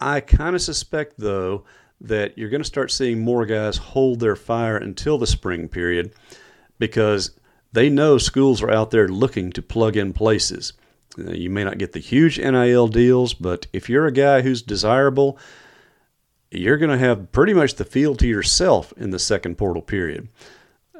I 0.00 0.20
kind 0.20 0.56
of 0.56 0.62
suspect, 0.62 1.14
though, 1.18 1.64
that 2.00 2.36
you're 2.36 2.50
going 2.50 2.62
to 2.62 2.66
start 2.66 2.90
seeing 2.90 3.20
more 3.20 3.46
guys 3.46 3.76
hold 3.76 4.20
their 4.20 4.36
fire 4.36 4.76
until 4.76 5.18
the 5.18 5.26
spring 5.26 5.68
period 5.68 6.12
because 6.78 7.30
they 7.72 7.88
know 7.88 8.18
schools 8.18 8.62
are 8.62 8.70
out 8.70 8.90
there 8.90 9.08
looking 9.08 9.50
to 9.52 9.62
plug 9.62 9.96
in 9.96 10.12
places. 10.12 10.72
Uh, 11.18 11.32
you 11.32 11.50
may 11.50 11.64
not 11.64 11.78
get 11.78 11.92
the 11.92 11.98
huge 11.98 12.38
NIL 12.38 12.88
deals, 12.88 13.34
but 13.34 13.66
if 13.72 13.88
you're 13.88 14.06
a 14.06 14.12
guy 14.12 14.42
who's 14.42 14.62
desirable, 14.62 15.38
you're 16.50 16.78
going 16.78 16.90
to 16.90 16.98
have 16.98 17.32
pretty 17.32 17.54
much 17.54 17.74
the 17.74 17.84
field 17.84 18.18
to 18.18 18.26
yourself 18.26 18.92
in 18.96 19.10
the 19.10 19.18
second 19.18 19.56
portal 19.56 19.82
period. 19.82 20.28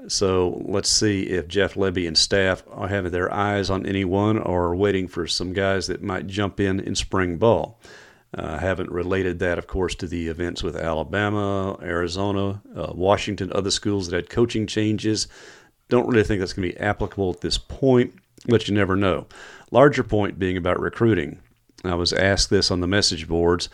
So 0.09 0.63
let's 0.65 0.89
see 0.89 1.25
if 1.25 1.47
Jeff 1.47 1.75
Lebby 1.75 2.09
and 2.09 2.19
staff 2.19 2.65
are 2.71 2.89
having 2.89 3.13
their 3.13 3.33
eyes 3.33 3.71
on 3.71 3.87
anyone 3.87 4.39
or 4.39 4.75
waiting 4.75 5.07
for 5.07 5.27
some 5.27 5.53
guys 5.53 5.87
that 5.87 6.03
might 6.03 6.27
jump 6.27 6.59
in 6.59 6.81
in 6.81 6.95
spring 6.95 7.37
ball. 7.37 7.79
I 8.35 8.41
uh, 8.41 8.59
haven't 8.59 8.91
related 8.91 9.41
that, 9.41 9.59
of 9.59 9.67
course, 9.67 9.95
to 9.97 10.07
the 10.07 10.29
events 10.29 10.63
with 10.63 10.75
Alabama, 10.75 11.79
Arizona, 11.83 12.63
uh, 12.75 12.91
Washington, 12.95 13.53
other 13.53 13.71
schools 13.71 14.09
that 14.09 14.17
had 14.17 14.31
coaching 14.31 14.67
changes. 14.67 15.29
Don't 15.93 16.09
really 16.09 16.25
think 16.25 16.41
that's 16.41 16.55
going 16.55 16.71
to 16.71 16.75
be 16.75 16.81
applicable 16.81 17.31
at 17.31 17.43
this 17.43 17.59
point, 17.59 18.15
but 18.49 18.67
you 18.67 18.75
never 18.75 18.97
know. 18.97 19.27
Larger 19.71 20.03
point 20.03 20.39
being 20.39 20.57
about 20.57 20.81
recruiting. 20.81 21.39
I 21.85 21.97
was 21.97 22.15
asked 22.15 22.49
this 22.49 22.71
on 22.71 22.81
the 22.81 22.87
message 22.87 23.29
boards 23.29 23.69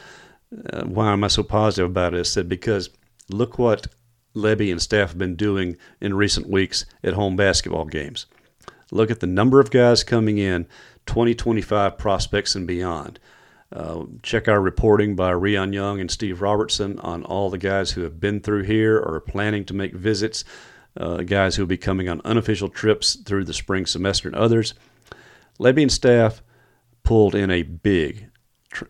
uh, 0.73 0.85
why 0.85 1.13
am 1.13 1.25
I 1.25 1.29
so 1.29 1.43
positive 1.43 1.91
about 1.91 2.15
it? 2.15 2.21
I 2.21 2.23
said, 2.23 2.49
because 2.49 2.91
look 3.29 3.59
what 3.59 3.87
Lebby 4.35 4.71
and 4.71 4.81
staff 4.81 5.11
have 5.11 5.19
been 5.19 5.37
doing 5.37 5.77
in 6.01 6.15
recent 6.15 6.49
weeks 6.49 6.87
at 7.05 7.15
home 7.15 7.37
basketball 7.37 7.85
games. 7.85 8.27
Look 8.91 9.11
at 9.11 9.21
the 9.21 9.27
number 9.27 9.61
of 9.61 9.71
guys 9.71 10.03
coming 10.03 10.39
in, 10.39 10.67
2025 11.07 11.99
prospects 11.99 12.55
and 12.55 12.67
beyond. 12.67 13.19
Uh, 13.71 14.05
check 14.23 14.49
our 14.49 14.61
reporting 14.61 15.15
by 15.15 15.31
Rion 15.31 15.75
Young 15.75 16.01
and 16.01 16.11
Steve 16.11 16.41
Robertson 16.41 16.99
on 17.01 17.23
all 17.25 17.51
the 17.51 17.59
guys 17.59 17.91
who 17.91 18.03
have 18.03 18.19
been 18.19 18.41
through 18.41 18.63
here 18.63 18.97
or 18.97 19.17
are 19.17 19.21
planning 19.21 19.65
to 19.67 19.75
make 19.75 19.93
visits, 19.93 20.43
uh, 20.99 21.19
guys 21.19 21.57
who 21.57 21.63
will 21.63 21.69
be 21.69 21.77
coming 21.77 22.09
on 22.09 22.21
unofficial 22.25 22.69
trips 22.69 23.17
through 23.17 23.45
the 23.45 23.55
spring 23.55 23.87
semester 23.87 24.29
and 24.29 24.37
others. 24.37 24.75
Lebby 25.59 25.83
and 25.83 25.93
staff 25.93 26.43
pulled 27.03 27.35
in 27.35 27.51
a 27.51 27.63
big, 27.63 28.29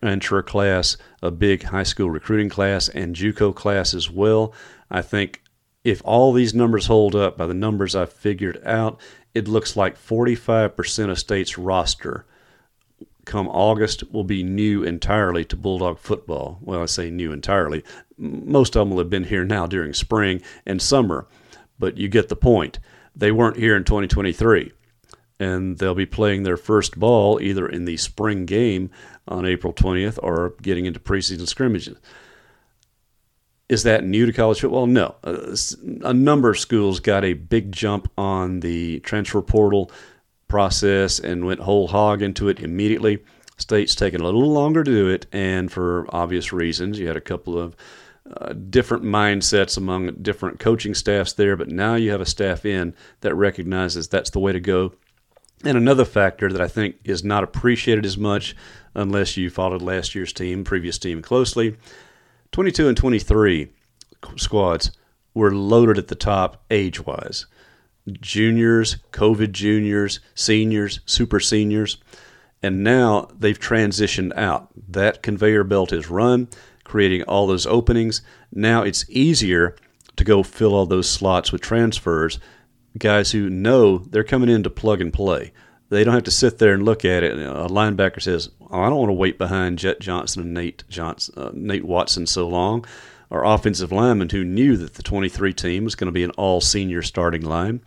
enter 0.02 0.42
class, 0.42 0.96
a 1.22 1.30
big 1.30 1.64
high 1.64 1.82
school 1.84 2.10
recruiting 2.10 2.48
class, 2.48 2.88
and 2.88 3.14
JUCO 3.14 3.54
class 3.54 3.94
as 3.94 4.10
well. 4.10 4.52
I 4.90 5.02
think 5.02 5.42
if 5.84 6.02
all 6.04 6.32
these 6.32 6.54
numbers 6.54 6.86
hold 6.86 7.14
up 7.14 7.38
by 7.38 7.46
the 7.46 7.54
numbers 7.54 7.94
I've 7.94 8.12
figured 8.12 8.60
out, 8.64 9.00
it 9.34 9.46
looks 9.46 9.76
like 9.76 9.96
45% 9.96 11.10
of 11.10 11.18
state's 11.18 11.56
roster 11.56 12.26
come 13.28 13.48
August 13.48 14.10
will 14.10 14.24
be 14.24 14.42
new 14.42 14.82
entirely 14.82 15.44
to 15.44 15.56
Bulldog 15.56 15.98
football. 15.98 16.58
Well, 16.62 16.82
I 16.82 16.86
say 16.86 17.10
new 17.10 17.30
entirely. 17.30 17.84
Most 18.16 18.74
of 18.74 18.80
them 18.80 18.90
will 18.90 18.98
have 18.98 19.10
been 19.10 19.24
here 19.24 19.44
now 19.44 19.66
during 19.66 19.92
spring 19.92 20.42
and 20.66 20.82
summer, 20.82 21.28
but 21.78 21.96
you 21.96 22.08
get 22.08 22.28
the 22.28 22.36
point. 22.36 22.78
They 23.14 23.32
weren't 23.32 23.56
here 23.56 23.76
in 23.76 23.84
2023 23.84 24.72
and 25.40 25.78
they'll 25.78 25.94
be 25.94 26.06
playing 26.06 26.42
their 26.42 26.56
first 26.56 26.98
ball 26.98 27.40
either 27.40 27.68
in 27.68 27.84
the 27.84 27.96
spring 27.96 28.46
game 28.46 28.90
on 29.26 29.46
April 29.46 29.72
20th 29.72 30.18
or 30.22 30.54
getting 30.62 30.86
into 30.86 31.00
preseason 31.00 31.46
scrimmages. 31.46 31.98
Is 33.68 33.82
that 33.82 34.04
new 34.04 34.24
to 34.26 34.32
college 34.32 34.60
football? 34.60 34.86
No. 34.86 35.14
Uh, 35.22 35.54
a 36.02 36.14
number 36.14 36.50
of 36.50 36.58
schools 36.58 37.00
got 37.00 37.24
a 37.24 37.34
big 37.34 37.70
jump 37.70 38.10
on 38.16 38.60
the 38.60 39.00
transfer 39.00 39.42
portal 39.42 39.90
process 40.48 41.20
and 41.20 41.44
went 41.44 41.60
whole 41.60 41.86
hog 41.86 42.22
into 42.22 42.48
it 42.48 42.60
immediately. 42.60 43.22
State's 43.58 43.94
taken 43.94 44.22
a 44.22 44.24
little 44.24 44.50
longer 44.50 44.82
to 44.82 44.90
do 44.90 45.08
it, 45.08 45.26
and 45.32 45.70
for 45.70 46.06
obvious 46.10 46.52
reasons. 46.52 46.98
You 46.98 47.08
had 47.08 47.16
a 47.16 47.20
couple 47.20 47.58
of 47.58 47.76
uh, 48.36 48.52
different 48.52 49.04
mindsets 49.04 49.76
among 49.76 50.12
different 50.22 50.58
coaching 50.58 50.94
staffs 50.94 51.32
there, 51.32 51.56
but 51.56 51.68
now 51.68 51.94
you 51.94 52.10
have 52.10 52.20
a 52.20 52.26
staff 52.26 52.66
in 52.66 52.94
that 53.20 53.34
recognizes 53.34 54.08
that's 54.08 54.30
the 54.30 54.40
way 54.40 54.52
to 54.52 54.60
go 54.60 54.92
and 55.64 55.76
another 55.76 56.04
factor 56.04 56.52
that 56.52 56.60
I 56.60 56.68
think 56.68 56.96
is 57.04 57.24
not 57.24 57.42
appreciated 57.42 58.06
as 58.06 58.16
much 58.16 58.54
unless 58.94 59.36
you 59.36 59.50
followed 59.50 59.82
last 59.82 60.14
year's 60.14 60.32
team, 60.32 60.64
previous 60.64 60.98
team 60.98 61.20
closely, 61.20 61.76
22 62.52 62.88
and 62.88 62.96
23 62.96 63.68
squads 64.36 64.92
were 65.34 65.54
loaded 65.54 65.98
at 65.98 66.08
the 66.08 66.14
top 66.14 66.64
age 66.70 67.04
wise. 67.04 67.46
Juniors, 68.20 68.96
COVID 69.12 69.52
juniors, 69.52 70.20
seniors, 70.34 71.00
super 71.04 71.40
seniors, 71.40 71.98
and 72.62 72.82
now 72.82 73.28
they've 73.38 73.58
transitioned 73.58 74.34
out. 74.36 74.68
That 74.88 75.22
conveyor 75.22 75.64
belt 75.64 75.92
is 75.92 76.08
run, 76.08 76.48
creating 76.88 77.22
all 77.22 77.46
those 77.46 77.66
openings. 77.66 78.22
Now 78.50 78.82
it's 78.82 79.08
easier 79.08 79.76
to 80.16 80.24
go 80.24 80.42
fill 80.42 80.74
all 80.74 80.86
those 80.86 81.08
slots 81.08 81.52
with 81.52 81.60
transfers 81.60 82.40
guys 82.98 83.32
who 83.32 83.48
know 83.48 83.98
they're 83.98 84.24
coming 84.24 84.48
in 84.48 84.62
to 84.64 84.70
plug 84.70 85.00
and 85.00 85.12
play. 85.12 85.52
They 85.90 86.04
don't 86.04 86.14
have 86.14 86.24
to 86.24 86.30
sit 86.30 86.58
there 86.58 86.74
and 86.74 86.84
look 86.84 87.04
at 87.04 87.22
it. 87.22 87.32
A 87.38 87.66
linebacker 87.68 88.20
says, 88.20 88.50
oh, 88.60 88.80
"I 88.80 88.88
don't 88.88 88.98
want 88.98 89.10
to 89.10 89.14
wait 89.14 89.38
behind 89.38 89.78
Jett 89.78 90.00
Johnson 90.00 90.42
and 90.42 90.54
Nate 90.54 90.84
Johnson, 90.88 91.34
uh, 91.36 91.50
Nate 91.54 91.84
Watson 91.84 92.26
so 92.26 92.46
long." 92.46 92.84
Our 93.30 93.44
offensive 93.44 93.92
linemen 93.92 94.30
who 94.30 94.44
knew 94.44 94.76
that 94.78 94.94
the 94.94 95.02
23 95.02 95.52
team 95.52 95.84
was 95.84 95.94
going 95.94 96.06
to 96.06 96.12
be 96.12 96.24
an 96.24 96.30
all 96.32 96.60
senior 96.60 97.02
starting 97.02 97.42
line. 97.42 97.80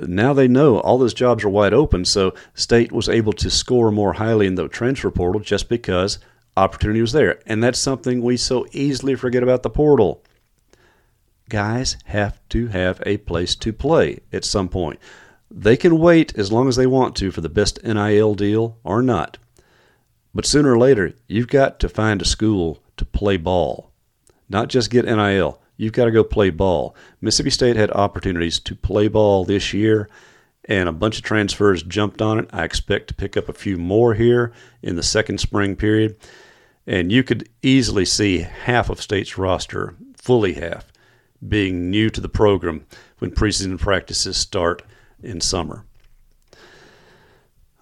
Now 0.00 0.32
they 0.32 0.48
know 0.48 0.80
all 0.80 0.98
those 0.98 1.14
jobs 1.14 1.44
are 1.44 1.50
wide 1.50 1.74
open, 1.74 2.04
so 2.04 2.34
State 2.54 2.92
was 2.92 3.08
able 3.08 3.32
to 3.34 3.50
score 3.50 3.90
more 3.90 4.14
highly 4.14 4.46
in 4.46 4.54
the 4.54 4.68
transfer 4.68 5.10
portal 5.10 5.40
just 5.40 5.68
because 5.68 6.18
opportunity 6.58 7.00
was 7.00 7.12
there. 7.12 7.40
And 7.46 7.62
that's 7.62 7.78
something 7.78 8.22
we 8.22 8.36
so 8.36 8.66
easily 8.72 9.14
forget 9.14 9.42
about 9.42 9.62
the 9.62 9.70
portal 9.70 10.22
guys 11.48 11.96
have 12.06 12.40
to 12.50 12.68
have 12.68 13.02
a 13.06 13.16
place 13.18 13.54
to 13.56 13.72
play 13.72 14.20
at 14.32 14.44
some 14.44 14.68
point. 14.68 14.98
They 15.50 15.76
can 15.76 15.98
wait 15.98 16.36
as 16.38 16.52
long 16.52 16.68
as 16.68 16.76
they 16.76 16.86
want 16.86 17.16
to 17.16 17.30
for 17.30 17.40
the 17.40 17.48
best 17.48 17.82
NIL 17.82 18.34
deal 18.34 18.78
or 18.84 19.02
not. 19.02 19.38
But 20.34 20.46
sooner 20.46 20.72
or 20.72 20.78
later, 20.78 21.14
you've 21.26 21.48
got 21.48 21.80
to 21.80 21.88
find 21.88 22.20
a 22.20 22.26
school 22.26 22.82
to 22.98 23.04
play 23.04 23.38
ball, 23.38 23.90
not 24.48 24.68
just 24.68 24.90
get 24.90 25.06
NIL. 25.06 25.60
You've 25.76 25.92
got 25.92 26.04
to 26.04 26.10
go 26.10 26.24
play 26.24 26.50
ball. 26.50 26.94
Mississippi 27.20 27.50
State 27.50 27.76
had 27.76 27.90
opportunities 27.92 28.58
to 28.60 28.74
play 28.74 29.08
ball 29.08 29.44
this 29.44 29.72
year, 29.72 30.08
and 30.64 30.88
a 30.88 30.92
bunch 30.92 31.16
of 31.16 31.24
transfers 31.24 31.82
jumped 31.82 32.20
on 32.20 32.38
it. 32.38 32.50
I 32.52 32.64
expect 32.64 33.08
to 33.08 33.14
pick 33.14 33.36
up 33.36 33.48
a 33.48 33.54
few 33.54 33.78
more 33.78 34.14
here 34.14 34.52
in 34.82 34.96
the 34.96 35.02
second 35.02 35.38
spring 35.38 35.76
period. 35.76 36.16
And 36.88 37.12
you 37.12 37.22
could 37.22 37.50
easily 37.62 38.06
see 38.06 38.38
half 38.38 38.88
of 38.88 39.02
State's 39.02 39.36
roster, 39.36 39.94
fully 40.16 40.54
half, 40.54 40.90
being 41.46 41.90
new 41.90 42.08
to 42.08 42.18
the 42.18 42.30
program 42.30 42.86
when 43.18 43.30
preseason 43.30 43.78
practices 43.78 44.38
start 44.38 44.82
in 45.22 45.42
summer. 45.42 45.84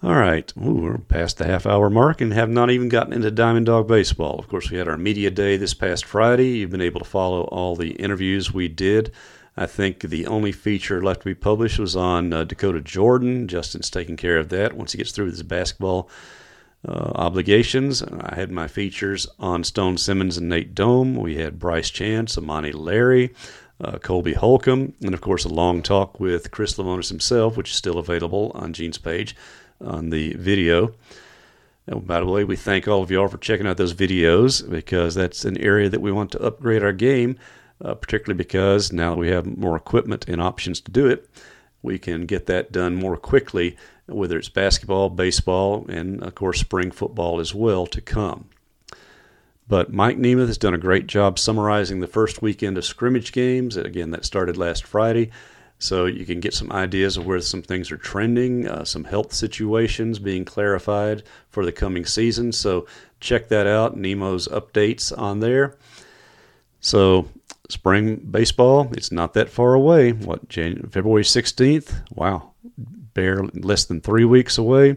All 0.02 0.16
right, 0.16 0.52
Ooh, 0.56 0.74
we're 0.74 0.98
past 0.98 1.38
the 1.38 1.46
half 1.46 1.66
hour 1.66 1.88
mark 1.88 2.20
and 2.20 2.32
have 2.32 2.50
not 2.50 2.70
even 2.70 2.88
gotten 2.88 3.12
into 3.12 3.30
Diamond 3.30 3.66
Dog 3.66 3.86
Baseball. 3.86 4.40
Of 4.40 4.48
course, 4.48 4.72
we 4.72 4.76
had 4.76 4.88
our 4.88 4.96
media 4.96 5.30
day 5.30 5.56
this 5.56 5.72
past 5.72 6.04
Friday. 6.04 6.58
You've 6.58 6.70
been 6.70 6.80
able 6.80 6.98
to 6.98 7.06
follow 7.08 7.42
all 7.42 7.76
the 7.76 7.92
interviews 7.92 8.52
we 8.52 8.66
did. 8.66 9.12
I 9.56 9.66
think 9.66 10.00
the 10.00 10.26
only 10.26 10.50
feature 10.50 11.00
left 11.00 11.20
to 11.20 11.26
be 11.26 11.34
published 11.34 11.78
was 11.78 11.94
on 11.94 12.32
uh, 12.32 12.42
Dakota 12.42 12.80
Jordan. 12.80 13.46
Justin's 13.46 13.88
taking 13.88 14.16
care 14.16 14.38
of 14.38 14.48
that 14.48 14.76
once 14.76 14.92
he 14.92 14.98
gets 14.98 15.12
through 15.12 15.26
with 15.26 15.34
his 15.34 15.44
basketball 15.44 16.10
uh, 16.86 17.12
obligations. 17.16 18.02
I 18.02 18.34
had 18.34 18.50
my 18.50 18.68
features 18.68 19.26
on 19.38 19.64
Stone 19.64 19.98
Simmons 19.98 20.36
and 20.36 20.48
Nate 20.48 20.74
Dohm. 20.74 21.16
We 21.16 21.36
had 21.36 21.58
Bryce 21.58 21.90
Chance, 21.90 22.38
Amani 22.38 22.72
Larry, 22.72 23.34
uh, 23.80 23.98
Colby 23.98 24.34
Holcomb, 24.34 24.94
and 25.02 25.12
of 25.12 25.20
course 25.20 25.44
a 25.44 25.48
long 25.48 25.82
talk 25.82 26.20
with 26.20 26.50
Chris 26.50 26.74
Lemonis 26.74 27.08
himself, 27.08 27.56
which 27.56 27.70
is 27.70 27.76
still 27.76 27.98
available 27.98 28.52
on 28.54 28.72
Gene's 28.72 28.98
page 28.98 29.34
on 29.80 30.10
the 30.10 30.34
video. 30.34 30.94
And 31.86 32.06
by 32.06 32.20
the 32.20 32.26
way, 32.26 32.44
we 32.44 32.56
thank 32.56 32.88
all 32.88 33.02
of 33.02 33.10
y'all 33.10 33.28
for 33.28 33.38
checking 33.38 33.66
out 33.66 33.76
those 33.76 33.94
videos 33.94 34.68
because 34.68 35.14
that's 35.14 35.44
an 35.44 35.56
area 35.58 35.88
that 35.88 36.00
we 36.00 36.10
want 36.10 36.32
to 36.32 36.42
upgrade 36.42 36.82
our 36.82 36.92
game, 36.92 37.38
uh, 37.84 37.94
particularly 37.94 38.36
because 38.36 38.92
now 38.92 39.10
that 39.10 39.20
we 39.20 39.28
have 39.28 39.46
more 39.46 39.76
equipment 39.76 40.26
and 40.28 40.40
options 40.40 40.80
to 40.80 40.90
do 40.90 41.06
it, 41.06 41.28
we 41.82 41.98
can 41.98 42.26
get 42.26 42.46
that 42.46 42.72
done 42.72 42.96
more 42.96 43.16
quickly 43.16 43.76
whether 44.06 44.38
it's 44.38 44.48
basketball, 44.48 45.10
baseball, 45.10 45.86
and 45.88 46.22
of 46.22 46.34
course 46.34 46.60
spring 46.60 46.90
football 46.90 47.40
as 47.40 47.54
well 47.54 47.86
to 47.86 48.00
come. 48.00 48.48
But 49.68 49.92
Mike 49.92 50.18
Nemeth 50.18 50.46
has 50.46 50.58
done 50.58 50.74
a 50.74 50.78
great 50.78 51.06
job 51.06 51.38
summarizing 51.38 52.00
the 52.00 52.06
first 52.06 52.40
weekend 52.40 52.78
of 52.78 52.84
scrimmage 52.84 53.32
games. 53.32 53.76
Again, 53.76 54.10
that 54.12 54.24
started 54.24 54.56
last 54.56 54.84
Friday. 54.84 55.30
So 55.78 56.06
you 56.06 56.24
can 56.24 56.40
get 56.40 56.54
some 56.54 56.72
ideas 56.72 57.16
of 57.16 57.26
where 57.26 57.40
some 57.40 57.62
things 57.62 57.90
are 57.90 57.98
trending, 57.98 58.66
uh, 58.66 58.84
some 58.84 59.04
health 59.04 59.32
situations 59.32 60.18
being 60.18 60.44
clarified 60.44 61.22
for 61.50 61.66
the 61.66 61.72
coming 61.72 62.06
season. 62.06 62.52
So 62.52 62.86
check 63.20 63.48
that 63.48 63.66
out. 63.66 63.96
Nemo's 63.96 64.48
updates 64.48 65.16
on 65.16 65.40
there. 65.40 65.76
So 66.80 67.28
spring 67.68 68.16
baseball, 68.16 68.88
it's 68.92 69.12
not 69.12 69.34
that 69.34 69.50
far 69.50 69.74
away. 69.74 70.12
What 70.12 70.48
January, 70.48 70.88
February 70.88 71.24
16th? 71.24 71.92
Wow, 72.14 72.52
barely 73.16 73.50
less 73.60 73.86
than 73.86 74.00
three 74.00 74.24
weeks 74.24 74.58
away. 74.58 74.96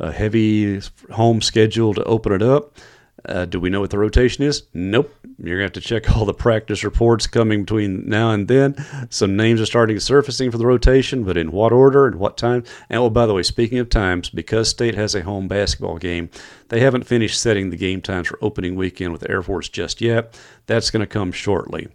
A 0.00 0.10
heavy 0.10 0.80
home 1.12 1.40
schedule 1.42 1.92
to 1.94 2.02
open 2.04 2.32
it 2.32 2.42
up. 2.42 2.76
Uh, 3.24 3.44
do 3.44 3.60
we 3.60 3.68
know 3.68 3.80
what 3.80 3.90
the 3.90 3.98
rotation 3.98 4.42
is? 4.44 4.62
Nope. 4.72 5.14
You're 5.38 5.58
going 5.58 5.70
to 5.70 5.78
have 5.78 5.82
to 5.84 5.88
check 5.88 6.10
all 6.16 6.24
the 6.24 6.32
practice 6.32 6.82
reports 6.82 7.26
coming 7.26 7.62
between 7.62 8.08
now 8.08 8.30
and 8.30 8.48
then. 8.48 8.74
Some 9.10 9.36
names 9.36 9.60
are 9.60 9.66
starting 9.66 10.00
surfacing 10.00 10.50
for 10.50 10.56
the 10.56 10.66
rotation, 10.66 11.24
but 11.24 11.36
in 11.36 11.52
what 11.52 11.72
order 11.72 12.06
and 12.06 12.16
what 12.16 12.36
time? 12.36 12.64
And, 12.88 13.00
oh, 13.00 13.10
by 13.10 13.26
the 13.26 13.34
way, 13.34 13.42
speaking 13.42 13.78
of 13.78 13.90
times, 13.90 14.30
because 14.30 14.70
State 14.70 14.94
has 14.94 15.14
a 15.14 15.22
home 15.22 15.46
basketball 15.46 15.98
game, 15.98 16.30
they 16.68 16.80
haven't 16.80 17.04
finished 17.04 17.40
setting 17.40 17.70
the 17.70 17.76
game 17.76 18.00
times 18.00 18.28
for 18.28 18.38
opening 18.40 18.76
weekend 18.76 19.12
with 19.12 19.20
the 19.20 19.30
Air 19.30 19.42
Force 19.42 19.68
just 19.68 20.00
yet. 20.00 20.38
That's 20.66 20.90
going 20.90 21.00
to 21.00 21.06
come 21.06 21.32
shortly. 21.32 21.88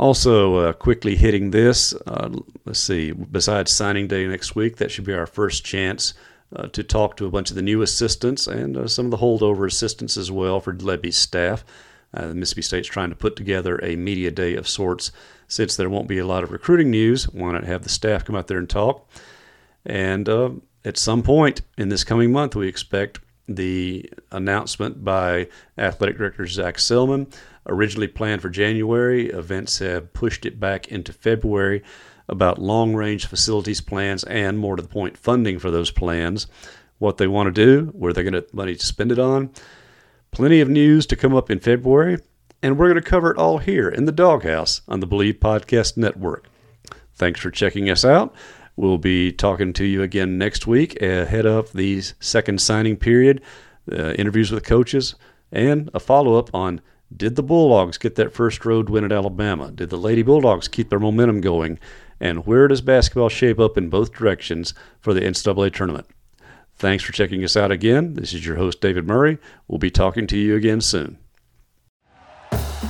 Also, 0.00 0.56
uh, 0.56 0.72
quickly 0.72 1.14
hitting 1.14 1.50
this, 1.50 1.92
uh, 2.06 2.30
let's 2.64 2.80
see, 2.80 3.12
besides 3.12 3.70
signing 3.70 4.08
day 4.08 4.26
next 4.26 4.54
week, 4.54 4.78
that 4.78 4.90
should 4.90 5.04
be 5.04 5.12
our 5.12 5.26
first 5.26 5.62
chance 5.62 6.14
uh, 6.56 6.68
to 6.68 6.82
talk 6.82 7.18
to 7.18 7.26
a 7.26 7.30
bunch 7.30 7.50
of 7.50 7.56
the 7.56 7.60
new 7.60 7.82
assistants 7.82 8.46
and 8.46 8.78
uh, 8.78 8.88
some 8.88 9.04
of 9.04 9.10
the 9.10 9.18
holdover 9.18 9.66
assistants 9.66 10.16
as 10.16 10.32
well 10.32 10.58
for 10.58 10.72
Lebby's 10.72 11.18
staff. 11.18 11.66
Uh, 12.14 12.28
Mississippi 12.28 12.62
State's 12.62 12.88
trying 12.88 13.10
to 13.10 13.14
put 13.14 13.36
together 13.36 13.78
a 13.82 13.94
media 13.94 14.30
day 14.30 14.54
of 14.54 14.66
sorts. 14.66 15.12
Since 15.48 15.76
there 15.76 15.90
won't 15.90 16.08
be 16.08 16.18
a 16.18 16.26
lot 16.26 16.44
of 16.44 16.50
recruiting 16.50 16.90
news, 16.90 17.24
why 17.24 17.52
not 17.52 17.64
have 17.64 17.82
the 17.82 17.90
staff 17.90 18.24
come 18.24 18.36
out 18.36 18.46
there 18.46 18.56
and 18.56 18.70
talk? 18.70 19.06
And 19.84 20.30
uh, 20.30 20.52
at 20.82 20.96
some 20.96 21.22
point 21.22 21.60
in 21.76 21.90
this 21.90 22.04
coming 22.04 22.32
month, 22.32 22.56
we 22.56 22.68
expect 22.68 23.20
the 23.54 24.10
announcement 24.30 25.04
by 25.04 25.48
Athletic 25.76 26.16
Director 26.16 26.46
Zac 26.46 26.76
Selmon. 26.76 27.32
Originally 27.66 28.08
planned 28.08 28.42
for 28.42 28.48
January, 28.48 29.28
events 29.28 29.78
have 29.78 30.12
pushed 30.12 30.46
it 30.46 30.58
back 30.58 30.88
into 30.88 31.12
February 31.12 31.82
about 32.28 32.58
long 32.58 32.94
range 32.94 33.26
facilities 33.26 33.80
plans 33.80 34.24
and, 34.24 34.58
more 34.58 34.76
to 34.76 34.82
the 34.82 34.88
point, 34.88 35.16
funding 35.18 35.58
for 35.58 35.70
those 35.70 35.90
plans, 35.90 36.46
what 36.98 37.16
they 37.16 37.26
want 37.26 37.52
to 37.54 37.64
do, 37.64 37.90
where 37.92 38.12
they're 38.12 38.24
going 38.24 38.32
to 38.32 38.46
money 38.52 38.74
to 38.74 38.86
spend 38.86 39.12
it 39.12 39.18
on. 39.18 39.50
Plenty 40.30 40.60
of 40.60 40.68
news 40.68 41.06
to 41.06 41.16
come 41.16 41.34
up 41.34 41.50
in 41.50 41.58
February, 41.58 42.18
and 42.62 42.78
we're 42.78 42.88
going 42.88 43.02
to 43.02 43.10
cover 43.10 43.32
it 43.32 43.38
all 43.38 43.58
here 43.58 43.88
in 43.88 44.04
the 44.04 44.12
Doghouse 44.12 44.82
on 44.86 45.00
the 45.00 45.08
Bleav 45.08 45.40
Podcast 45.40 45.96
Network. 45.96 46.46
Thanks 47.14 47.40
for 47.40 47.50
checking 47.50 47.90
us 47.90 48.04
out. 48.04 48.34
We'll 48.76 48.98
be 48.98 49.32
talking 49.32 49.72
to 49.74 49.84
you 49.84 50.02
again 50.02 50.38
next 50.38 50.66
week 50.66 51.00
ahead 51.02 51.46
of 51.46 51.72
the 51.72 52.02
second 52.20 52.60
signing 52.60 52.96
period, 52.96 53.42
uh, 53.90 54.12
interviews 54.12 54.50
with 54.50 54.64
coaches, 54.64 55.14
and 55.52 55.90
a 55.92 56.00
follow 56.00 56.36
up 56.36 56.54
on 56.54 56.80
did 57.14 57.34
the 57.34 57.42
Bulldogs 57.42 57.98
get 57.98 58.14
that 58.14 58.32
first 58.32 58.64
road 58.64 58.88
win 58.88 59.04
at 59.04 59.10
Alabama? 59.10 59.72
Did 59.72 59.90
the 59.90 59.96
Lady 59.96 60.22
Bulldogs 60.22 60.68
keep 60.68 60.90
their 60.90 61.00
momentum 61.00 61.40
going? 61.40 61.80
and 62.20 62.46
where 62.46 62.68
does 62.68 62.82
basketball 62.82 63.30
shape 63.30 63.58
up 63.58 63.78
in 63.78 63.88
both 63.88 64.12
directions 64.12 64.74
for 65.00 65.14
the 65.14 65.22
NCAA 65.22 65.72
tournament? 65.72 66.06
Thanks 66.76 67.02
for 67.02 67.12
checking 67.12 67.42
us 67.42 67.56
out 67.56 67.72
again. 67.72 68.14
This 68.14 68.32
is 68.32 68.46
your 68.46 68.56
host, 68.56 68.80
David 68.80 69.06
Murray. 69.06 69.38
We'll 69.66 69.78
be 69.78 69.90
talking 69.90 70.26
to 70.28 70.36
you 70.36 70.54
again 70.54 70.80
soon. 70.80 71.18